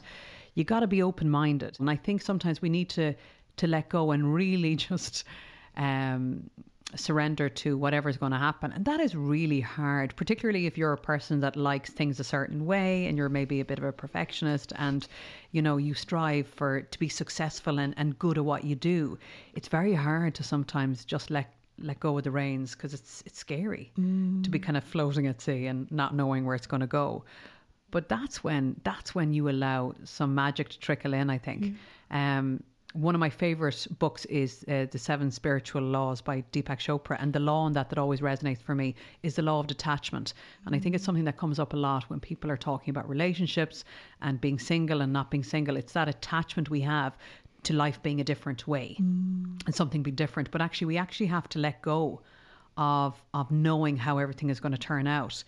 you 0.56 0.64
got 0.64 0.82
to 0.82 0.88
be 0.88 1.02
open 1.02 1.30
minded. 1.30 1.78
And 1.80 1.89
I 1.89 1.95
think 1.95 2.22
sometimes 2.22 2.62
we 2.62 2.70
need 2.70 2.89
to, 2.89 3.14
to 3.58 3.68
let 3.68 3.89
go 3.89 4.12
and 4.12 4.34
really 4.34 4.76
just 4.89 5.24
um, 5.78 6.49
surrender 6.95 7.47
to 7.47 7.78
whatever's 7.78 8.18
going 8.18 8.32
to 8.32 8.38
happen. 8.38 8.72
And 8.72 8.86
that 8.86 8.99
is 8.99 9.16
really 9.16 9.62
hard, 9.62 10.16
particularly 10.16 10.66
if 10.66 10.78
you're 10.78 10.93
a 10.93 10.97
person 10.97 11.39
that 11.41 11.56
likes 11.56 11.91
things 11.91 12.20
a 12.20 12.24
certain 12.24 12.66
way 12.66 13.06
and 13.06 13.18
you're 13.18 13.30
maybe 13.30 13.62
a 13.62 13.66
bit 13.66 13.78
of 13.78 13.84
a 13.84 13.91
perfectionist 13.91 14.74
and, 14.76 15.08
you 15.52 15.62
know, 15.62 15.78
you 15.78 15.93
strive 15.93 16.47
for 16.47 16.82
to 16.82 16.99
be 16.99 17.10
successful 17.10 17.80
and, 17.80 17.93
and 17.97 18.20
good 18.20 18.38
at 18.38 18.45
what 18.45 18.64
you 18.64 18.76
do. 18.76 19.18
It's 19.54 19.68
very 19.68 19.93
hard 19.93 20.36
to 20.36 20.43
sometimes 20.43 21.06
just 21.06 21.30
let 21.30 21.54
let 21.84 21.99
go 21.99 22.16
of 22.16 22.24
the 22.24 22.30
reins 22.30 22.76
because 22.76 22.93
it's 22.93 23.24
it's 23.26 23.39
scary 23.39 23.91
to 24.43 24.49
be 24.49 24.60
kind 24.60 24.78
of 24.78 24.84
floating 24.84 25.26
at 25.26 25.41
sea 25.41 25.66
and 25.66 25.91
not 25.91 26.14
knowing 26.14 26.45
where 26.45 26.56
it's 26.56 26.68
going 26.68 26.82
to 26.82 26.88
go. 26.88 27.24
But 27.91 28.09
that's 28.09 28.43
when 28.43 28.79
that's 28.83 29.13
when 29.13 29.33
you 29.33 29.49
allow 29.49 29.93
some 30.03 30.33
magic 30.33 30.69
to 30.69 30.79
trickle 30.79 31.13
in. 31.13 31.29
I 31.29 31.37
think. 31.37 31.75
Um, 32.09 32.63
one 32.93 33.15
of 33.15 33.19
my 33.19 33.29
favorite 33.29 33.87
books 33.99 34.25
is 34.25 34.65
uh, 34.67 34.85
The 34.91 34.99
Seven 34.99 35.31
Spiritual 35.31 35.81
Laws 35.81 36.21
by 36.21 36.43
Deepak 36.51 36.79
Chopra. 36.79 37.17
And 37.21 37.31
the 37.31 37.39
law 37.39 37.65
in 37.67 37.73
that 37.73 37.89
that 37.89 37.97
always 37.97 38.19
resonates 38.19 38.61
for 38.61 38.75
me 38.75 38.95
is 39.23 39.35
the 39.35 39.41
law 39.41 39.59
of 39.59 39.67
detachment. 39.67 40.33
And 40.65 40.75
I 40.75 40.79
think 40.79 40.95
it's 40.95 41.03
something 41.03 41.23
that 41.25 41.37
comes 41.37 41.59
up 41.59 41.73
a 41.73 41.77
lot 41.77 42.09
when 42.09 42.19
people 42.19 42.51
are 42.51 42.57
talking 42.57 42.91
about 42.91 43.07
relationships 43.07 43.85
and 44.21 44.41
being 44.41 44.59
single 44.59 45.01
and 45.01 45.13
not 45.13 45.31
being 45.31 45.43
single. 45.43 45.77
It's 45.77 45.93
that 45.93 46.09
attachment 46.09 46.69
we 46.69 46.81
have 46.81 47.17
to 47.63 47.73
life 47.73 48.01
being 48.01 48.19
a 48.19 48.23
different 48.23 48.67
way 48.67 48.95
and 48.99 49.73
something 49.73 50.03
being 50.03 50.15
different. 50.15 50.51
But 50.51 50.61
actually, 50.61 50.87
we 50.87 50.97
actually 50.97 51.27
have 51.27 51.47
to 51.49 51.59
let 51.59 51.81
go 51.81 52.21
of, 52.77 53.15
of 53.33 53.51
knowing 53.51 53.97
how 53.97 54.17
everything 54.17 54.49
is 54.49 54.59
going 54.59 54.71
to 54.71 54.77
turn 54.77 55.07
out 55.07 55.43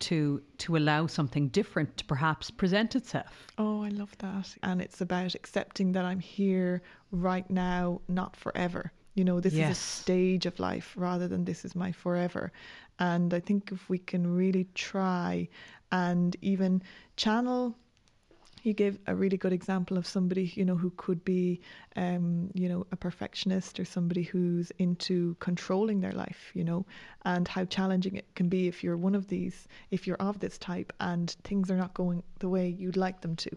to 0.00 0.42
to 0.58 0.76
allow 0.76 1.06
something 1.06 1.48
different 1.48 1.96
to 1.98 2.04
perhaps 2.04 2.50
present 2.50 2.96
itself. 2.96 3.46
Oh, 3.58 3.82
I 3.82 3.88
love 3.88 4.16
that. 4.18 4.56
And 4.62 4.80
it's 4.80 5.00
about 5.00 5.34
accepting 5.34 5.92
that 5.92 6.04
I'm 6.04 6.20
here 6.20 6.82
right 7.12 7.48
now, 7.50 8.00
not 8.08 8.36
forever. 8.36 8.92
You 9.14 9.24
know, 9.24 9.40
this 9.40 9.54
Yes. 9.54 9.70
is 9.70 9.76
a 9.76 9.80
stage 9.80 10.46
of 10.46 10.58
life 10.58 10.94
rather 10.96 11.28
than 11.28 11.44
this 11.44 11.64
is 11.64 11.74
my 11.74 11.92
forever. 11.92 12.52
And 12.98 13.34
I 13.34 13.40
think 13.40 13.72
if 13.72 13.88
we 13.88 13.98
can 13.98 14.34
really 14.36 14.66
try 14.74 15.48
and 15.92 16.36
even 16.40 16.82
channel 17.16 17.76
you 18.62 18.72
gave 18.72 18.98
a 19.06 19.14
really 19.14 19.36
good 19.36 19.52
example 19.52 19.96
of 19.96 20.06
somebody 20.06 20.52
you 20.54 20.64
know 20.64 20.76
who 20.76 20.90
could 20.96 21.24
be 21.24 21.60
um, 21.96 22.50
you 22.54 22.68
know 22.68 22.86
a 22.92 22.96
perfectionist 22.96 23.80
or 23.80 23.84
somebody 23.84 24.22
who's 24.22 24.70
into 24.78 25.36
controlling 25.40 26.00
their 26.00 26.12
life 26.12 26.50
you 26.54 26.64
know 26.64 26.84
and 27.24 27.48
how 27.48 27.64
challenging 27.64 28.16
it 28.16 28.26
can 28.34 28.48
be 28.48 28.68
if 28.68 28.82
you're 28.82 28.96
one 28.96 29.14
of 29.14 29.28
these 29.28 29.68
if 29.90 30.06
you're 30.06 30.16
of 30.16 30.38
this 30.40 30.58
type 30.58 30.92
and 31.00 31.36
things 31.44 31.70
are 31.70 31.76
not 31.76 31.94
going 31.94 32.22
the 32.38 32.48
way 32.48 32.68
you'd 32.68 32.96
like 32.96 33.20
them 33.20 33.36
to. 33.36 33.50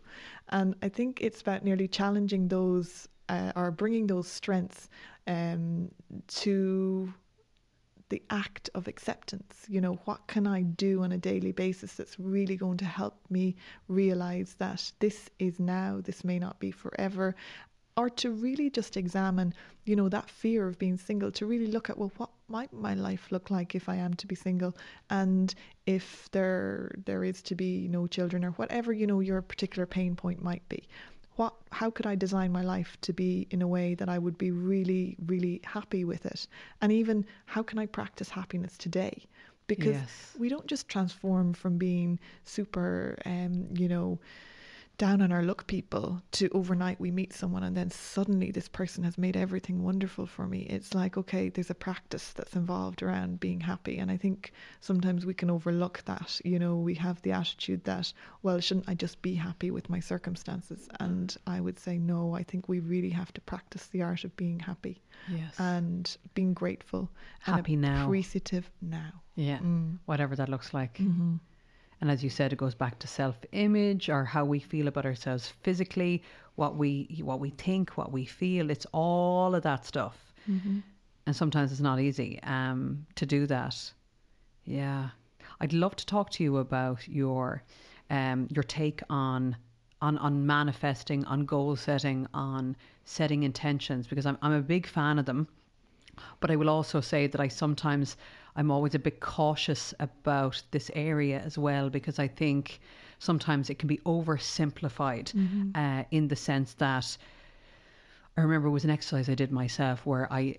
And 0.49 0.75
i 0.81 0.89
think 0.89 1.19
it's 1.21 1.41
about 1.41 1.63
nearly 1.63 1.87
challenging 1.87 2.47
those 2.47 3.07
uh, 3.29 3.51
or 3.55 3.71
bringing 3.71 4.07
those 4.07 4.27
strengths 4.27 4.89
um, 5.27 5.89
to 6.27 7.13
the 8.09 8.21
act 8.29 8.69
of 8.75 8.87
acceptance. 8.87 9.65
You 9.67 9.81
know, 9.81 9.99
what 10.05 10.27
can 10.27 10.47
I 10.47 10.61
do 10.61 11.03
on 11.03 11.11
a 11.11 11.17
daily 11.17 11.51
basis 11.51 11.93
that's 11.93 12.19
really 12.19 12.55
going 12.55 12.77
to 12.77 12.85
help 12.85 13.17
me 13.29 13.55
realize 13.87 14.55
that 14.59 14.91
this 14.99 15.29
is 15.39 15.59
now, 15.59 16.01
this 16.03 16.23
may 16.23 16.39
not 16.39 16.59
be 16.59 16.71
forever. 16.71 17.35
Or 17.95 18.09
to 18.09 18.31
really 18.31 18.71
just 18.71 18.97
examine, 18.97 19.53
you 19.85 19.95
know, 19.95 20.09
that 20.09 20.27
fear 20.27 20.67
of 20.67 20.79
being 20.79 20.97
single, 20.97 21.31
to 21.33 21.45
really 21.45 21.67
look 21.67 21.91
at, 21.91 21.97
well, 21.97 22.11
what 22.17 22.31
might 22.47 22.73
my 22.73 22.95
life 22.95 23.27
look 23.31 23.51
like 23.51 23.75
if 23.75 23.87
I 23.87 23.97
am 23.97 24.15
to 24.15 24.25
be 24.25 24.33
single? 24.33 24.75
And 25.11 25.53
if 25.85 26.27
there 26.31 26.95
there 27.05 27.23
is 27.23 27.43
to 27.43 27.55
be 27.55 27.87
no 27.87 28.07
children 28.07 28.43
or 28.43 28.51
whatever, 28.51 28.91
you 28.91 29.05
know, 29.05 29.19
your 29.19 29.43
particular 29.43 29.85
pain 29.85 30.15
point 30.15 30.41
might 30.41 30.67
be 30.69 30.87
what 31.35 31.53
how 31.71 31.89
could 31.89 32.05
I 32.05 32.15
design 32.15 32.51
my 32.51 32.61
life 32.61 32.97
to 33.01 33.13
be 33.13 33.47
in 33.51 33.61
a 33.61 33.67
way 33.67 33.95
that 33.95 34.09
I 34.09 34.17
would 34.19 34.37
be 34.37 34.51
really 34.51 35.15
really 35.25 35.61
happy 35.63 36.03
with 36.05 36.25
it 36.25 36.47
and 36.81 36.91
even 36.91 37.25
how 37.45 37.63
can 37.63 37.79
I 37.79 37.85
practice 37.85 38.29
happiness 38.29 38.77
today 38.77 39.23
because 39.67 39.95
Yes. 39.95 40.35
we 40.37 40.49
don't 40.49 40.67
just 40.67 40.87
transform 40.89 41.53
from 41.53 41.77
being 41.77 42.19
super 42.43 43.17
um 43.25 43.67
you 43.73 43.87
know 43.87 44.19
down 44.97 45.21
on 45.23 45.31
our 45.31 45.41
luck 45.41 45.65
people 45.65 46.21
to 46.31 46.47
overnight 46.49 46.99
we 46.99 47.09
meet 47.09 47.33
someone 47.33 47.63
and 47.63 47.75
then 47.75 47.89
suddenly 47.89 48.51
this 48.51 48.67
person 48.69 49.03
has 49.03 49.17
made 49.17 49.35
everything 49.35 49.81
wonderful 49.83 50.25
for 50.27 50.45
me 50.45 50.61
it's 50.69 50.93
like 50.93 51.17
okay 51.17 51.49
there's 51.49 51.71
a 51.71 51.75
practice 51.75 52.31
that's 52.33 52.55
involved 52.55 53.01
around 53.01 53.39
being 53.39 53.59
happy 53.59 53.97
and 53.97 54.11
i 54.11 54.15
think 54.17 54.53
sometimes 54.81 55.25
we 55.25 55.33
can 55.33 55.49
overlook 55.49 56.03
that 56.05 56.39
you 56.45 56.59
know 56.59 56.75
we 56.77 56.93
have 56.93 57.19
the 57.23 57.31
attitude 57.31 57.83
that 57.85 58.13
well 58.43 58.59
shouldn't 58.59 58.87
i 58.87 58.93
just 58.93 59.19
be 59.23 59.33
happy 59.33 59.71
with 59.71 59.89
my 59.89 59.99
circumstances 59.99 60.87
and 60.99 61.37
i 61.47 61.59
would 61.59 61.79
say 61.79 61.97
no 61.97 62.35
i 62.35 62.43
think 62.43 62.69
we 62.69 62.79
really 62.79 63.09
have 63.09 63.33
to 63.33 63.41
practice 63.41 63.87
the 63.87 64.01
art 64.01 64.23
of 64.23 64.35
being 64.37 64.59
happy 64.59 65.01
Yes. 65.29 65.55
and 65.57 66.17
being 66.33 66.53
grateful 66.53 67.09
Happy 67.39 67.73
and 67.73 67.81
now. 67.83 68.05
appreciative 68.05 68.69
now 68.81 69.21
Yeah, 69.35 69.57
Mm. 69.59 69.97
whatever 70.05 70.35
that 70.35 70.49
looks 70.49 70.73
like. 70.73 70.95
Mm-hmm. 70.97 71.35
And 72.03 72.11
as 72.11 72.21
you 72.21 72.29
said, 72.29 72.51
it 72.51 72.57
goes 72.57 72.75
back 72.75 72.99
to 72.99 73.07
self-image 73.07 74.09
or 74.09 74.25
how 74.25 74.43
we 74.43 74.59
feel 74.59 74.89
about 74.89 75.05
ourselves 75.05 75.53
physically, 75.61 76.21
what 76.55 76.75
we 76.75 77.21
what 77.23 77.39
we 77.39 77.51
think, 77.51 77.91
what 77.97 78.11
we 78.11 78.25
feel. 78.25 78.69
It's 78.69 78.85
all 78.91 79.55
of 79.55 79.63
that 79.63 79.85
stuff, 79.85 80.33
Mm-hmm. 80.51 80.79
and 81.25 81.33
sometimes 81.33 81.71
it's 81.71 81.79
not 81.79 82.01
easy 82.01 82.41
um, 82.43 83.05
to 83.15 83.25
do 83.25 83.47
that. 83.47 83.93
Yeah, 84.65 85.11
I'd 85.61 85.71
love 85.71 85.95
to 85.95 86.05
talk 86.05 86.29
to 86.31 86.43
you 86.43 86.57
about 86.57 87.07
your 87.07 87.63
um, 88.09 88.49
your 88.51 88.63
take 88.63 89.01
on 89.09 89.55
on 90.01 90.17
on 90.17 90.45
manifesting, 90.45 91.23
on 91.23 91.45
goal 91.45 91.77
setting, 91.77 92.27
on 92.33 92.75
setting 93.05 93.43
intentions 93.43 94.07
because 94.07 94.25
I'm 94.25 94.37
I'm 94.41 94.51
a 94.51 94.61
big 94.61 94.87
fan 94.87 95.19
of 95.19 95.25
them. 95.25 95.47
But 96.41 96.51
I 96.51 96.57
will 96.57 96.69
also 96.69 96.99
say 96.99 97.27
that 97.27 97.39
I 97.39 97.47
sometimes 97.47 98.17
I'm 98.55 98.71
always 98.71 98.95
a 98.95 98.99
bit 98.99 99.19
cautious 99.19 99.93
about 99.99 100.61
this 100.71 100.91
area 100.93 101.39
as 101.39 101.57
well 101.57 101.89
because 101.89 102.19
I 102.19 102.27
think 102.27 102.79
sometimes 103.19 103.69
it 103.69 103.79
can 103.79 103.87
be 103.87 103.97
oversimplified 103.99 105.33
uh, 105.75 106.03
in 106.11 106.27
the 106.27 106.35
sense 106.35 106.73
that 106.75 107.17
I 108.35 108.41
remember 108.41 108.67
it 108.67 108.71
was 108.71 108.83
an 108.83 108.89
exercise 108.89 109.29
I 109.29 109.35
did 109.35 109.51
myself 109.51 110.05
where 110.07 110.31
I 110.33 110.57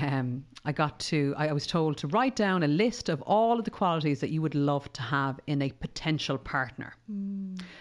um, 0.00 0.44
I 0.64 0.72
got 0.72 0.98
to 1.00 1.34
I, 1.36 1.48
I 1.48 1.52
was 1.52 1.66
told 1.66 1.96
to 1.98 2.06
write 2.08 2.36
down 2.36 2.62
a 2.62 2.68
list 2.68 3.08
of 3.08 3.20
all 3.22 3.58
of 3.58 3.64
the 3.64 3.70
qualities 3.70 4.20
that 4.20 4.30
you 4.30 4.40
would 4.42 4.54
love 4.54 4.92
to 4.92 5.02
have 5.02 5.40
in 5.48 5.60
a 5.62 5.70
potential 5.70 6.38
partner. 6.38 6.94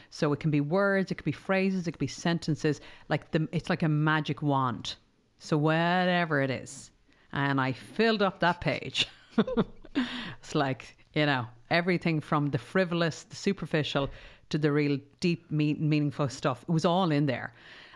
So 0.09 0.33
it 0.33 0.39
can 0.39 0.49
be 0.51 0.61
words, 0.61 1.11
it 1.11 1.15
could 1.15 1.25
be 1.25 1.31
phrases, 1.31 1.87
it 1.87 1.91
could 1.91 1.99
be 1.99 2.07
sentences. 2.07 2.81
Like 3.07 3.31
the 3.31 3.47
it's 3.51 3.69
like 3.69 3.83
a 3.83 3.89
magic 3.89 4.41
wand. 4.41 4.95
So 5.37 5.57
whatever 5.57 6.41
it 6.41 6.49
is, 6.49 6.89
and 7.31 7.61
I 7.61 7.71
filled 7.73 8.21
up 8.23 8.39
that 8.39 8.61
page. 8.61 9.07
it's 10.39 10.55
like 10.55 10.97
you 11.13 11.25
know 11.25 11.45
everything 11.69 12.19
from 12.21 12.49
the 12.51 12.57
frivolous, 12.57 13.23
the 13.23 13.35
superficial, 13.35 14.09
to 14.49 14.57
the 14.57 14.71
real 14.71 14.99
deep, 15.19 15.49
me- 15.51 15.73
meaningful 15.75 16.29
stuff. 16.29 16.63
It 16.67 16.71
was 16.71 16.85
all 16.85 17.11
in 17.11 17.25
there. 17.25 17.53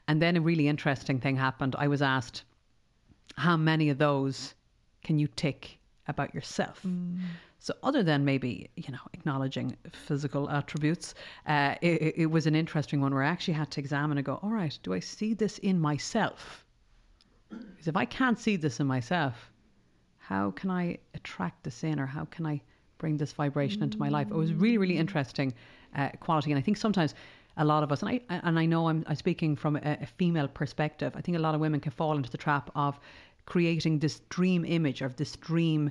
And 0.08 0.22
then 0.22 0.36
a 0.38 0.42
really 0.42 0.68
interesting 0.68 1.20
thing 1.20 1.36
happened. 1.36 1.76
I 1.78 1.88
was 1.88 2.02
asked, 2.02 2.44
"How 3.38 3.56
many 3.58 3.90
of 3.90 3.98
those 4.00 4.56
can 5.04 5.20
you 5.20 5.28
tick 5.28 5.78
about 6.08 6.34
yourself?" 6.34 6.86
So, 7.62 7.74
other 7.84 8.04
than 8.04 8.24
maybe 8.26 8.70
you 8.76 8.92
know 8.92 9.06
acknowledging 9.14 9.76
physical 9.92 10.50
attributes, 10.50 11.14
uh, 11.46 11.76
it- 11.82 12.14
it 12.24 12.26
was 12.32 12.48
an 12.48 12.56
interesting 12.56 13.02
one 13.02 13.14
where 13.14 13.24
I 13.24 13.28
actually 13.30 13.56
had 13.56 13.70
to 13.72 13.82
examine 13.82 14.18
and 14.18 14.26
go, 14.26 14.36
"All 14.42 14.50
right, 14.50 14.78
do 14.82 14.94
I 14.94 15.00
see 15.00 15.34
this 15.34 15.58
in 15.60 15.80
myself?" 15.80 16.66
Because 17.74 17.88
if 17.88 17.98
I 17.98 18.06
can't 18.06 18.40
see 18.40 18.56
this 18.56 18.80
in 18.80 18.88
myself, 18.88 19.52
how 20.30 20.52
can 20.52 20.70
I 20.70 21.00
attract 21.16 21.64
this 21.64 21.84
in 21.84 22.00
or 22.00 22.06
how 22.06 22.26
can 22.26 22.46
I 22.46 22.62
bring 23.00 23.18
this 23.18 23.32
vibration 23.32 23.82
into 23.82 23.98
my 23.98 24.10
life? 24.10 24.28
It 24.30 24.36
was 24.36 24.54
really, 24.54 24.78
really 24.78 24.98
interesting 24.98 25.56
uh, 25.96 26.10
quality. 26.20 26.52
And 26.52 26.60
I 26.60 26.62
think 26.62 26.78
sometimes 26.78 27.16
a 27.58 27.66
lot 27.66 27.82
of 27.82 27.92
us, 27.92 28.04
and 28.04 28.12
I, 28.12 28.22
and 28.30 28.60
I 28.60 28.68
know 28.68 28.90
I'm, 28.90 29.04
I'm 29.08 29.16
speaking 29.16 29.56
from 29.56 29.78
a, 29.78 29.98
a 30.02 30.06
female 30.06 30.48
perspective, 30.48 31.14
I 31.16 31.22
think 31.22 31.36
a 31.36 31.42
lot 31.42 31.56
of 31.56 31.62
women 31.62 31.80
can 31.80 31.92
fall 31.92 32.16
into 32.16 32.30
the 32.30 32.38
trap 32.38 32.70
of 32.76 33.00
creating 33.48 33.98
this 33.98 34.20
dream 34.30 34.66
image 34.66 35.02
of 35.02 35.16
this 35.16 35.36
dream, 35.38 35.90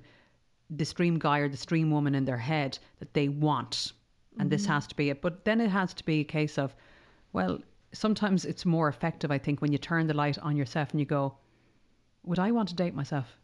this 0.71 0.93
dream 0.93 1.19
guy 1.19 1.41
or 1.41 1.49
this 1.49 1.67
dream 1.67 1.91
woman 1.91 2.15
in 2.15 2.25
their 2.25 2.39
head 2.39 2.79
that 3.01 3.13
they 3.15 3.29
want. 3.29 3.93
And 4.39 4.49
this 4.49 4.67
has 4.67 4.87
to 4.87 4.95
be 4.95 5.11
it. 5.11 5.21
But 5.21 5.45
then 5.45 5.61
it 5.61 5.71
has 5.71 5.93
to 5.95 6.05
be 6.05 6.21
a 6.21 6.25
case 6.25 6.59
of, 6.59 6.77
well, 7.33 7.59
sometimes 7.93 8.45
it's 8.45 8.65
more 8.65 8.89
effective, 8.89 9.33
I 9.33 9.39
think, 9.39 9.61
when 9.61 9.73
you 9.73 9.79
turn 9.79 10.07
the 10.07 10.15
light 10.15 10.39
on 10.39 10.57
yourself 10.57 10.93
and 10.93 11.01
you 11.01 11.07
go, 11.07 11.35
would 12.23 12.39
I 12.39 12.53
want 12.53 12.69
to 12.69 12.77
date 12.77 12.95
myself? 12.95 13.37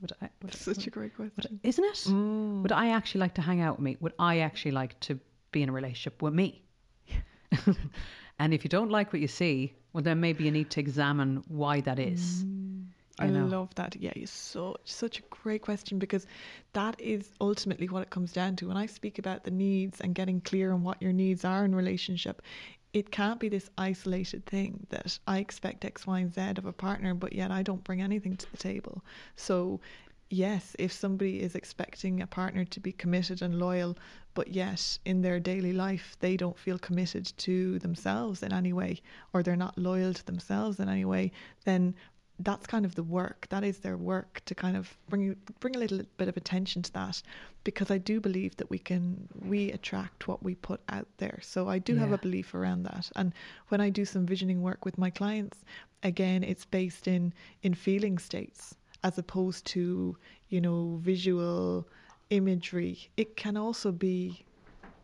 Would 0.00 0.12
I, 0.22 0.28
would, 0.42 0.54
such 0.54 0.86
a 0.86 0.90
great 0.90 1.14
question 1.14 1.60
isn't 1.62 1.84
it? 1.84 1.94
Mm. 2.08 2.62
Would 2.62 2.72
I 2.72 2.90
actually 2.90 3.20
like 3.20 3.34
to 3.34 3.42
hang 3.42 3.60
out 3.60 3.76
with 3.76 3.84
me? 3.84 3.96
Would 4.00 4.14
I 4.18 4.38
actually 4.38 4.72
like 4.72 4.98
to 5.00 5.18
be 5.52 5.62
in 5.62 5.68
a 5.68 5.72
relationship 5.72 6.22
with 6.22 6.32
me? 6.34 6.62
and 8.38 8.54
if 8.54 8.64
you 8.64 8.70
don't 8.70 8.90
like 8.90 9.12
what 9.12 9.20
you 9.20 9.28
see, 9.28 9.74
well, 9.92 10.02
then 10.02 10.20
maybe 10.20 10.44
you 10.44 10.50
need 10.50 10.70
to 10.70 10.80
examine 10.80 11.42
why 11.48 11.80
that 11.82 11.98
is. 11.98 12.44
Mm. 12.44 12.86
I 13.18 13.26
You 13.26 13.32
know. 13.32 13.46
love 13.46 13.74
that. 13.74 13.96
Yeah, 13.96 14.12
it's 14.16 14.30
so 14.32 14.76
such 14.84 15.18
a 15.18 15.22
great 15.28 15.60
question 15.60 15.98
because 15.98 16.26
that 16.72 16.98
is 16.98 17.28
ultimately 17.40 17.88
what 17.88 18.02
it 18.02 18.10
comes 18.10 18.32
down 18.32 18.56
to. 18.56 18.68
When 18.68 18.78
I 18.78 18.86
speak 18.86 19.18
about 19.18 19.44
the 19.44 19.50
needs 19.50 20.00
and 20.00 20.14
getting 20.14 20.40
clear 20.40 20.72
on 20.72 20.82
what 20.82 21.02
your 21.02 21.12
needs 21.12 21.44
are 21.44 21.64
in 21.64 21.74
relationship, 21.74 22.40
it 22.92 23.10
can't 23.10 23.38
be 23.38 23.48
this 23.48 23.70
isolated 23.78 24.44
thing 24.46 24.86
that 24.90 25.18
I 25.26 25.38
expect 25.38 25.84
X, 25.84 26.06
Y, 26.06 26.20
and 26.20 26.32
Z 26.32 26.40
of 26.58 26.66
a 26.66 26.72
partner, 26.72 27.14
but 27.14 27.32
yet 27.32 27.50
I 27.50 27.62
don't 27.62 27.84
bring 27.84 28.02
anything 28.02 28.36
to 28.36 28.50
the 28.50 28.56
table. 28.56 29.04
So 29.36 29.80
yes, 30.30 30.74
if 30.78 30.92
somebody 30.92 31.40
is 31.40 31.54
expecting 31.54 32.22
a 32.22 32.26
partner 32.26 32.64
to 32.64 32.80
be 32.80 32.92
committed 32.92 33.42
and 33.42 33.58
loyal, 33.58 33.96
but 34.34 34.48
yet 34.48 34.98
in 35.04 35.22
their 35.22 35.40
daily 35.40 35.72
life 35.72 36.16
they 36.20 36.36
don't 36.36 36.58
feel 36.58 36.78
committed 36.78 37.32
to 37.38 37.78
themselves 37.80 38.42
in 38.42 38.52
any 38.52 38.72
way, 38.72 39.00
or 39.32 39.42
they're 39.42 39.56
not 39.56 39.76
loyal 39.78 40.14
to 40.14 40.26
themselves 40.26 40.78
in 40.80 40.88
any 40.88 41.04
way, 41.04 41.32
then 41.64 41.94
that's 42.42 42.66
kind 42.66 42.84
of 42.84 42.94
the 42.94 43.02
work. 43.02 43.46
That 43.50 43.64
is 43.64 43.78
their 43.78 43.96
work 43.96 44.42
to 44.46 44.54
kind 44.54 44.76
of 44.76 44.96
bring 45.08 45.36
bring 45.60 45.76
a 45.76 45.78
little 45.78 46.00
bit 46.16 46.28
of 46.28 46.36
attention 46.36 46.82
to 46.82 46.92
that, 46.92 47.22
because 47.64 47.90
I 47.90 47.98
do 47.98 48.20
believe 48.20 48.56
that 48.56 48.70
we 48.70 48.78
can 48.78 49.28
we 49.44 49.72
attract 49.72 50.28
what 50.28 50.42
we 50.42 50.54
put 50.54 50.80
out 50.88 51.08
there. 51.18 51.38
So 51.42 51.68
I 51.68 51.78
do 51.78 51.96
have 51.96 52.12
a 52.12 52.18
belief 52.18 52.54
around 52.54 52.84
that. 52.84 53.10
And 53.16 53.32
when 53.68 53.80
I 53.80 53.90
do 53.90 54.04
some 54.04 54.26
visioning 54.26 54.62
work 54.62 54.84
with 54.84 54.98
my 54.98 55.10
clients, 55.10 55.58
again, 56.02 56.42
it's 56.42 56.64
based 56.64 57.06
in 57.06 57.32
in 57.62 57.74
feeling 57.74 58.18
states 58.18 58.74
as 59.02 59.18
opposed 59.18 59.64
to 59.66 60.16
you 60.48 60.60
know 60.60 60.98
visual 61.02 61.86
imagery. 62.30 63.10
It 63.16 63.36
can 63.36 63.56
also 63.56 63.92
be 63.92 64.44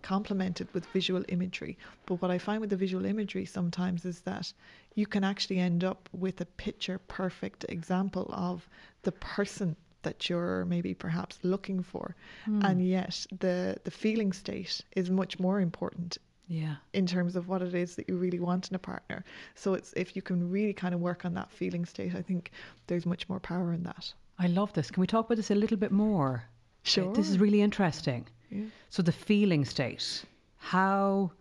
complemented 0.03 0.69
with 0.73 0.87
visual 0.87 1.25
imagery. 1.29 1.77
But 2.07 2.23
what 2.23 2.31
I 2.31 2.39
find 2.39 2.61
with 2.61 2.71
the 2.71 2.77
visual 2.77 3.05
imagery 3.05 3.45
sometimes 3.45 4.05
is 4.05 4.21
that 4.21 4.53
you 4.97 5.07
can 5.07 5.23
actually 5.25 5.59
end 5.61 5.83
up 5.85 6.09
with 6.13 6.41
a 6.41 6.47
picture 6.65 6.99
perfect 7.21 7.65
example 7.69 8.27
of 8.33 8.69
the 9.03 9.13
person 9.13 9.77
that 10.03 10.29
you're 10.29 10.65
maybe 10.65 10.95
perhaps 10.95 11.39
looking 11.43 11.83
for. 11.83 12.15
Hmm. 12.45 12.65
And 12.69 12.77
yet 12.97 13.15
the 13.41 13.77
the 13.85 13.91
feeling 13.91 14.33
state 14.33 14.75
is 15.01 15.11
much 15.11 15.39
more 15.47 15.59
important 15.61 16.19
Yeah. 16.49 16.77
in 16.93 17.07
terms 17.07 17.35
of 17.37 17.49
what 17.49 17.61
it 17.63 17.75
is 17.75 17.97
that 17.97 18.09
you 18.09 18.17
really 18.25 18.41
want 18.49 18.69
in 18.71 18.75
a 18.77 18.79
partner. 18.93 19.19
So 19.55 19.75
it's 19.75 19.93
if 19.97 20.09
you 20.17 20.23
can 20.23 20.39
really 20.57 20.73
kind 20.83 20.95
of 20.95 21.01
work 21.01 21.25
on 21.25 21.35
that 21.35 21.51
feeling 21.51 21.85
state, 21.87 22.15
I 22.21 22.23
think 22.23 22.51
there's 22.87 23.07
much 23.07 23.29
more 23.29 23.41
power 23.41 23.73
in 23.73 23.83
that. 23.83 24.15
I 24.39 24.47
love 24.49 24.73
this. 24.73 24.91
Can 24.93 25.01
we 25.01 25.07
talk 25.07 25.27
about 25.27 25.37
this 25.37 25.51
a 25.51 25.55
little 25.63 25.79
bit 25.79 25.93
more? 25.93 26.45
Sure. 26.83 27.13
This 27.15 27.29
is 27.31 27.39
really 27.45 27.63
interesting. 27.63 28.23
yeah. 28.51 28.67
So 28.91 29.03
the 29.03 29.13
feeling 29.29 29.65
state, 29.65 30.25
how, 30.59 31.33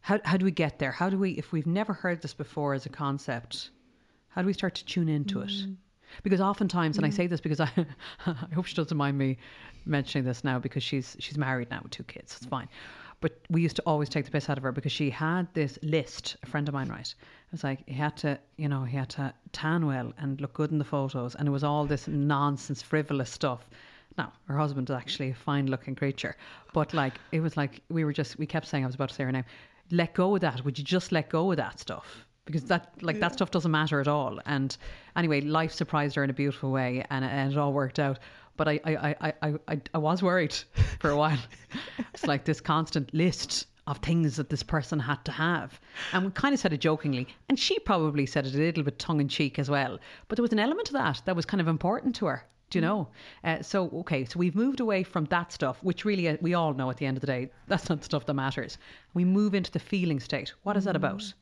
how 0.00 0.20
how 0.24 0.36
do 0.36 0.44
we 0.44 0.50
get 0.50 0.78
there? 0.78 0.92
How 0.92 1.10
do 1.10 1.18
we, 1.18 1.32
if 1.32 1.52
we've 1.52 1.66
never 1.66 1.92
heard 1.92 2.22
this 2.22 2.34
before 2.34 2.74
as 2.74 2.86
a 2.86 2.88
concept, 2.88 3.70
how 4.28 4.42
do 4.42 4.46
we 4.46 4.52
start 4.52 4.74
to 4.76 4.84
tune 4.84 5.08
into 5.08 5.40
it? 5.40 5.50
Mm-hmm. 5.50 5.72
Because 6.22 6.40
oftentimes, 6.40 6.96
and 6.96 7.06
I 7.06 7.08
mm-hmm. 7.08 7.16
say 7.16 7.26
this 7.26 7.40
because 7.40 7.60
I, 7.60 7.70
I 8.26 8.54
hope 8.54 8.66
she 8.66 8.74
doesn't 8.74 8.96
mind 8.96 9.16
me 9.16 9.38
mentioning 9.86 10.24
this 10.24 10.42
now 10.42 10.58
because 10.58 10.82
she's 10.82 11.16
she's 11.20 11.38
married 11.38 11.70
now 11.70 11.80
with 11.82 11.92
two 11.92 12.04
kids. 12.04 12.36
It's 12.36 12.46
fine. 12.46 12.68
But 13.20 13.38
we 13.50 13.60
used 13.60 13.76
to 13.76 13.82
always 13.82 14.08
take 14.08 14.24
the 14.24 14.30
piss 14.30 14.48
out 14.48 14.56
of 14.56 14.62
her 14.62 14.72
because 14.72 14.92
she 14.92 15.10
had 15.10 15.46
this 15.52 15.78
list. 15.82 16.36
A 16.42 16.46
friend 16.46 16.66
of 16.68 16.74
mine, 16.74 16.88
right? 16.88 17.06
It 17.06 17.52
was 17.52 17.62
like 17.62 17.86
he 17.86 17.94
had 17.94 18.16
to, 18.18 18.38
you 18.56 18.68
know, 18.68 18.84
he 18.84 18.96
had 18.96 19.10
to 19.10 19.34
tan 19.52 19.86
well 19.86 20.12
and 20.16 20.40
look 20.40 20.54
good 20.54 20.70
in 20.70 20.78
the 20.78 20.84
photos, 20.84 21.34
and 21.34 21.46
it 21.46 21.50
was 21.50 21.62
all 21.62 21.84
this 21.84 22.08
nonsense, 22.08 22.80
frivolous 22.80 23.30
stuff. 23.30 23.68
Now, 24.16 24.32
her 24.48 24.56
husband 24.56 24.88
is 24.88 24.96
actually 24.96 25.30
a 25.30 25.34
fine 25.34 25.66
looking 25.66 25.94
creature, 25.94 26.36
but 26.72 26.94
like 26.94 27.20
it 27.30 27.40
was 27.40 27.56
like 27.56 27.82
we 27.90 28.04
were 28.04 28.12
just 28.12 28.38
we 28.38 28.46
kept 28.46 28.66
saying 28.66 28.84
I 28.84 28.86
was 28.86 28.94
about 28.94 29.10
to 29.10 29.14
say 29.14 29.24
her 29.24 29.32
name. 29.32 29.44
Let 29.90 30.14
go 30.14 30.34
of 30.34 30.40
that. 30.42 30.64
Would 30.64 30.78
you 30.78 30.84
just 30.84 31.12
let 31.12 31.28
go 31.30 31.50
of 31.50 31.56
that 31.56 31.80
stuff? 31.80 32.26
Because 32.44 32.64
that 32.64 32.92
like 33.02 33.20
that 33.20 33.32
stuff 33.32 33.50
doesn't 33.50 33.70
matter 33.70 34.00
at 34.00 34.08
all. 34.08 34.40
And 34.46 34.76
anyway, 35.16 35.40
life 35.40 35.72
surprised 35.72 36.16
her 36.16 36.24
in 36.24 36.30
a 36.30 36.34
beautiful 36.34 36.70
way, 36.70 37.04
and, 37.10 37.24
and 37.24 37.52
it 37.52 37.58
all 37.58 37.72
worked 37.72 37.98
out. 37.98 38.18
But 38.56 38.68
I 38.68 38.80
I, 38.84 38.96
I, 38.96 39.32
I, 39.42 39.54
I 39.68 39.80
I 39.94 39.98
was 39.98 40.22
worried 40.22 40.54
for 40.98 41.10
a 41.10 41.16
while. 41.16 41.38
it's 42.14 42.26
like 42.26 42.44
this 42.44 42.60
constant 42.60 43.12
list 43.14 43.66
of 43.86 43.98
things 43.98 44.36
that 44.36 44.50
this 44.50 44.62
person 44.62 45.00
had 45.00 45.24
to 45.24 45.32
have. 45.32 45.80
And 46.12 46.26
we 46.26 46.30
kind 46.30 46.54
of 46.54 46.60
said 46.60 46.72
it 46.72 46.80
jokingly, 46.80 47.26
and 47.48 47.58
she 47.58 47.78
probably 47.80 48.26
said 48.26 48.46
it 48.46 48.54
a 48.54 48.58
little 48.58 48.84
bit 48.84 48.98
tongue 48.98 49.20
in 49.20 49.28
cheek 49.28 49.58
as 49.58 49.68
well. 49.68 49.98
But 50.28 50.36
there 50.36 50.42
was 50.42 50.52
an 50.52 50.60
element 50.60 50.88
of 50.88 50.94
that 50.94 51.22
that 51.24 51.36
was 51.36 51.44
kind 51.44 51.60
of 51.60 51.68
important 51.68 52.14
to 52.16 52.26
her. 52.26 52.44
Do 52.70 52.78
you 52.78 52.82
know? 52.82 53.08
Uh, 53.44 53.62
so, 53.62 53.88
okay, 54.00 54.24
so 54.24 54.38
we've 54.38 54.54
moved 54.54 54.80
away 54.80 55.02
from 55.02 55.24
that 55.26 55.52
stuff, 55.52 55.78
which 55.82 56.04
really 56.04 56.28
uh, 56.28 56.36
we 56.40 56.54
all 56.54 56.72
know 56.72 56.88
at 56.90 56.96
the 56.98 57.06
end 57.06 57.16
of 57.16 57.20
the 57.20 57.26
day, 57.26 57.50
that's 57.68 57.88
not 57.88 57.98
the 57.98 58.04
stuff 58.04 58.26
that 58.26 58.34
matters. 58.34 58.78
We 59.12 59.24
move 59.24 59.54
into 59.54 59.70
the 59.72 59.80
feeling 59.80 60.20
state. 60.20 60.52
What 60.62 60.76
is 60.76 60.84
that 60.84 60.96
about? 60.96 61.34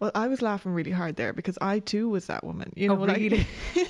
Well, 0.00 0.12
I 0.14 0.28
was 0.28 0.42
laughing 0.42 0.72
really 0.74 0.92
hard 0.92 1.16
there 1.16 1.32
because 1.32 1.58
I 1.60 1.80
too 1.80 2.08
was 2.08 2.26
that 2.26 2.44
woman. 2.44 2.72
You 2.76 2.92
Oh, 2.92 2.94
know, 2.96 3.02
like- 3.04 3.16
really? 3.16 3.46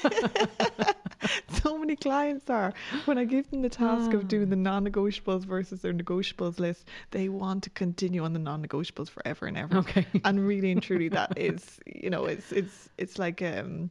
so 1.62 1.76
many 1.76 1.96
clients 1.96 2.48
are 2.48 2.72
when 3.06 3.18
I 3.18 3.24
give 3.24 3.50
them 3.50 3.62
the 3.62 3.68
task 3.68 4.12
of 4.14 4.20
Ah. 4.24 4.26
doing 4.26 4.48
the 4.50 4.56
non-negotiables 4.56 5.44
versus 5.44 5.82
their 5.82 5.92
negotiables 5.92 6.58
list, 6.58 6.86
they 7.10 7.28
want 7.28 7.64
to 7.64 7.70
continue 7.70 8.24
on 8.24 8.32
the 8.32 8.38
non-negotiables 8.38 9.10
forever 9.10 9.46
and 9.46 9.56
ever. 9.58 9.78
Okay. 9.78 10.06
And 10.24 10.46
really 10.46 10.70
and 10.72 10.82
truly, 10.82 11.08
that 11.10 11.36
is, 11.36 11.78
you 11.86 12.10
know, 12.10 12.24
it's 12.26 12.52
it's 12.52 12.88
it's 12.96 13.18
like 13.18 13.42
um, 13.42 13.90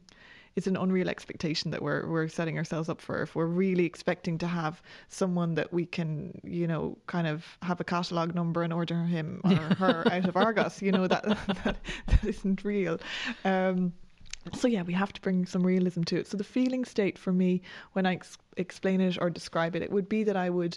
it's 0.58 0.66
an 0.66 0.76
unreal 0.76 1.08
expectation 1.08 1.70
that 1.70 1.80
we're 1.80 2.04
we're 2.08 2.26
setting 2.26 2.58
ourselves 2.58 2.88
up 2.88 3.00
for. 3.00 3.22
If 3.22 3.36
we're 3.36 3.46
really 3.46 3.84
expecting 3.84 4.38
to 4.38 4.48
have 4.48 4.82
someone 5.08 5.54
that 5.54 5.72
we 5.72 5.86
can, 5.86 6.40
you 6.42 6.66
know, 6.66 6.98
kind 7.06 7.28
of 7.28 7.46
have 7.62 7.80
a 7.80 7.84
catalog 7.84 8.34
number 8.34 8.64
and 8.64 8.72
order 8.72 9.04
him 9.04 9.40
or 9.44 9.74
her 9.76 10.12
out 10.12 10.28
of 10.28 10.36
Argos, 10.36 10.82
you 10.82 10.90
know, 10.90 11.06
that 11.06 11.24
that, 11.64 11.76
that 12.08 12.24
isn't 12.24 12.64
real. 12.64 12.98
Um, 13.44 13.92
so 14.52 14.66
yeah, 14.66 14.82
we 14.82 14.94
have 14.94 15.12
to 15.12 15.20
bring 15.20 15.46
some 15.46 15.64
realism 15.64 16.02
to 16.02 16.16
it. 16.16 16.26
So 16.26 16.36
the 16.36 16.42
feeling 16.42 16.84
state 16.84 17.18
for 17.18 17.32
me, 17.32 17.62
when 17.92 18.04
I 18.04 18.14
ex- 18.14 18.38
explain 18.56 19.00
it 19.00 19.16
or 19.20 19.30
describe 19.30 19.76
it, 19.76 19.82
it 19.82 19.92
would 19.92 20.08
be 20.08 20.24
that 20.24 20.36
I 20.36 20.50
would 20.50 20.76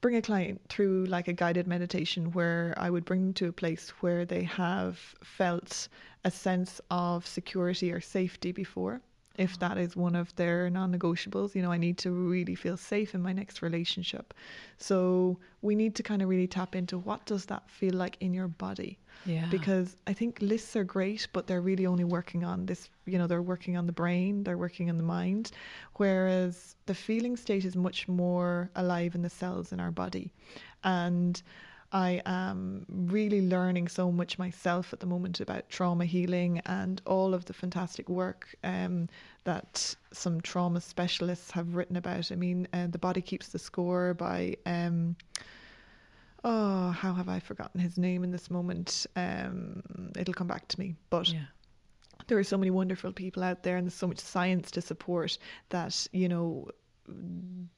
bring 0.00 0.16
a 0.16 0.22
client 0.22 0.60
through 0.68 1.04
like 1.04 1.28
a 1.28 1.32
guided 1.32 1.68
meditation 1.68 2.32
where 2.32 2.74
I 2.76 2.90
would 2.90 3.04
bring 3.04 3.20
them 3.22 3.34
to 3.34 3.46
a 3.48 3.52
place 3.52 3.90
where 4.00 4.24
they 4.24 4.42
have 4.42 4.98
felt 5.22 5.86
a 6.24 6.30
sense 6.30 6.80
of 6.90 7.24
security 7.24 7.92
or 7.92 8.00
safety 8.00 8.50
before. 8.50 9.00
If 9.36 9.58
that 9.60 9.78
is 9.78 9.96
one 9.96 10.14
of 10.14 10.34
their 10.36 10.68
non 10.70 10.92
negotiables, 10.96 11.54
you 11.54 11.62
know, 11.62 11.72
I 11.72 11.78
need 11.78 11.98
to 11.98 12.10
really 12.10 12.54
feel 12.54 12.76
safe 12.76 13.14
in 13.14 13.22
my 13.22 13.32
next 13.32 13.62
relationship. 13.62 14.34
So 14.78 15.38
we 15.62 15.74
need 15.74 15.94
to 15.96 16.02
kind 16.02 16.22
of 16.22 16.28
really 16.28 16.46
tap 16.46 16.74
into 16.74 16.98
what 16.98 17.24
does 17.26 17.46
that 17.46 17.68
feel 17.70 17.94
like 17.94 18.16
in 18.20 18.34
your 18.34 18.48
body? 18.48 18.98
Yeah. 19.24 19.46
because 19.50 19.96
I 20.06 20.14
think 20.14 20.38
lists 20.40 20.74
are 20.74 20.84
great, 20.84 21.28
but 21.32 21.46
they're 21.46 21.60
really 21.60 21.86
only 21.86 22.02
working 22.02 22.44
on 22.44 22.66
this, 22.66 22.88
you 23.06 23.18
know, 23.18 23.28
they're 23.28 23.42
working 23.42 23.76
on 23.76 23.86
the 23.86 23.92
brain, 23.92 24.42
they're 24.42 24.58
working 24.58 24.90
on 24.90 24.96
the 24.96 25.04
mind, 25.04 25.52
whereas 25.94 26.74
the 26.86 26.94
feeling 26.94 27.36
state 27.36 27.64
is 27.64 27.76
much 27.76 28.08
more 28.08 28.70
alive 28.74 29.14
in 29.14 29.22
the 29.22 29.30
cells 29.30 29.72
in 29.72 29.78
our 29.78 29.92
body. 29.92 30.32
And 30.82 31.40
I 31.92 32.22
am 32.24 32.86
really 32.88 33.46
learning 33.46 33.88
so 33.88 34.10
much 34.10 34.38
myself 34.38 34.92
at 34.94 35.00
the 35.00 35.06
moment 35.06 35.40
about 35.40 35.68
trauma 35.68 36.06
healing 36.06 36.60
and 36.64 37.02
all 37.06 37.34
of 37.34 37.44
the 37.44 37.52
fantastic 37.52 38.08
work 38.08 38.54
um, 38.64 39.08
that 39.44 39.94
some 40.10 40.40
trauma 40.40 40.80
specialists 40.80 41.50
have 41.50 41.74
written 41.76 41.96
about. 41.96 42.32
I 42.32 42.36
mean, 42.36 42.66
uh, 42.72 42.86
The 42.86 42.98
Body 42.98 43.20
Keeps 43.20 43.48
the 43.48 43.58
Score 43.58 44.14
by. 44.14 44.56
Um, 44.64 45.16
oh, 46.44 46.90
how 46.90 47.12
have 47.12 47.28
I 47.28 47.40
forgotten 47.40 47.80
his 47.80 47.98
name 47.98 48.24
in 48.24 48.30
this 48.30 48.50
moment? 48.50 49.06
Um, 49.14 49.82
it'll 50.18 50.34
come 50.34 50.48
back 50.48 50.68
to 50.68 50.80
me. 50.80 50.96
But 51.10 51.28
Yeah. 51.28 51.44
there 52.26 52.38
are 52.38 52.44
so 52.44 52.56
many 52.56 52.70
wonderful 52.70 53.12
people 53.12 53.42
out 53.42 53.62
there, 53.62 53.76
and 53.76 53.86
there's 53.86 53.94
so 53.94 54.08
much 54.08 54.18
science 54.18 54.70
to 54.72 54.80
support 54.80 55.36
that 55.68 56.06
you 56.12 56.28
know 56.28 56.68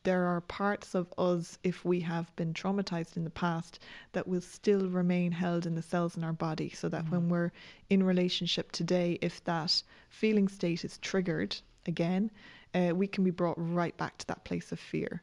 there 0.02 0.26
are 0.26 0.40
parts 0.42 0.94
of 0.94 1.12
us 1.16 1.58
if 1.62 1.84
we 1.84 2.00
have 2.00 2.34
been 2.36 2.52
traumatized 2.52 3.16
in 3.16 3.24
the 3.24 3.30
past 3.30 3.78
that 4.12 4.28
will 4.28 4.40
still 4.40 4.88
remain 4.88 5.32
held 5.32 5.66
in 5.66 5.74
the 5.74 5.82
cells 5.82 6.16
in 6.16 6.24
our 6.24 6.32
body 6.32 6.70
so 6.70 6.88
that 6.88 7.08
when 7.08 7.28
we're 7.28 7.50
in 7.88 8.02
relationship 8.02 8.70
today 8.70 9.18
if 9.22 9.42
that 9.44 9.82
feeling 10.10 10.46
state 10.46 10.84
is 10.84 10.98
triggered 10.98 11.56
again 11.86 12.30
uh, 12.74 12.92
we 12.94 13.06
can 13.06 13.24
be 13.24 13.30
brought 13.30 13.56
right 13.56 13.96
back 13.96 14.18
to 14.18 14.26
that 14.26 14.44
place 14.44 14.72
of 14.72 14.78
fear 14.78 15.22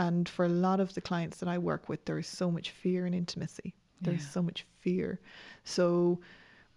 and 0.00 0.26
for 0.26 0.46
a 0.46 0.48
lot 0.48 0.80
of 0.80 0.94
the 0.94 1.02
clients 1.02 1.36
that 1.38 1.48
I 1.48 1.58
work 1.58 1.90
with, 1.90 2.06
there 2.06 2.18
is 2.18 2.26
so 2.26 2.50
much 2.50 2.70
fear 2.70 3.06
in 3.06 3.12
intimacy. 3.12 3.74
There's 4.00 4.26
so 4.26 4.40
much 4.40 4.64
fear. 4.78 5.20
So, 5.64 6.20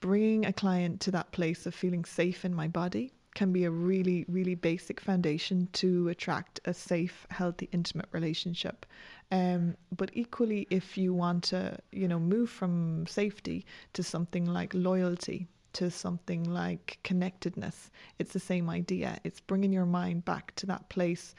bringing 0.02 0.46
a 0.46 0.52
client 0.52 1.00
to 1.02 1.12
that 1.12 1.32
place 1.32 1.66
of 1.66 1.74
feeling 1.74 2.04
safe 2.04 2.44
in 2.44 2.54
my 2.54 2.68
body 2.68 3.14
can 3.34 3.52
be 3.52 3.66
a 3.66 3.72
really, 3.72 4.26
really 4.28 4.56
basic 4.56 5.00
foundation 5.00 5.68
to 5.74 6.08
attract 6.10 6.60
a 6.66 6.74
safe, 6.74 7.26
healthy, 7.30 7.68
intimate 7.72 8.08
relationship. 8.12 8.86
Um, 9.32 9.76
but 9.96 10.12
equally, 10.14 10.68
if 10.70 10.98
you 10.98 11.14
want 11.14 11.44
to, 11.46 11.78
you 11.92 12.08
know, 12.08 12.20
move 12.20 12.50
from 12.50 13.08
safety 13.08 13.66
to 13.94 14.04
something 14.04 14.46
like 14.46 14.74
loyalty, 14.74 15.48
to 15.74 15.90
something 15.90 16.44
like 16.44 17.00
connectedness, 17.04 17.90
it's 18.20 18.34
the 18.34 18.40
same 18.40 18.70
idea. 18.70 19.18
It's 19.24 19.40
bringing 19.40 19.74
your 19.74 19.88
mind 19.88 20.26
back 20.26 20.54
to 20.58 20.66
that 20.68 20.88
place 20.90 21.34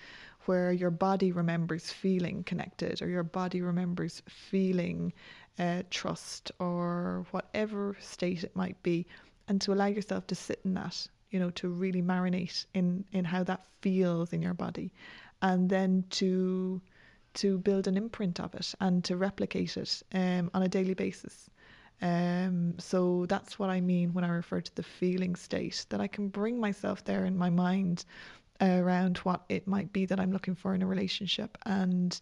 where 0.46 0.72
your 0.72 0.90
body 0.90 1.32
remembers 1.32 1.90
feeling 1.90 2.42
connected 2.44 3.00
or 3.00 3.08
your 3.08 3.22
body 3.22 3.62
remembers 3.62 4.22
feeling 4.28 5.12
uh, 5.58 5.82
trust 5.90 6.50
or 6.58 7.26
whatever 7.30 7.96
state 8.00 8.44
it 8.44 8.54
might 8.56 8.82
be 8.82 9.06
and 9.48 9.60
to 9.60 9.72
allow 9.72 9.86
yourself 9.86 10.26
to 10.26 10.34
sit 10.34 10.60
in 10.64 10.74
that 10.74 11.06
you 11.34 11.40
know 11.40 11.50
to 11.50 11.68
really 11.68 12.00
marinate 12.00 12.64
in 12.74 13.04
in 13.12 13.24
how 13.24 13.42
that 13.42 13.66
feels 13.82 14.32
in 14.32 14.40
your 14.40 14.54
body. 14.54 14.92
And 15.42 15.68
then 15.68 16.04
to 16.10 16.80
to 17.34 17.58
build 17.58 17.88
an 17.88 17.96
imprint 17.96 18.38
of 18.38 18.54
it 18.54 18.72
and 18.80 19.02
to 19.04 19.16
replicate 19.16 19.76
it 19.76 20.02
um, 20.14 20.48
on 20.54 20.62
a 20.62 20.68
daily 20.68 20.94
basis. 20.94 21.50
Um, 22.00 22.78
so 22.78 23.26
that's 23.26 23.58
what 23.58 23.70
I 23.70 23.80
mean 23.80 24.12
when 24.12 24.24
I 24.24 24.28
refer 24.28 24.60
to 24.60 24.74
the 24.76 24.84
feeling 24.84 25.34
state 25.34 25.86
that 25.88 26.00
I 26.00 26.06
can 26.06 26.28
bring 26.28 26.60
myself 26.60 27.04
there 27.04 27.24
in 27.24 27.36
my 27.36 27.50
mind 27.50 28.04
around 28.60 29.18
what 29.18 29.42
it 29.48 29.66
might 29.66 29.92
be 29.92 30.06
that 30.06 30.20
I'm 30.20 30.30
looking 30.30 30.54
for 30.54 30.74
in 30.74 30.82
a 30.82 30.86
relationship 30.86 31.58
and 31.66 32.20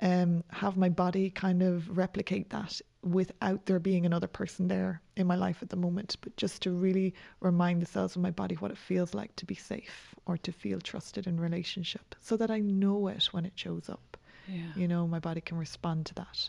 um, 0.00 0.42
have 0.50 0.78
my 0.78 0.88
body 0.88 1.28
kind 1.28 1.62
of 1.62 1.98
replicate 1.98 2.48
that 2.50 2.80
without 3.04 3.66
there 3.66 3.78
being 3.78 4.06
another 4.06 4.26
person 4.26 4.68
there 4.68 5.00
in 5.16 5.26
my 5.26 5.36
life 5.36 5.58
at 5.62 5.68
the 5.68 5.76
moment, 5.76 6.16
but 6.22 6.36
just 6.36 6.62
to 6.62 6.70
really 6.70 7.14
remind 7.40 7.82
the 7.82 7.86
cells 7.86 8.16
of 8.16 8.22
my 8.22 8.30
body 8.30 8.54
what 8.56 8.70
it 8.70 8.78
feels 8.78 9.14
like 9.14 9.34
to 9.36 9.44
be 9.44 9.54
safe 9.54 10.14
or 10.26 10.36
to 10.38 10.52
feel 10.52 10.80
trusted 10.80 11.26
in 11.26 11.38
relationship 11.38 12.14
so 12.20 12.36
that 12.36 12.50
I 12.50 12.60
know 12.60 13.08
it 13.08 13.24
when 13.32 13.44
it 13.44 13.52
shows 13.54 13.88
up. 13.88 14.16
Yeah. 14.48 14.72
You 14.76 14.88
know, 14.88 15.06
my 15.06 15.18
body 15.18 15.40
can 15.40 15.58
respond 15.58 16.06
to 16.06 16.14
that. 16.14 16.48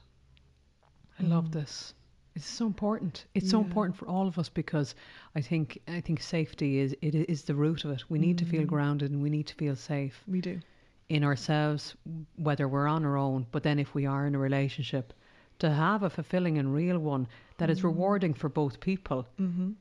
I 1.20 1.24
love 1.24 1.45
mm. 1.45 1.53
this. 1.53 1.93
It's 2.36 2.45
so 2.45 2.66
important. 2.66 3.26
It's 3.34 3.49
so 3.49 3.62
important 3.62 3.95
for 3.95 4.08
all 4.10 4.28
of 4.28 4.38
us 4.38 4.49
because 4.49 4.93
I 5.36 5.41
think 5.41 5.80
I 5.88 6.01
think 6.01 6.22
safety 6.22 6.80
is 6.80 6.93
it 7.01 7.16
is 7.16 7.43
the 7.43 7.56
root 7.56 7.86
of 7.86 7.91
it. 7.91 8.03
We 8.10 8.20
need 8.20 8.38
to 8.39 8.45
feel 8.45 8.64
mm. 8.64 8.68
grounded 8.68 9.12
and 9.12 9.22
we 9.22 9.30
need 9.30 9.47
to 9.47 9.56
feel 9.56 9.78
safe 9.78 10.22
We 10.28 10.41
do. 10.41 10.60
in 11.08 11.24
ourselves, 11.24 11.95
whether 12.36 12.68
we're 12.68 12.88
on 12.88 13.06
our 13.06 13.16
own. 13.16 13.47
But 13.51 13.64
then 13.64 13.80
if 13.80 13.93
we 13.95 14.06
are 14.06 14.28
in 14.28 14.36
a 14.36 14.39
relationship, 14.39 15.14
to 15.60 15.70
have 15.70 16.03
a 16.03 16.10
fulfilling 16.10 16.58
and 16.58 16.74
real 16.74 16.99
one 16.99 17.28
that 17.58 17.70
is 17.70 17.82
mm. 17.82 17.86
rewarding 17.86 18.34
for 18.34 18.49
both 18.49 18.80
people. 18.80 19.28
Mm-hmm. 19.39 19.72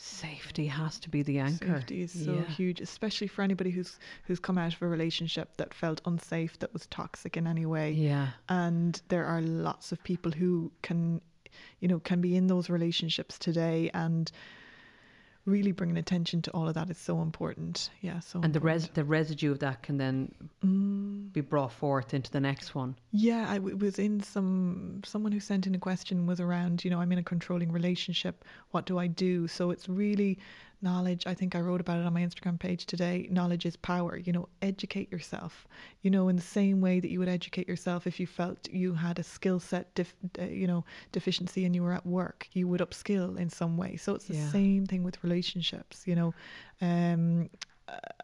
Safety 0.00 0.66
has 0.66 1.00
to 1.00 1.10
be 1.10 1.22
the 1.22 1.40
anchor. 1.40 1.80
Safety 1.80 2.02
is 2.02 2.24
so 2.24 2.34
Yeah. 2.34 2.44
huge, 2.44 2.80
especially 2.80 3.26
for 3.26 3.42
anybody 3.42 3.70
who's 3.70 3.98
who's 4.24 4.38
come 4.38 4.56
out 4.56 4.72
of 4.72 4.80
a 4.82 4.86
relationship 4.86 5.56
that 5.56 5.74
felt 5.74 6.00
unsafe, 6.06 6.56
that 6.60 6.72
was 6.72 6.86
toxic 6.86 7.36
in 7.36 7.48
any 7.48 7.66
way. 7.66 7.90
Yeah. 7.92 8.28
And 8.48 9.02
there 9.08 9.26
are 9.26 9.42
lots 9.42 9.90
of 9.90 10.02
people 10.04 10.30
who 10.30 10.70
can, 10.82 11.20
you 11.80 11.88
know, 11.88 11.98
can 11.98 12.20
be 12.20 12.36
in 12.36 12.46
those 12.46 12.70
relationships 12.70 13.38
today, 13.40 13.90
and 13.92 14.30
really 15.48 15.72
bringing 15.72 15.96
attention 15.96 16.42
to 16.42 16.50
all 16.52 16.68
of 16.68 16.74
that 16.74 16.90
is 16.90 16.98
so 16.98 17.22
important. 17.22 17.90
Yeah. 18.02 18.20
So 18.20 18.40
And 18.42 18.52
the 18.52 18.60
res- 18.60 18.88
the 18.88 19.04
residue 19.04 19.50
of 19.50 19.58
that 19.60 19.82
can 19.82 19.96
then 19.98 20.32
Mm. 20.64 21.32
be 21.32 21.40
brought 21.40 21.72
forth 21.72 22.12
into 22.14 22.30
the 22.30 22.40
next 22.40 22.74
one. 22.74 22.94
Yeah, 23.12 23.46
I 23.48 23.54
w- 23.58 23.76
was 23.76 23.98
in 23.98 24.20
some. 24.20 25.00
Someone 25.04 25.32
who 25.32 25.40
sent 25.40 25.66
in 25.66 25.74
a 25.74 25.78
question 25.78 26.26
was 26.26 26.40
around, 26.40 26.84
you 26.84 26.90
know, 26.90 27.00
I'm 27.00 27.12
in 27.12 27.18
a 27.18 27.22
controlling 27.22 27.72
relationship. 27.72 28.44
What 28.72 28.86
do 28.86 28.98
I 28.98 29.06
do? 29.06 29.48
So 29.48 29.70
it's 29.70 29.88
really 29.88 30.38
knowledge. 30.80 31.26
I 31.26 31.34
think 31.34 31.54
I 31.54 31.60
wrote 31.60 31.80
about 31.80 31.98
it 31.98 32.06
on 32.06 32.12
my 32.12 32.20
Instagram 32.22 32.58
page 32.58 32.86
today. 32.86 33.28
Knowledge 33.30 33.66
is 33.66 33.76
power. 33.76 34.16
You 34.16 34.32
know, 34.32 34.48
educate 34.62 35.10
yourself. 35.10 35.66
You 36.02 36.10
know, 36.10 36.28
in 36.28 36.36
the 36.36 36.42
same 36.42 36.80
way 36.80 37.00
that 37.00 37.10
you 37.10 37.18
would 37.18 37.28
educate 37.28 37.68
yourself 37.68 38.06
if 38.06 38.20
you 38.20 38.26
felt 38.26 38.68
you 38.70 38.94
had 38.94 39.18
a 39.18 39.22
skill 39.22 39.60
set, 39.60 39.94
def- 39.94 40.14
uh, 40.38 40.44
you 40.44 40.66
know, 40.66 40.84
deficiency 41.12 41.64
and 41.64 41.74
you 41.74 41.82
were 41.82 41.92
at 41.92 42.06
work, 42.06 42.48
you 42.52 42.68
would 42.68 42.80
upskill 42.80 43.38
in 43.38 43.48
some 43.50 43.76
way. 43.76 43.96
So 43.96 44.14
it's 44.14 44.26
the 44.26 44.34
Yeah. 44.34 44.50
same 44.50 44.86
thing 44.86 45.02
with 45.02 45.22
relationships. 45.24 46.06
You 46.06 46.14
know, 46.14 46.34
um, 46.80 47.50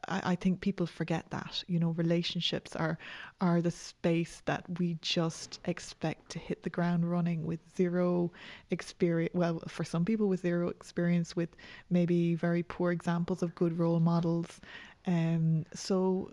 I, 0.08 0.32
I 0.32 0.34
think 0.34 0.60
people 0.60 0.86
forget 0.86 1.30
that 1.30 1.64
you 1.66 1.78
know 1.78 1.90
relationships 1.90 2.76
are 2.76 2.98
are 3.40 3.62
the 3.62 3.70
space 3.70 4.42
that 4.44 4.64
we 4.78 4.98
just 5.00 5.60
expect 5.64 6.30
to 6.32 6.38
hit 6.38 6.62
the 6.62 6.70
ground 6.70 7.10
running 7.10 7.44
with 7.44 7.60
zero 7.76 8.32
experience 8.70 9.34
well 9.34 9.60
for 9.68 9.84
some 9.84 10.04
people 10.04 10.28
with 10.28 10.40
zero 10.40 10.68
experience 10.68 11.34
with 11.36 11.56
maybe 11.90 12.34
very 12.34 12.62
poor 12.62 12.92
examples 12.92 13.42
of 13.42 13.54
good 13.54 13.78
role 13.78 14.00
models. 14.00 14.60
Um 15.06 15.64
so 15.74 16.30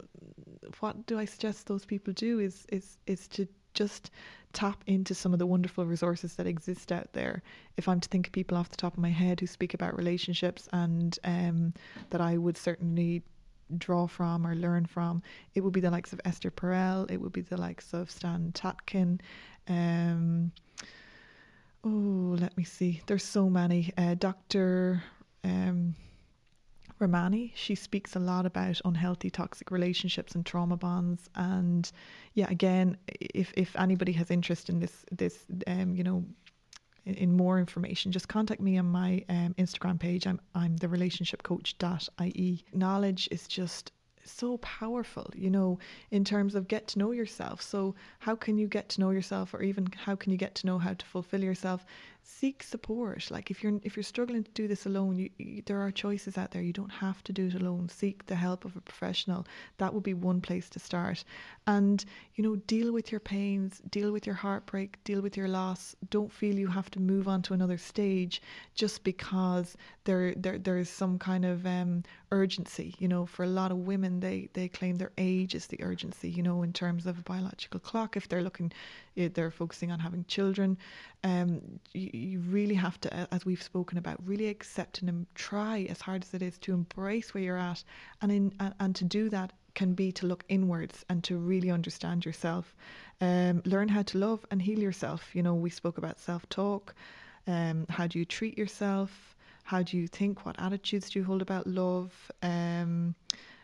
what 0.79 1.05
do 1.05 1.19
I 1.19 1.25
suggest 1.25 1.67
those 1.67 1.85
people 1.85 2.13
do 2.13 2.39
is 2.39 2.65
is 2.69 2.97
is 3.07 3.27
to 3.29 3.47
just 3.73 4.11
tap 4.53 4.83
into 4.87 5.15
some 5.15 5.33
of 5.33 5.39
the 5.39 5.45
wonderful 5.45 5.85
resources 5.85 6.35
that 6.35 6.47
exist 6.47 6.91
out 6.91 7.11
there. 7.13 7.41
If 7.77 7.87
I'm 7.87 7.99
to 7.99 8.09
think 8.09 8.27
of 8.27 8.33
people 8.33 8.57
off 8.57 8.69
the 8.69 8.77
top 8.77 8.93
of 8.93 8.99
my 8.99 9.09
head 9.09 9.39
who 9.39 9.47
speak 9.47 9.73
about 9.73 9.97
relationships 9.97 10.67
and 10.73 11.17
um, 11.23 11.73
that 12.09 12.21
I 12.21 12.37
would 12.37 12.57
certainly 12.57 13.23
draw 13.77 14.07
from 14.07 14.45
or 14.45 14.55
learn 14.55 14.85
from, 14.85 15.21
it 15.55 15.61
would 15.61 15.73
be 15.73 15.79
the 15.79 15.91
likes 15.91 16.13
of 16.13 16.21
Esther 16.25 16.51
Perel, 16.51 17.09
it 17.09 17.21
would 17.21 17.31
be 17.31 17.41
the 17.41 17.57
likes 17.57 17.93
of 17.93 18.11
Stan 18.11 18.51
Tatkin. 18.53 19.19
Um, 19.67 20.51
oh, 21.83 22.35
let 22.39 22.55
me 22.57 22.63
see. 22.63 23.01
There's 23.05 23.23
so 23.23 23.49
many. 23.49 23.93
Uh, 23.97 24.15
Dr. 24.15 25.01
Um, 25.43 25.95
Ramani, 27.01 27.51
she 27.55 27.75
speaks 27.75 28.15
a 28.15 28.19
lot 28.19 28.45
about 28.45 28.79
unhealthy 28.85 29.29
toxic 29.29 29.71
relationships 29.71 30.35
and 30.35 30.45
trauma 30.45 30.77
bonds. 30.77 31.29
And 31.35 31.91
yeah, 32.33 32.49
again, 32.49 32.97
if 33.07 33.51
if 33.57 33.75
anybody 33.75 34.11
has 34.13 34.31
interest 34.31 34.69
in 34.69 34.79
this 34.79 35.05
this 35.11 35.45
um, 35.67 35.95
you 35.95 36.03
know, 36.03 36.23
in, 37.05 37.15
in 37.15 37.33
more 37.35 37.59
information, 37.59 38.11
just 38.11 38.27
contact 38.27 38.61
me 38.61 38.77
on 38.77 38.85
my 38.85 39.25
um, 39.29 39.55
Instagram 39.57 39.99
page. 39.99 40.27
I'm 40.27 40.39
I'm 40.55 40.77
the 40.77 40.87
relationship 40.87 41.41
ie. 42.21 42.65
Knowledge 42.73 43.27
is 43.31 43.47
just 43.47 43.91
so 44.23 44.57
powerful, 44.57 45.29
you 45.35 45.49
know, 45.49 45.79
in 46.11 46.23
terms 46.23 46.55
of 46.55 46.67
get 46.67 46.87
to 46.87 46.99
know 46.99 47.11
yourself. 47.11 47.61
So 47.61 47.95
how 48.19 48.35
can 48.35 48.57
you 48.57 48.67
get 48.67 48.89
to 48.89 49.01
know 49.01 49.11
yourself 49.11 49.53
or 49.53 49.61
even 49.61 49.87
how 50.05 50.15
can 50.15 50.31
you 50.31 50.37
get 50.37 50.55
to 50.55 50.67
know 50.67 50.77
how 50.77 50.93
to 50.93 51.05
fulfill 51.05 51.41
yourself? 51.43 51.85
Seek 52.23 52.63
support. 52.63 53.29
Like 53.31 53.51
if 53.51 53.63
you're 53.63 53.79
if 53.83 53.95
you're 53.95 54.03
struggling 54.03 54.43
to 54.43 54.51
do 54.51 54.67
this 54.67 54.85
alone, 54.85 55.15
you, 55.15 55.29
you, 55.37 55.61
there 55.65 55.81
are 55.81 55.91
choices 55.91 56.37
out 56.37 56.51
there. 56.51 56.61
You 56.61 56.73
don't 56.73 56.91
have 56.91 57.23
to 57.25 57.33
do 57.33 57.47
it 57.47 57.53
alone. 57.55 57.89
Seek 57.89 58.25
the 58.25 58.35
help 58.35 58.65
of 58.65 58.75
a 58.75 58.81
professional. 58.81 59.45
That 59.77 59.93
would 59.93 60.03
be 60.03 60.13
one 60.13 60.41
place 60.41 60.69
to 60.69 60.79
start. 60.79 61.23
And 61.67 62.03
you 62.35 62.43
know, 62.43 62.55
deal 62.55 62.93
with 62.93 63.11
your 63.11 63.19
pains, 63.19 63.81
deal 63.89 64.11
with 64.11 64.25
your 64.25 64.35
heartbreak, 64.35 65.03
deal 65.03 65.21
with 65.21 65.35
your 65.37 65.47
loss. 65.47 65.95
Don't 66.09 66.31
feel 66.31 66.55
you 66.55 66.67
have 66.67 66.89
to 66.91 66.99
move 66.99 67.27
on 67.27 67.41
to 67.43 67.53
another 67.53 67.77
stage 67.77 68.41
just 68.75 69.03
because 69.03 69.75
there 70.03 70.33
there 70.35 70.57
there 70.57 70.77
is 70.77 70.89
some 70.89 71.17
kind 71.19 71.45
of 71.45 71.65
um, 71.65 72.03
urgency. 72.31 72.95
You 72.99 73.07
know, 73.07 73.25
for 73.25 73.43
a 73.43 73.47
lot 73.47 73.71
of 73.71 73.77
women, 73.79 74.19
they 74.19 74.49
they 74.53 74.67
claim 74.67 74.97
their 74.97 75.11
age 75.17 75.55
is 75.55 75.67
the 75.67 75.81
urgency. 75.83 76.29
You 76.29 76.43
know, 76.43 76.61
in 76.63 76.73
terms 76.73 77.05
of 77.07 77.19
a 77.19 77.23
biological 77.23 77.79
clock, 77.79 78.15
if 78.17 78.27
they're 78.27 78.43
looking, 78.43 78.71
eh, 79.17 79.29
they're 79.33 79.51
focusing 79.51 79.91
on 79.91 79.99
having 79.99 80.25
children. 80.25 80.77
Um, 81.23 81.61
you, 81.93 82.10
you 82.13 82.39
really 82.39 82.75
have 82.75 82.99
to, 83.01 83.33
as 83.33 83.45
we've 83.45 83.61
spoken 83.61 83.97
about, 83.97 84.25
really 84.25 84.47
accept 84.47 85.01
and 85.01 85.25
try 85.35 85.87
as 85.89 86.01
hard 86.01 86.23
as 86.23 86.33
it 86.33 86.41
is 86.41 86.57
to 86.59 86.73
embrace 86.73 87.33
where 87.33 87.43
you're 87.43 87.57
at, 87.57 87.83
and 88.21 88.31
in 88.31 88.53
and, 88.79 88.95
to 88.95 89.05
do 89.05 89.29
that 89.29 89.53
can 89.73 89.93
be 89.93 90.11
to 90.11 90.25
look 90.25 90.43
inwards 90.49 91.05
and 91.09 91.23
to 91.23 91.37
really 91.37 91.71
understand 91.71 92.25
yourself. 92.25 92.75
Um, 93.21 93.61
learn 93.65 93.87
how 93.87 94.03
to 94.03 94.17
love 94.17 94.45
and 94.51 94.61
heal 94.61 94.79
yourself. 94.79 95.29
You 95.33 95.43
know, 95.43 95.55
we 95.55 95.69
spoke 95.69 95.97
about 95.97 96.19
self 96.19 96.47
talk. 96.49 96.93
Um, 97.47 97.85
how 97.89 98.07
do 98.07 98.19
you 98.19 98.25
treat 98.25 98.57
yourself? 98.57 99.35
How 99.63 99.83
do 99.83 99.97
you 99.97 100.07
think? 100.07 100.45
What 100.45 100.59
attitudes 100.59 101.09
do 101.09 101.19
you 101.19 101.25
hold 101.25 101.41
about 101.41 101.67
love? 101.67 102.31
Um, 102.41 103.15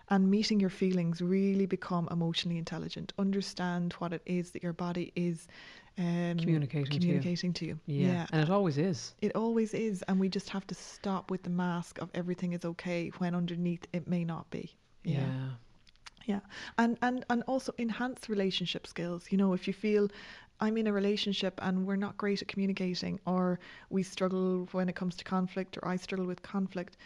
and 0.10 0.30
meeting 0.30 0.60
your 0.60 0.70
feelings, 0.70 1.22
really 1.22 1.66
become 1.66 2.08
emotionally 2.12 2.58
intelligent. 2.58 3.14
Understand 3.18 3.93
what 3.93 4.14
it 4.14 4.22
is 4.26 4.51
that 4.51 4.64
your 4.64 4.74
body 4.74 5.12
is 5.16 5.47
um, 5.97 6.38
Communicating 6.38 6.86
to 6.86 6.93
you. 6.93 6.99
communicating 6.99 7.53
to 7.53 7.66
you. 7.66 7.80
Yeah. 7.88 8.28
And 8.32 8.41
it 8.43 8.49
always 8.49 8.78
is. 8.78 9.16
It 9.22 9.36
always 9.36 9.74
is, 9.74 10.03
and 10.08 10.20
we 10.20 10.30
just 10.30 10.49
have 10.49 10.66
to 10.68 10.76
stop 10.76 11.32
with 11.32 11.43
the 11.43 11.49
mask 11.49 11.99
of 11.99 12.10
everything 12.14 12.53
is 12.53 12.64
okay 12.66 13.10
when 13.18 13.34
underneath 13.34 13.86
it 13.93 14.08
may 14.08 14.24
not 14.24 14.49
be. 14.51 14.76
Yeah. 15.03 15.26
Yeah. 16.26 16.41
And 16.78 16.97
and 17.01 17.26
and 17.30 17.43
also 17.47 17.74
enhance 17.80 18.30
relationship 18.30 18.86
skills. 18.86 19.26
You 19.32 19.38
know, 19.38 19.53
if 19.53 19.68
you 19.68 19.74
feel 19.74 20.10
I'm 20.60 20.78
in 20.78 20.88
a 20.88 20.93
relationship 20.93 21.60
and 21.64 21.86
we're 21.86 21.95
not 21.95 22.18
great 22.18 22.41
at 22.41 22.47
communicating 22.47 23.20
or 23.26 23.60
we 23.89 24.03
struggle 24.03 24.68
when 24.72 24.89
it 24.89 24.95
comes 24.95 25.16
to 25.18 25.24
conflict 25.24 25.78
or 25.82 25.88
I 25.88 25.95
struggle 25.95 26.26
with 26.26 26.41
conflict, 26.41 26.97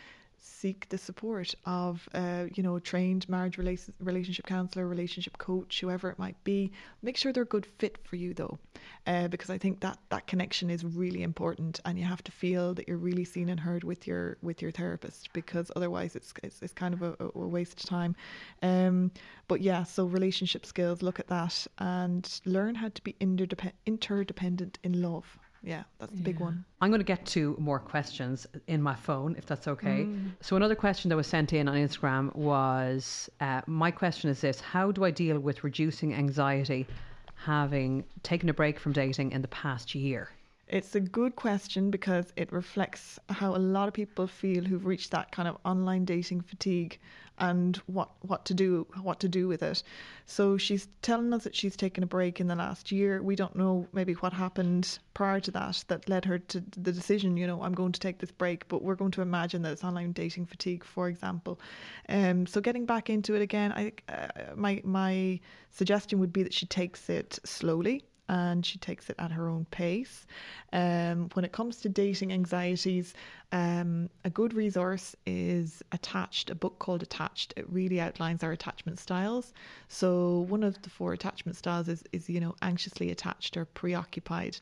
seek 0.44 0.90
the 0.90 0.98
support 0.98 1.54
of 1.66 2.10
uh, 2.16 2.46
you 2.56 2.64
know, 2.64 2.76
a 2.76 2.82
trained 2.82 3.30
marriage 3.30 3.58
rela- 3.58 3.90
relationship 4.00 4.46
counselor, 4.48 4.88
relationship 4.88 5.38
coach, 5.38 5.80
whoever 5.80 6.10
it 6.10 6.18
might 6.18 6.44
be. 6.44 6.72
Make 7.04 7.16
sure 7.16 7.32
they're 7.32 7.44
a 7.44 7.46
good 7.58 7.68
fit 7.78 7.98
for 8.04 8.16
you 8.16 8.34
though. 8.34 8.58
Uh, 9.06 9.28
because 9.28 9.52
I 9.52 9.58
think 9.60 9.80
that 9.82 10.00
that 10.10 10.26
connection 10.28 10.70
is 10.70 10.84
really 10.84 11.22
important 11.22 11.80
and 11.86 11.98
you 11.98 12.06
have 12.06 12.24
to 12.24 12.32
feel 12.32 12.74
that 12.74 12.88
you're 12.88 12.98
really 12.98 13.24
seen 13.24 13.50
and 13.50 13.60
heard 13.60 13.84
with 13.84 14.08
your 14.08 14.38
with 14.42 14.62
your 14.62 14.72
therapist 14.72 15.32
because 15.34 15.72
otherwise 15.76 16.16
it's 16.16 16.34
it's, 16.44 16.62
it's 16.62 16.74
kind 16.74 16.94
of 16.96 17.02
a, 17.04 17.16
a 17.36 17.48
waste 17.48 17.80
of 17.80 17.86
time. 17.90 18.16
Um, 18.64 19.12
but 19.48 19.62
yeah, 19.62 19.84
so 19.84 20.06
relationship 20.06 20.66
skills, 20.66 21.02
look 21.04 21.20
at 21.20 21.28
that 21.28 21.68
and 21.78 22.42
learn 22.46 22.76
how 22.76 22.90
to 22.90 23.02
be 23.04 23.14
interdep- 23.22 23.74
interdependent 23.86 24.80
in 24.84 25.02
love. 25.02 25.38
Yeah, 25.64 25.84
that's 26.00 26.12
the 26.12 26.24
big 26.24 26.40
one. 26.40 26.66
I'm 26.82 26.90
going 26.90 27.02
to 27.02 27.06
get 27.06 27.24
to 27.28 27.56
more 27.60 27.80
questions 27.80 28.48
in 28.68 28.82
my 28.82 28.96
phone, 28.96 29.36
if 29.38 29.46
that's 29.46 29.68
okay. 29.68 30.06
Mm. 30.06 30.32
So, 30.42 30.56
another 30.56 30.76
question 30.76 31.10
that 31.10 31.16
was 31.16 31.28
sent 31.28 31.54
in 31.54 31.68
on 31.68 31.76
Instagram 31.76 32.36
was 32.36 33.30
uh, 33.40 33.62
My 33.68 33.92
question 33.92 34.30
is 34.30 34.42
this 34.42 34.60
How 34.60 34.92
do 34.92 35.04
I 35.04 35.12
deal 35.12 35.40
with 35.40 35.64
reducing 35.64 36.14
anxiety 36.16 36.88
having 37.36 38.04
taken 38.24 38.50
a 38.50 38.54
break 38.54 38.80
from 38.80 38.92
dating 38.92 39.32
in 39.32 39.42
the 39.42 39.48
past 39.50 39.94
year? 39.94 40.30
It's 40.72 40.96
a 40.96 41.02
good 41.02 41.36
question 41.36 41.92
because 41.92 42.32
it 42.38 42.54
reflects 42.54 43.20
how 43.30 43.54
a 43.54 43.58
lot 43.58 43.90
of 43.90 43.94
people 43.94 44.26
feel 44.26 44.64
who've 44.64 44.86
reached 44.86 45.12
that 45.12 45.30
kind 45.30 45.50
of 45.50 45.58
online 45.66 46.06
dating 46.06 46.40
fatigue 46.40 46.98
and 47.40 47.76
what 47.88 48.12
what 48.22 48.46
to 48.46 48.54
do 48.54 48.88
what 49.02 49.20
to 49.20 49.28
do 49.28 49.50
with 49.50 49.64
it. 49.64 49.84
So 50.28 50.58
she's 50.58 50.88
telling 51.02 51.34
us 51.34 51.44
that 51.44 51.58
she's 51.58 51.76
taken 51.76 52.06
a 52.06 52.08
break 52.08 52.40
in 52.40 52.48
the 52.48 52.56
last 52.56 52.90
year. 52.90 53.22
We 53.22 53.36
don't 53.36 53.58
know 53.58 53.86
maybe 53.92 54.14
what 54.14 54.32
happened 54.32 54.98
prior 55.14 55.42
to 55.42 55.52
that 55.52 55.84
that 55.90 56.08
led 56.08 56.24
her 56.24 56.40
to 56.40 56.64
the 56.78 56.94
decision, 56.94 57.36
you 57.36 57.48
know, 57.48 57.62
I'm 57.62 57.74
going 57.74 57.92
to 57.92 58.00
take 58.00 58.20
this 58.20 58.32
break, 58.32 58.66
but 58.70 58.82
we're 58.82 58.96
going 58.96 59.12
to 59.12 59.22
imagine 59.22 59.64
that 59.64 59.74
it's 59.74 59.84
online 59.84 60.14
dating 60.14 60.46
fatigue, 60.46 60.86
for 60.86 61.10
example. 61.10 61.60
Um, 62.08 62.46
so 62.48 62.62
getting 62.62 62.86
back 62.86 63.10
into 63.10 63.36
it 63.36 63.42
again, 63.42 63.74
I 63.74 63.92
uh, 64.08 64.56
my 64.56 64.82
my 64.86 65.42
suggestion 65.72 66.20
would 66.20 66.32
be 66.32 66.44
that 66.44 66.54
she 66.54 66.66
takes 66.66 67.10
it 67.10 67.40
slowly 67.44 68.06
and 68.32 68.66
she 68.66 68.80
takes 68.80 69.10
it 69.10 69.16
at 69.20 69.30
her 69.30 69.50
own 69.50 69.66
pace. 69.72 70.26
Um, 70.72 71.30
when 71.34 71.44
it 71.44 71.52
comes 71.52 71.78
to 71.82 71.90
dating 71.90 72.32
anxieties, 72.32 73.14
um, 73.52 74.10
a 74.24 74.30
good 74.30 74.54
resource 74.54 75.18
is 75.26 75.84
Attached, 75.92 76.50
a 76.50 76.56
book 76.56 76.80
called 76.80 77.04
Attached. 77.04 77.54
It 77.58 77.70
really 77.70 78.00
outlines 78.00 78.42
our 78.42 78.54
attachment 78.54 79.00
styles. 79.00 79.54
So 79.90 80.46
one 80.48 80.64
of 80.64 80.82
the 80.82 80.90
four 80.90 81.12
attachment 81.12 81.58
styles 81.58 81.90
is, 81.90 82.04
is 82.14 82.30
you 82.30 82.40
know, 82.40 82.56
anxiously 82.62 83.12
attached 83.12 83.58
or 83.58 83.66
preoccupied, 83.66 84.58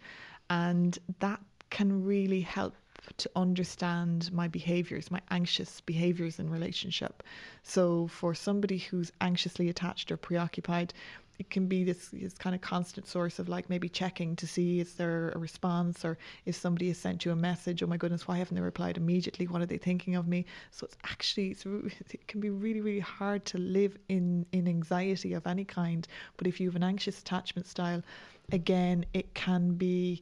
and 0.50 0.98
that 1.20 1.40
can 1.70 2.04
really 2.04 2.42
help 2.42 2.76
to 3.18 3.30
understand 3.36 4.34
my 4.34 4.48
behaviors, 4.48 5.12
my 5.12 5.22
anxious 5.30 5.82
behaviors 5.82 6.40
in 6.40 6.50
relationship. 6.50 7.22
So 7.62 8.08
for 8.08 8.34
somebody 8.34 8.80
who's 8.80 9.12
anxiously 9.22 9.70
attached 9.70 10.12
or 10.12 10.18
preoccupied, 10.18 10.94
it 11.40 11.50
can 11.50 11.68
be 11.68 11.86
this, 11.86 12.10
this 12.10 12.34
kind 12.34 12.54
of 12.54 12.60
constant 12.60 13.08
source 13.08 13.40
of 13.40 13.48
like 13.48 13.70
maybe 13.70 13.88
checking 13.88 14.36
to 14.36 14.46
see 14.46 14.82
is 14.82 14.94
there 14.96 15.30
a 15.30 15.40
response 15.40 16.04
or 16.04 16.18
if 16.46 16.54
somebody 16.54 16.90
has 16.90 16.98
sent 16.98 17.24
you 17.24 17.32
a 17.32 17.36
message 17.36 17.82
oh 17.82 17.88
my 17.88 17.96
goodness 17.96 18.28
why 18.28 18.38
haven't 18.38 18.56
they 18.56 18.62
replied 18.62 18.98
immediately? 18.98 19.48
What 19.48 19.62
are 19.62 19.66
they 19.66 19.78
thinking 19.78 20.16
of 20.16 20.28
me? 20.28 20.46
So 20.72 20.86
it's 20.86 20.98
actually 21.06 21.52
it's, 21.52 21.66
it 22.12 22.28
can 22.28 22.42
be 22.42 22.50
really 22.50 22.82
really 22.82 23.00
hard 23.00 23.46
to 23.46 23.58
live 23.58 23.98
in 24.10 24.46
in 24.52 24.68
anxiety 24.68 25.34
of 25.34 25.48
any 25.48 25.64
kind. 25.64 26.06
But 26.36 26.46
if 26.46 26.60
you 26.60 26.68
have 26.68 26.76
an 26.76 26.84
anxious 26.84 27.20
attachment 27.20 27.68
style 27.68 28.04
again 28.52 29.06
it 29.14 29.34
can 29.34 29.76
be 29.76 30.22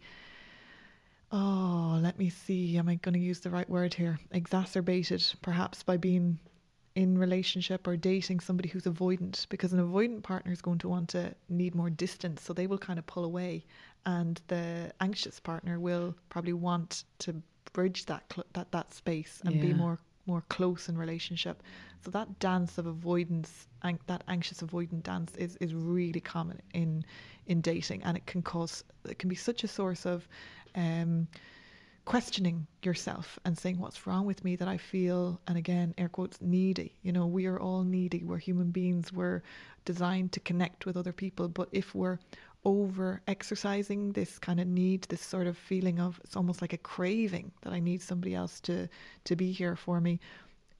oh 1.31 1.97
let 2.01 2.19
me 2.19 2.29
see 2.29 2.77
am 2.77 2.89
i 2.89 2.95
going 2.95 3.13
to 3.13 3.19
use 3.19 3.39
the 3.39 3.49
right 3.49 3.69
word 3.69 3.93
here? 3.93 4.19
Exacerbated 4.31 5.25
perhaps 5.41 5.81
by 5.81 5.97
being 5.97 6.37
in 6.97 7.15
relationship 7.15 7.87
or 7.87 7.95
dating 7.95 8.39
somebody 8.39 8.67
who's 8.67 8.85
avoidant 8.85 9.47
because 9.49 9.71
an 9.71 9.79
avoidant 9.79 10.23
partner 10.23 10.51
is 10.51 10.63
going 10.63 10.79
to 10.79 10.89
want 10.89 11.07
to 11.07 11.31
need 11.47 11.75
more 11.75 11.91
distance 11.91 12.41
so 12.41 12.53
they 12.53 12.65
will 12.65 12.79
kind 12.79 12.97
of 12.97 13.05
pull 13.05 13.23
away 13.23 13.63
and 14.07 14.41
the 14.47 14.91
anxious 14.99 15.39
partner 15.39 15.79
will 15.79 16.15
probably 16.29 16.53
want 16.53 17.03
to 17.19 17.35
bridge 17.71 18.07
that 18.07 18.23
cl- 18.33 18.47
that 18.53 18.71
that 18.71 18.91
space 18.91 19.43
and 19.45 19.53
yeah. 19.53 19.61
be 19.61 19.73
more 19.75 19.99
more 20.25 20.41
close 20.49 20.89
in 20.89 20.97
relationship 20.97 21.61
so 22.03 22.09
that 22.09 22.39
dance 22.39 22.79
of 22.79 22.87
avoidance 22.87 23.67
an- 23.83 23.99
that 24.07 24.23
anxious 24.27 24.63
avoidant 24.63 25.03
dance 25.03 25.35
is 25.35 25.55
is 25.57 25.75
really 25.75 26.19
common 26.19 26.59
in 26.73 27.05
in 27.45 27.61
dating 27.61 28.01
and 28.05 28.17
it 28.17 28.25
can 28.25 28.41
cause 28.41 28.83
it 29.07 29.19
can 29.19 29.29
be 29.29 29.35
such 29.35 29.63
a 29.63 29.67
source 29.67 30.03
of 30.07 30.27
um 30.73 31.27
questioning 32.07 32.65
yourself 32.83 33.37
and 33.43 33.57
saying 33.57 33.77
what's 33.77 34.07
wrong 34.07 34.25
with 34.25 34.41
me 34.45 34.55
that 34.55 34.67
I 34.69 34.77
feel 34.77 35.41
and 35.45 35.57
again 35.57 35.93
air 35.97 36.07
quotes 36.07 36.39
needy. 36.39 36.93
You 37.01 37.11
know 37.11 37.27
we 37.27 37.47
are 37.47 37.59
all 37.59 37.83
needy. 37.83 38.23
We're 38.23 38.37
human 38.37 38.71
beings. 38.71 39.11
We're 39.11 39.43
designed 39.83 40.31
to 40.31 40.39
connect 40.39 40.85
with 40.85 40.95
other 40.95 41.11
people. 41.11 41.49
But 41.49 41.67
if 41.73 41.93
we're 41.93 42.17
over 42.63 43.21
exercising 43.27 44.13
this 44.13 44.39
kind 44.39 44.61
of 44.61 44.67
need 44.67 45.01
this 45.09 45.21
sort 45.21 45.47
of 45.47 45.57
feeling 45.57 45.99
of 45.99 46.21
it's 46.23 46.37
almost 46.37 46.61
like 46.61 46.71
a 46.71 46.77
craving 46.77 47.51
that 47.63 47.73
I 47.73 47.81
need 47.81 48.01
somebody 48.01 48.33
else 48.33 48.61
to 48.61 48.87
to 49.25 49.35
be 49.35 49.51
here 49.51 49.75
for 49.75 49.99
me 49.99 50.21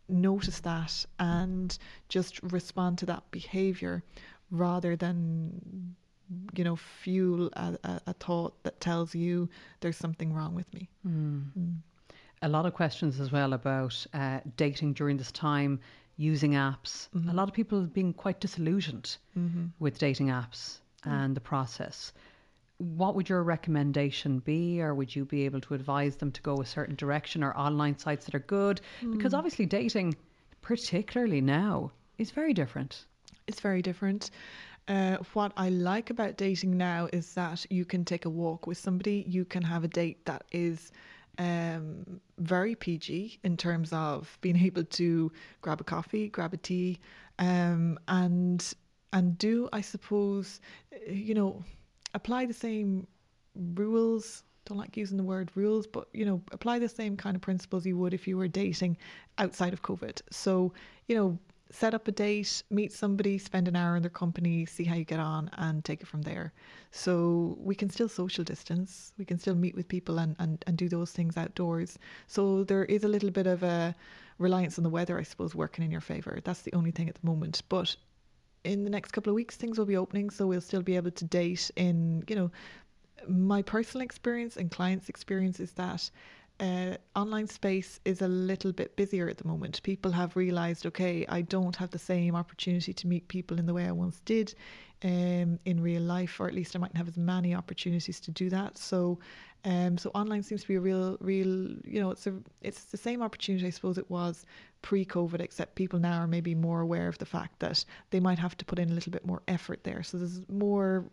notice 0.07 0.61
that 0.61 1.05
and 1.19 1.77
just 2.07 2.41
respond 2.41 2.99
to 2.99 3.05
that 3.05 3.29
behavior 3.31 4.01
rather 4.49 4.95
than 4.95 5.93
you 6.55 6.63
know, 6.63 6.75
fuel 6.75 7.49
a, 7.53 7.77
a, 7.83 8.01
a, 8.07 8.13
thought 8.13 8.61
that 8.63 8.79
tells 8.79 9.15
you 9.15 9.49
there's 9.79 9.97
something 9.97 10.33
wrong 10.33 10.53
with 10.53 10.71
me. 10.73 10.89
Mm. 11.07 11.45
Mm. 11.57 11.75
A 12.41 12.49
lot 12.49 12.65
of 12.65 12.73
questions 12.73 13.19
as 13.19 13.31
well 13.31 13.53
about 13.53 14.05
uh, 14.13 14.39
dating 14.57 14.93
during 14.93 15.17
this 15.17 15.31
time, 15.31 15.79
using 16.17 16.51
apps. 16.51 17.09
Mm-hmm. 17.15 17.29
A 17.29 17.33
lot 17.33 17.47
of 17.47 17.53
people 17.53 17.81
being 17.81 18.13
quite 18.13 18.39
disillusioned 18.39 19.17
mm-hmm. 19.37 19.65
with 19.79 19.97
dating 19.97 20.27
apps 20.27 20.79
mm. 21.05 21.11
and 21.11 21.35
the 21.35 21.41
process. 21.41 22.13
What 22.77 23.15
would 23.15 23.27
your 23.27 23.41
recommendation 23.41 24.39
be, 24.39 24.81
or 24.81 24.93
would 24.93 25.15
you 25.15 25.25
be 25.25 25.45
able 25.45 25.61
to 25.61 25.73
advise 25.73 26.17
them 26.17 26.31
to 26.31 26.41
go 26.43 26.61
a 26.61 26.65
certain 26.65 26.95
direction 26.95 27.43
or 27.43 27.57
online 27.57 27.97
sites 27.97 28.25
that 28.25 28.35
are 28.35 28.39
good? 28.39 28.81
Because 29.01 29.33
mm. 29.33 29.37
obviously, 29.37 29.65
dating, 29.65 30.15
particularly 30.61 31.41
now, 31.41 31.91
is 32.19 32.29
very 32.29 32.53
different. 32.53 33.05
It's 33.47 33.61
very 33.61 33.81
different. 33.81 34.29
Uh, 34.87 35.17
what 35.33 35.51
I 35.57 35.69
like 35.69 36.09
about 36.09 36.37
dating 36.37 36.77
now 36.77 37.09
is 37.11 37.33
that 37.33 37.65
you 37.69 37.83
can 37.83 38.05
take 38.05 38.25
a 38.25 38.29
walk 38.29 38.67
with 38.67 38.77
somebody. 38.77 39.25
You 39.27 39.43
can 39.43 39.61
have 39.63 39.83
a 39.83 39.87
date 39.87 40.25
that 40.25 40.45
is 40.51 40.91
um, 41.39 42.21
very 42.39 42.73
PG 42.75 43.39
in 43.43 43.57
terms 43.57 43.91
of 43.91 44.37
being 44.41 44.57
able 44.65 44.83
to 44.83 45.31
grab 45.61 45.81
a 45.81 45.83
coffee, 45.83 46.29
grab 46.29 46.53
a 46.53 46.57
tea, 46.57 46.99
um, 47.39 47.99
and 48.07 48.73
and 49.13 49.37
do 49.37 49.69
I 49.73 49.81
suppose 49.81 50.59
you 51.09 51.33
know 51.33 51.63
apply 52.13 52.45
the 52.45 52.53
same 52.53 53.07
rules. 53.55 54.43
Don't 54.65 54.77
like 54.77 54.97
using 54.97 55.17
the 55.17 55.23
word 55.23 55.49
rules, 55.55 55.87
but 55.87 56.07
you 56.13 56.25
know 56.25 56.41
apply 56.51 56.79
the 56.79 56.89
same 56.89 57.17
kind 57.17 57.35
of 57.35 57.41
principles 57.41 57.85
you 57.85 57.97
would 57.97 58.13
if 58.13 58.27
you 58.27 58.37
were 58.37 58.47
dating 58.47 58.97
outside 59.37 59.73
of 59.73 59.81
COVID. 59.81 60.21
So 60.31 60.73
you 61.07 61.15
know 61.15 61.39
set 61.69 61.93
up 61.93 62.07
a 62.07 62.11
date, 62.11 62.63
meet 62.69 62.91
somebody, 62.91 63.37
spend 63.37 63.67
an 63.67 63.75
hour 63.75 63.95
in 63.95 64.01
their 64.01 64.09
company, 64.09 64.65
see 64.65 64.83
how 64.83 64.95
you 64.95 65.03
get 65.03 65.19
on, 65.19 65.49
and 65.57 65.83
take 65.83 66.01
it 66.01 66.07
from 66.07 66.21
there. 66.21 66.53
So 66.91 67.57
we 67.59 67.75
can 67.75 67.89
still 67.89 68.09
social 68.09 68.43
distance, 68.43 69.11
we 69.17 69.25
can 69.25 69.37
still 69.37 69.55
meet 69.55 69.75
with 69.75 69.87
people 69.87 70.19
and, 70.19 70.35
and, 70.39 70.63
and 70.67 70.77
do 70.77 70.87
those 70.89 71.11
things 71.11 71.37
outdoors. 71.37 71.99
So 72.27 72.63
there 72.63 72.85
is 72.85 73.03
a 73.03 73.07
little 73.07 73.31
bit 73.31 73.47
of 73.47 73.63
a 73.63 73.95
reliance 74.39 74.77
on 74.77 74.83
the 74.83 74.89
weather, 74.89 75.19
I 75.19 75.23
suppose, 75.23 75.55
working 75.55 75.83
in 75.83 75.91
your 75.91 76.01
favour. 76.01 76.39
That's 76.43 76.61
the 76.61 76.73
only 76.73 76.91
thing 76.91 77.09
at 77.09 77.15
the 77.15 77.25
moment. 77.25 77.61
But 77.69 77.95
in 78.63 78.83
the 78.83 78.89
next 78.89 79.11
couple 79.11 79.31
of 79.31 79.35
weeks, 79.35 79.55
things 79.55 79.77
will 79.77 79.85
be 79.85 79.97
opening, 79.97 80.29
so 80.29 80.47
we'll 80.47 80.61
still 80.61 80.81
be 80.81 80.95
able 80.95 81.11
to 81.11 81.25
date 81.25 81.71
in, 81.75 82.23
you 82.27 82.35
know, 82.35 82.51
my 83.27 83.61
personal 83.61 84.05
experience 84.05 84.57
and 84.57 84.69
clients' 84.71 85.09
experience 85.09 85.59
is 85.59 85.71
that 85.73 86.09
uh, 86.59 86.97
online 87.15 87.47
space 87.47 87.99
is 88.05 88.21
a 88.21 88.27
little 88.27 88.71
bit 88.71 88.95
busier 88.95 89.29
at 89.29 89.37
the 89.37 89.47
moment. 89.47 89.81
People 89.83 90.11
have 90.11 90.35
realised, 90.35 90.85
okay, 90.85 91.25
I 91.29 91.41
don't 91.41 91.75
have 91.75 91.91
the 91.91 91.99
same 91.99 92.35
opportunity 92.35 92.93
to 92.93 93.07
meet 93.07 93.27
people 93.27 93.59
in 93.59 93.65
the 93.65 93.73
way 93.73 93.85
I 93.85 93.91
once 93.91 94.21
did 94.21 94.55
um, 95.03 95.59
in 95.65 95.81
real 95.81 96.01
life, 96.01 96.39
or 96.39 96.47
at 96.47 96.55
least 96.55 96.75
I 96.75 96.79
mightn't 96.79 96.97
have 96.97 97.07
as 97.07 97.17
many 97.17 97.53
opportunities 97.53 98.19
to 98.21 98.31
do 98.31 98.49
that. 98.49 98.77
So, 98.77 99.19
um, 99.65 99.97
so 99.97 100.09
online 100.15 100.41
seems 100.41 100.61
to 100.61 100.67
be 100.67 100.75
a 100.75 100.79
real, 100.79 101.17
real, 101.19 101.75
you 101.85 101.99
know, 101.99 102.11
it's 102.11 102.25
a, 102.25 102.33
it's 102.61 102.85
the 102.85 102.97
same 102.97 103.21
opportunity 103.21 103.67
I 103.67 103.69
suppose 103.69 103.97
it 103.97 104.09
was 104.09 104.45
pre-COVID, 104.81 105.41
except 105.41 105.75
people 105.75 105.99
now 105.99 106.19
are 106.19 106.27
maybe 106.27 106.55
more 106.55 106.81
aware 106.81 107.07
of 107.07 107.17
the 107.19 107.25
fact 107.25 107.59
that 107.59 107.85
they 108.09 108.19
might 108.19 108.39
have 108.39 108.57
to 108.57 108.65
put 108.65 108.79
in 108.79 108.89
a 108.89 108.93
little 108.93 109.11
bit 109.11 109.25
more 109.25 109.43
effort 109.47 109.83
there. 109.83 110.01
So 110.01 110.17
there's 110.17 110.41
more 110.49 111.05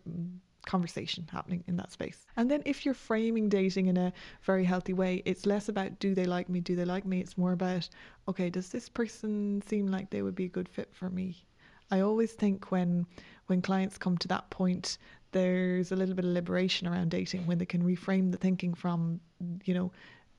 conversation 0.65 1.27
happening 1.31 1.63
in 1.67 1.77
that 1.77 1.91
space. 1.91 2.25
And 2.37 2.49
then 2.49 2.61
if 2.65 2.85
you're 2.85 2.93
framing 2.93 3.49
dating 3.49 3.87
in 3.87 3.97
a 3.97 4.13
very 4.41 4.63
healthy 4.63 4.93
way, 4.93 5.21
it's 5.25 5.45
less 5.45 5.69
about 5.69 5.99
do 5.99 6.13
they 6.15 6.25
like 6.25 6.49
me, 6.49 6.59
do 6.59 6.75
they 6.75 6.85
like 6.85 7.05
me? 7.05 7.19
It's 7.19 7.37
more 7.37 7.53
about, 7.53 7.87
okay, 8.27 8.49
does 8.49 8.69
this 8.69 8.89
person 8.89 9.61
seem 9.67 9.87
like 9.87 10.09
they 10.09 10.21
would 10.21 10.35
be 10.35 10.45
a 10.45 10.49
good 10.49 10.69
fit 10.69 10.89
for 10.93 11.09
me? 11.09 11.45
I 11.91 11.99
always 11.99 12.33
think 12.33 12.71
when 12.71 13.05
when 13.47 13.61
clients 13.61 13.97
come 13.97 14.17
to 14.17 14.27
that 14.29 14.49
point, 14.49 14.97
there's 15.31 15.91
a 15.91 15.95
little 15.95 16.15
bit 16.15 16.25
of 16.25 16.31
liberation 16.31 16.87
around 16.87 17.11
dating 17.11 17.45
when 17.45 17.57
they 17.57 17.65
can 17.65 17.83
reframe 17.83 18.31
the 18.31 18.37
thinking 18.37 18.73
from, 18.73 19.19
you 19.65 19.73
know, 19.73 19.91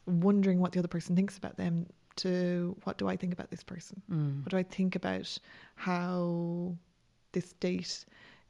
wondering 0.06 0.58
what 0.58 0.72
the 0.72 0.78
other 0.78 0.88
person 0.88 1.14
thinks 1.14 1.38
about 1.38 1.56
them 1.56 1.86
to 2.16 2.76
what 2.84 2.98
do 2.98 3.08
I 3.08 3.16
think 3.16 3.32
about 3.32 3.50
this 3.50 3.62
person? 3.62 4.02
Mm. 4.10 4.40
What 4.40 4.50
do 4.50 4.56
I 4.56 4.62
think 4.62 4.96
about 4.96 5.38
how 5.76 6.74
this 7.32 7.52
date 7.54 8.06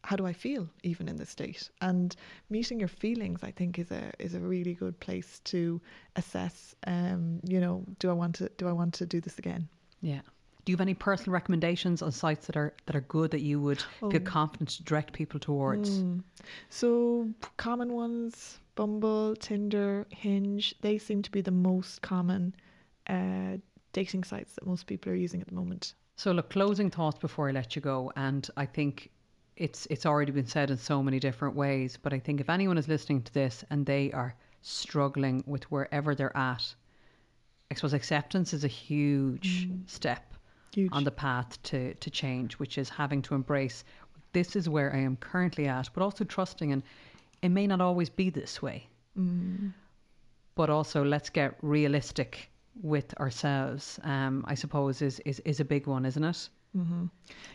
how 0.06 0.14
do 0.14 0.24
I 0.24 0.32
feel 0.32 0.68
even 0.84 1.08
in 1.08 1.16
this 1.16 1.30
state? 1.30 1.68
And 1.80 2.14
meeting 2.48 2.78
your 2.78 2.88
feelings, 2.88 3.40
I 3.42 3.50
think, 3.50 3.78
is 3.78 3.90
a 3.90 4.12
is 4.20 4.34
a 4.34 4.40
really 4.40 4.74
good 4.74 4.98
place 5.00 5.40
to 5.44 5.80
assess. 6.14 6.76
Um, 6.86 7.40
you 7.42 7.60
know, 7.60 7.84
do 7.98 8.08
I 8.08 8.12
want 8.12 8.36
to 8.36 8.48
do 8.56 8.68
I 8.68 8.72
want 8.72 8.94
to 8.94 9.06
do 9.06 9.20
this 9.20 9.38
again? 9.38 9.68
Yeah. 10.00 10.20
Do 10.64 10.72
you 10.72 10.76
have 10.76 10.80
any 10.80 10.94
personal 10.94 11.32
recommendations 11.32 12.02
on 12.02 12.12
sites 12.12 12.46
that 12.46 12.56
are 12.56 12.72
that 12.86 12.94
are 12.94 13.06
good 13.16 13.32
that 13.32 13.40
you 13.40 13.60
would 13.60 13.82
oh. 14.00 14.10
feel 14.10 14.20
confident 14.20 14.70
to 14.70 14.84
direct 14.84 15.12
people 15.12 15.40
towards? 15.40 15.90
Mm. 15.90 16.22
So 16.70 17.28
common 17.56 17.92
ones: 17.92 18.60
Bumble, 18.76 19.34
Tinder, 19.34 20.06
Hinge. 20.10 20.74
They 20.82 20.98
seem 20.98 21.22
to 21.22 21.30
be 21.32 21.40
the 21.40 21.50
most 21.50 22.00
common 22.02 22.54
uh, 23.08 23.56
dating 23.92 24.22
sites 24.22 24.54
that 24.54 24.66
most 24.66 24.86
people 24.86 25.10
are 25.10 25.16
using 25.16 25.40
at 25.40 25.48
the 25.48 25.54
moment. 25.54 25.94
So, 26.18 26.32
look, 26.32 26.48
closing 26.48 26.90
thoughts 26.90 27.18
before 27.18 27.48
I 27.48 27.52
let 27.52 27.76
you 27.76 27.82
go, 27.82 28.10
and 28.16 28.48
I 28.56 28.66
think 28.66 29.10
it's 29.56 29.86
it's 29.90 30.06
already 30.06 30.32
been 30.32 30.46
said 30.46 30.70
in 30.70 30.76
so 30.76 31.02
many 31.02 31.18
different 31.18 31.54
ways. 31.54 31.98
But 32.00 32.12
I 32.12 32.18
think 32.18 32.40
if 32.40 32.50
anyone 32.50 32.78
is 32.78 32.88
listening 32.88 33.22
to 33.22 33.32
this 33.32 33.64
and 33.70 33.86
they 33.86 34.12
are 34.12 34.34
struggling 34.62 35.42
with 35.46 35.64
wherever 35.70 36.14
they're 36.14 36.36
at, 36.36 36.74
I 37.70 37.74
suppose 37.74 37.94
acceptance 37.94 38.52
is 38.52 38.64
a 38.64 38.68
huge 38.68 39.68
mm. 39.68 39.88
step 39.88 40.34
huge. 40.74 40.90
on 40.92 41.04
the 41.04 41.10
path 41.10 41.62
to 41.64 41.94
to 41.94 42.10
change, 42.10 42.54
which 42.54 42.78
is 42.78 42.88
having 42.88 43.22
to 43.22 43.34
embrace 43.34 43.84
this 44.36 44.54
is 44.54 44.68
where 44.68 44.92
I 44.94 44.98
am 44.98 45.16
currently 45.16 45.66
at, 45.66 45.88
but 45.94 46.02
also 46.02 46.22
trusting 46.22 46.70
and 46.70 46.82
it 47.40 47.48
may 47.48 47.66
not 47.66 47.80
always 47.80 48.10
be 48.10 48.28
this 48.28 48.60
way. 48.60 48.86
Mm. 49.18 49.72
But 50.54 50.68
also 50.68 51.04
let's 51.04 51.30
get 51.30 51.56
realistic 51.62 52.50
with 52.82 53.18
ourselves. 53.18 53.98
Um, 54.02 54.44
I 54.46 54.54
suppose 54.54 55.00
is, 55.00 55.20
is 55.20 55.40
is 55.40 55.60
a 55.60 55.64
big 55.64 55.86
one, 55.86 56.04
isn't 56.04 56.22
it? 56.24 56.48
Mm-hmm. 56.74 57.06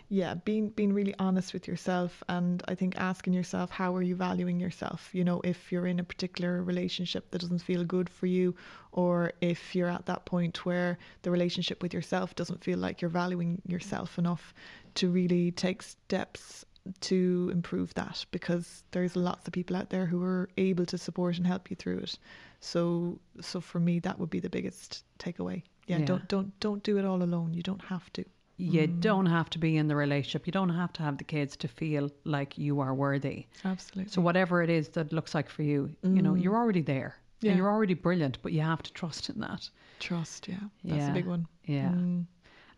Yeah, 0.10 0.34
being 0.34 0.70
being 0.70 0.94
really 0.94 1.14
honest 1.20 1.54
with 1.54 1.68
yourself, 1.68 2.24
and 2.28 2.64
I 2.68 2.76
think 2.76 2.98
asking 2.98 3.34
yourself 3.34 3.70
how 3.70 3.96
are 3.96 4.02
you 4.02 4.16
valuing 4.16 4.60
yourself. 4.60 5.10
You 5.14 5.24
know, 5.24 5.42
if 5.44 5.72
you're 5.72 5.86
in 5.88 6.00
a 6.00 6.04
particular 6.04 6.64
relationship 6.64 7.30
that 7.32 7.42
doesn't 7.42 7.60
feel 7.60 7.84
good 7.84 8.10
for 8.10 8.26
you, 8.26 8.56
or 8.92 9.34
if 9.42 9.76
you're 9.76 9.90
at 9.90 10.06
that 10.08 10.26
point 10.26 10.66
where 10.66 10.98
the 11.22 11.32
relationship 11.32 11.84
with 11.84 11.94
yourself 11.94 12.36
doesn't 12.36 12.64
feel 12.64 12.80
like 12.80 13.02
you're 13.02 13.10
valuing 13.10 13.62
yourself 13.68 14.18
enough 14.18 14.54
to 14.96 15.10
really 15.10 15.52
take 15.52 15.84
steps 15.84 16.66
to 17.02 17.50
improve 17.54 17.94
that, 17.94 18.26
because 18.32 18.84
there's 18.90 19.16
lots 19.16 19.46
of 19.48 19.54
people 19.54 19.76
out 19.76 19.92
there 19.92 20.08
who 20.08 20.24
are 20.24 20.50
able 20.58 20.86
to 20.88 20.98
support 20.98 21.38
and 21.38 21.46
help 21.46 21.70
you 21.70 21.76
through 21.76 22.00
it. 22.00 22.18
So, 22.60 23.20
so 23.40 23.62
for 23.62 23.80
me, 23.80 24.00
that 24.00 24.18
would 24.18 24.32
be 24.32 24.40
the 24.40 24.50
biggest 24.50 25.04
takeaway. 25.20 25.62
Yeah, 25.86 25.98
yeah. 25.98 26.06
don't 26.06 26.28
don't 26.28 26.60
don't 26.60 26.84
do 26.84 26.98
it 26.98 27.06
all 27.06 27.22
alone. 27.22 27.54
You 27.54 27.62
don't 27.62 27.84
have 27.84 28.12
to 28.14 28.26
you 28.62 28.88
don't 28.88 29.28
mm. 29.28 29.32
have 29.32 29.50
to 29.52 29.60
be 29.60 29.78
in 29.78 29.88
the 29.88 29.96
relationship. 29.96 30.46
You 30.46 30.52
don't 30.52 30.70
have 30.70 30.94
to 30.94 31.04
have 31.04 31.18
the 31.18 31.24
kids 31.24 31.56
to 31.58 31.68
feel 31.68 32.12
like 32.26 32.58
you 32.58 32.80
are 32.80 32.94
worthy. 32.94 33.48
Absolutely. 33.66 34.12
So 34.12 34.22
whatever 34.22 34.62
it 34.62 34.70
is 34.70 34.90
that 34.90 35.12
looks 35.12 35.34
like 35.34 35.50
for 35.50 35.64
you, 35.64 35.90
you 36.04 36.22
know, 36.22 36.36
you're 36.36 36.54
mm. 36.54 36.64
already 36.64 36.82
there. 36.82 37.16
Yeah. 37.42 37.52
And 37.52 37.58
you're 37.58 37.72
already 37.72 37.96
brilliant, 37.96 38.38
but 38.44 38.52
you 38.52 38.62
have 38.62 38.84
to 38.84 38.94
trust 38.94 39.30
in 39.30 39.40
that. 39.40 39.68
Trust, 40.00 40.48
yeah. 40.48 40.56
That's 40.84 41.00
yeah. 41.00 41.10
a 41.10 41.14
big 41.14 41.26
one. 41.26 41.48
Yeah. 41.66 41.90
Mm. 41.90 42.26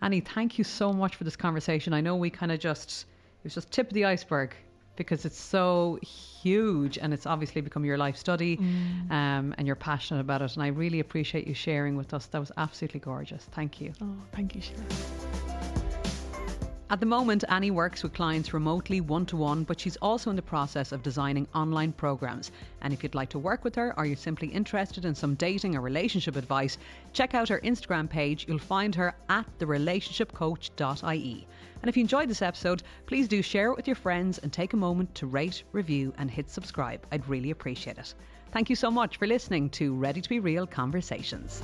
Annie, 0.01 0.21
thank 0.21 0.57
you 0.57 0.63
so 0.63 0.93
much 0.93 1.15
for 1.15 1.25
this 1.25 1.35
conversation. 1.35 1.93
I 1.93 2.01
know 2.01 2.15
we 2.15 2.29
kind 2.29 2.51
of 2.51 2.59
just 2.59 3.05
it 3.41 3.43
was 3.43 3.55
just 3.55 3.71
tip 3.71 3.87
of 3.87 3.93
the 3.93 4.05
iceberg 4.05 4.55
because 4.95 5.25
it's 5.25 5.39
so 5.39 5.99
huge 6.01 6.97
and 6.97 7.13
it's 7.13 7.25
obviously 7.25 7.61
become 7.61 7.83
your 7.83 7.97
life 7.97 8.15
study 8.15 8.57
um, 9.09 9.53
and 9.57 9.65
you're 9.65 9.75
passionate 9.75 10.21
about 10.21 10.41
it. 10.41 10.53
And 10.53 10.63
I 10.63 10.67
really 10.67 10.99
appreciate 10.99 11.47
you 11.47 11.53
sharing 11.53 11.95
with 11.95 12.13
us. 12.13 12.27
That 12.27 12.39
was 12.39 12.51
absolutely 12.57 12.99
gorgeous. 12.99 13.43
Thank 13.51 13.81
you. 13.81 13.93
Oh, 14.01 14.15
thank 14.33 14.55
you, 14.55 14.61
Síle. 14.61 15.62
At 16.93 16.99
the 16.99 17.07
moment, 17.07 17.43
Annie 17.49 17.71
works 17.71 18.03
with 18.03 18.13
clients 18.13 18.53
remotely 18.53 19.01
one 19.01 19.25
to 19.25 19.35
one, 19.35 19.63
but 19.63 19.79
she's 19.79 19.95
also 19.95 20.29
in 20.29 20.35
the 20.35 20.43
process 20.43 20.91
of 20.91 21.01
designing 21.01 21.47
online 21.55 21.91
programs. 21.91 22.51
And 22.83 22.93
if 22.93 23.01
you'd 23.01 23.15
like 23.15 23.29
to 23.29 23.39
work 23.39 23.63
with 23.63 23.73
her 23.73 23.97
or 23.97 24.05
you're 24.05 24.15
simply 24.15 24.49
interested 24.49 25.03
in 25.03 25.15
some 25.15 25.33
dating 25.33 25.75
or 25.75 25.81
relationship 25.81 26.35
advice, 26.35 26.77
check 27.11 27.33
out 27.33 27.49
her 27.49 27.59
Instagram 27.61 28.07
page. 28.07 28.45
You'll 28.47 28.59
find 28.59 28.93
her 28.93 29.15
at 29.27 29.47
therelationshipcoach.ie. 29.57 31.47
And 31.81 31.89
if 31.89 31.97
you 31.97 32.01
enjoyed 32.01 32.29
this 32.29 32.43
episode, 32.43 32.83
please 33.07 33.27
do 33.27 33.41
share 33.41 33.71
it 33.71 33.75
with 33.75 33.87
your 33.87 33.95
friends 33.95 34.37
and 34.37 34.53
take 34.53 34.73
a 34.73 34.77
moment 34.77 35.15
to 35.15 35.25
rate, 35.25 35.63
review, 35.71 36.13
and 36.19 36.29
hit 36.29 36.51
subscribe. 36.51 37.07
I'd 37.11 37.27
really 37.27 37.49
appreciate 37.49 37.97
it. 37.97 38.13
Thank 38.51 38.69
you 38.69 38.75
so 38.75 38.91
much 38.91 39.17
for 39.17 39.25
listening 39.25 39.71
to 39.71 39.95
Ready 39.95 40.21
to 40.21 40.29
Be 40.29 40.39
Real 40.39 40.67
Conversations. 40.67 41.63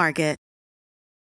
Market. 0.01 0.39